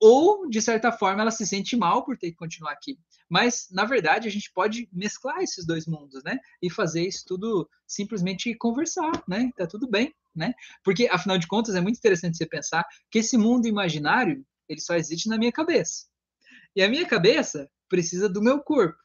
[0.00, 2.98] Ou de certa forma ela se sente mal por ter que continuar aqui.
[3.28, 6.38] Mas na verdade a gente pode mesclar esses dois mundos, né?
[6.62, 9.50] E fazer isso tudo simplesmente conversar, né?
[9.56, 10.54] Tá tudo bem, né?
[10.84, 14.94] Porque afinal de contas é muito interessante você pensar que esse mundo imaginário ele só
[14.94, 16.06] existe na minha cabeça.
[16.74, 18.98] E a minha cabeça precisa do meu corpo.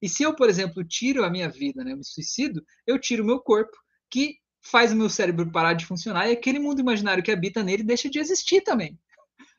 [0.00, 3.24] E se eu, por exemplo, tiro a minha vida, né, eu me suicido, eu tiro
[3.24, 3.76] o meu corpo,
[4.08, 7.82] que faz o meu cérebro parar de funcionar e aquele mundo imaginário que habita nele
[7.82, 8.98] deixa de existir também,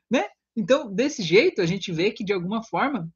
[0.10, 0.26] né?
[0.60, 3.10] Então, desse jeito, a gente vê que, de alguma forma,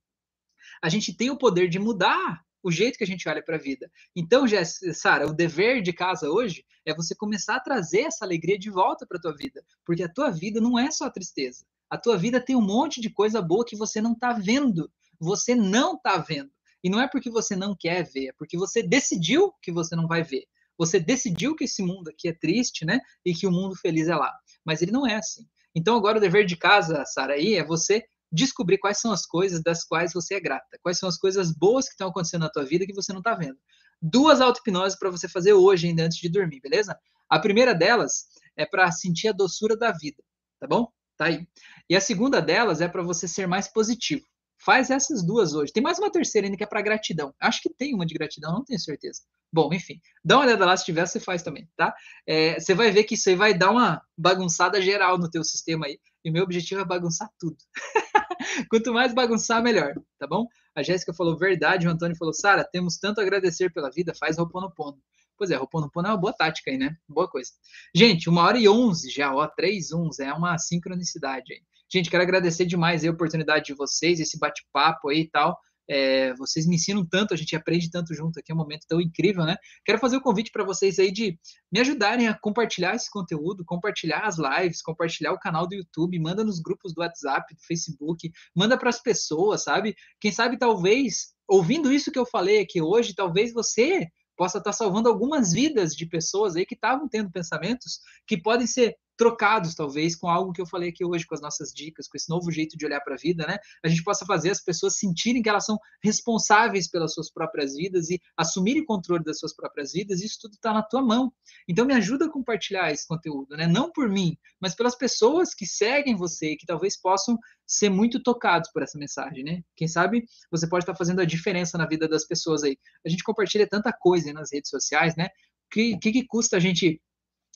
[0.81, 3.59] a gente tem o poder de mudar o jeito que a gente olha para a
[3.59, 3.91] vida.
[4.15, 4.45] Então,
[4.93, 9.05] Sara, o dever de casa hoje é você começar a trazer essa alegria de volta
[9.05, 11.65] para a tua vida, porque a tua vida não é só tristeza.
[11.89, 14.89] A tua vida tem um monte de coisa boa que você não está vendo.
[15.19, 16.49] Você não está vendo.
[16.81, 20.07] E não é porque você não quer ver, é porque você decidiu que você não
[20.07, 20.45] vai ver.
[20.77, 23.01] Você decidiu que esse mundo aqui é triste, né?
[23.25, 24.33] E que o mundo feliz é lá.
[24.63, 25.45] Mas ele não é assim.
[25.75, 29.61] Então, agora o dever de casa, Sara, aí é você descobrir quais são as coisas
[29.61, 32.65] das quais você é grata, quais são as coisas boas que estão acontecendo na tua
[32.65, 33.57] vida que você não está vendo.
[34.01, 36.97] Duas auto-hipnoses para você fazer hoje, ainda antes de dormir, beleza?
[37.29, 38.25] A primeira delas
[38.57, 40.21] é para sentir a doçura da vida,
[40.59, 40.87] tá bom?
[41.15, 41.47] Tá aí.
[41.89, 44.25] E a segunda delas é para você ser mais positivo.
[44.65, 45.73] Faz essas duas hoje.
[45.73, 47.34] Tem mais uma terceira ainda que é para gratidão.
[47.38, 49.22] Acho que tem uma de gratidão, não tenho certeza.
[49.52, 51.94] Bom, enfim, dá uma olhada lá, se tiver, você faz também, tá?
[52.26, 55.85] É, você vai ver que isso aí vai dar uma bagunçada geral no teu sistema
[55.85, 55.99] aí.
[56.23, 57.57] E meu objetivo é bagunçar tudo.
[58.69, 60.48] Quanto mais bagunçar, melhor, tá bom?
[60.73, 64.38] A Jéssica falou verdade, o Antônio falou, Sara, temos tanto a agradecer pela vida, faz
[64.38, 64.98] Roponopono.
[65.38, 66.95] Pois é, Roponopono é uma boa tática aí, né?
[67.07, 67.52] Boa coisa.
[67.94, 71.61] Gente, uma hora e onze já, ó, três uns, é uma sincronicidade aí.
[71.93, 75.55] Gente, quero agradecer demais a oportunidade de vocês, esse bate-papo aí e tal.
[75.87, 78.99] É, vocês me ensinam tanto, a gente aprende tanto junto aqui, é um momento tão
[78.99, 79.55] incrível, né?
[79.85, 81.37] Quero fazer o um convite para vocês aí de
[81.71, 86.43] me ajudarem a compartilhar esse conteúdo, compartilhar as lives, compartilhar o canal do YouTube, manda
[86.43, 89.93] nos grupos do WhatsApp, do Facebook, manda para as pessoas, sabe?
[90.19, 95.09] Quem sabe talvez, ouvindo isso que eu falei aqui hoje, talvez você possa estar salvando
[95.09, 100.27] algumas vidas de pessoas aí que estavam tendo pensamentos que podem ser trocados, talvez, com
[100.27, 102.85] algo que eu falei aqui hoje, com as nossas dicas, com esse novo jeito de
[102.85, 103.57] olhar para a vida, né?
[103.84, 108.10] A gente possa fazer as pessoas sentirem que elas são responsáveis pelas suas próprias vidas
[108.10, 111.31] e assumirem controle das suas próprias vidas, isso tudo está na tua mão.
[111.68, 113.68] Então, me ajuda a compartilhar esse conteúdo, né?
[113.68, 118.22] Não por mim, mas pelas pessoas que seguem você e que talvez possam ser muito
[118.22, 119.61] tocados por essa mensagem, né?
[119.76, 122.77] Quem sabe você pode estar fazendo a diferença na vida das pessoas aí.
[123.06, 125.26] A gente compartilha tanta coisa nas redes sociais, né?
[125.26, 127.02] O que, que, que custa a gente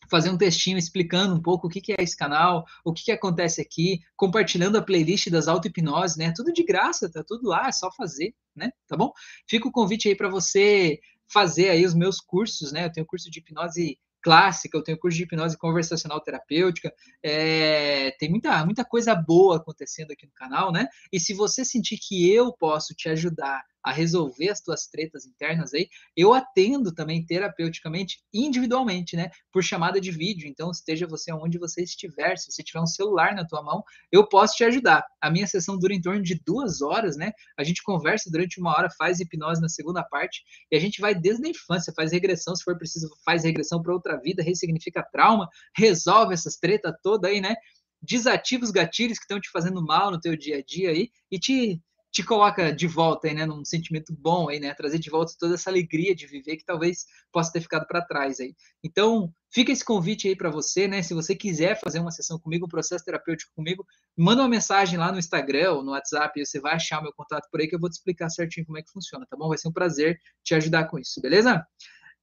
[0.10, 3.12] fazer um textinho explicando um pouco o que, que é esse canal, o que, que
[3.12, 6.34] acontece aqui, compartilhando a playlist das auto-hipnose, né?
[6.36, 8.72] Tudo de graça, tá tudo lá, é só fazer, né?
[8.88, 9.12] Tá bom?
[9.48, 11.00] Fica o convite aí para você
[11.32, 12.86] fazer aí os meus cursos, né?
[12.86, 16.92] Eu tenho curso de hipnose clássica, eu tenho curso de hipnose conversacional terapêutica,
[17.24, 20.88] é, tem muita, muita coisa boa acontecendo aqui no canal, né?
[21.12, 25.74] E se você sentir que eu posso te ajudar a resolver as tuas tretas internas
[25.74, 29.32] aí, eu atendo também terapeuticamente, individualmente, né?
[29.50, 30.46] Por chamada de vídeo.
[30.46, 33.82] Então, esteja você onde você estiver, se você tiver um celular na tua mão,
[34.12, 35.06] eu posso te ajudar.
[35.22, 37.32] A minha sessão dura em torno de duas horas, né?
[37.58, 41.16] A gente conversa durante uma hora, faz hipnose na segunda parte, e a gente vai
[41.16, 45.48] desde a infância, faz regressão, se for preciso, faz regressão para outra vida, ressignifica trauma,
[45.74, 47.56] resolve essas tretas toda aí, né?
[48.02, 51.40] Desativa os gatilhos que estão te fazendo mal no teu dia a dia aí e
[51.40, 51.82] te
[52.18, 55.54] te coloca de volta aí, né, num sentimento bom aí, né, trazer de volta toda
[55.54, 58.56] essa alegria de viver que talvez possa ter ficado para trás aí.
[58.84, 62.66] Então, fica esse convite aí para você, né, se você quiser fazer uma sessão comigo,
[62.66, 63.86] um processo terapêutico comigo,
[64.18, 67.62] manda uma mensagem lá no Instagram ou no WhatsApp, você vai achar meu contato por
[67.62, 69.50] aí que eu vou te explicar certinho como é que funciona, tá bom?
[69.50, 71.64] Vai ser um prazer te ajudar com isso, beleza?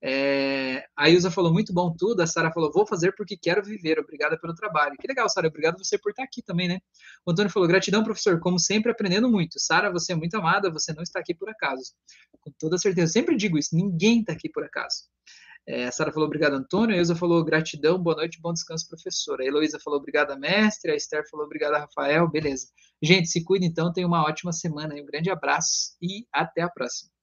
[0.06, 3.98] É, a Ilza falou muito bom tudo, a Sara falou vou fazer porque quero viver,
[3.98, 4.96] obrigada pelo trabalho.
[5.00, 6.78] Que legal, Sara, obrigado você por estar aqui também, né?
[7.24, 9.58] O Antônio falou gratidão, professor, como sempre aprendendo muito.
[9.58, 11.94] Sara, você é muito amada, você não está aqui por acaso.
[12.38, 15.04] Com toda certeza, eu sempre digo isso, ninguém está aqui por acaso.
[15.66, 16.94] É, a Sara falou obrigado, Antônio.
[16.94, 19.42] A Ilza falou gratidão, boa noite, bom descanso, professora.
[19.42, 20.92] A Heloísa falou obrigada, mestre.
[20.92, 22.28] A Esther falou obrigada, Rafael.
[22.30, 22.66] Beleza.
[23.02, 24.94] Gente, se cuida então, tenha uma ótima semana.
[24.94, 27.13] Um grande abraço e até a próxima.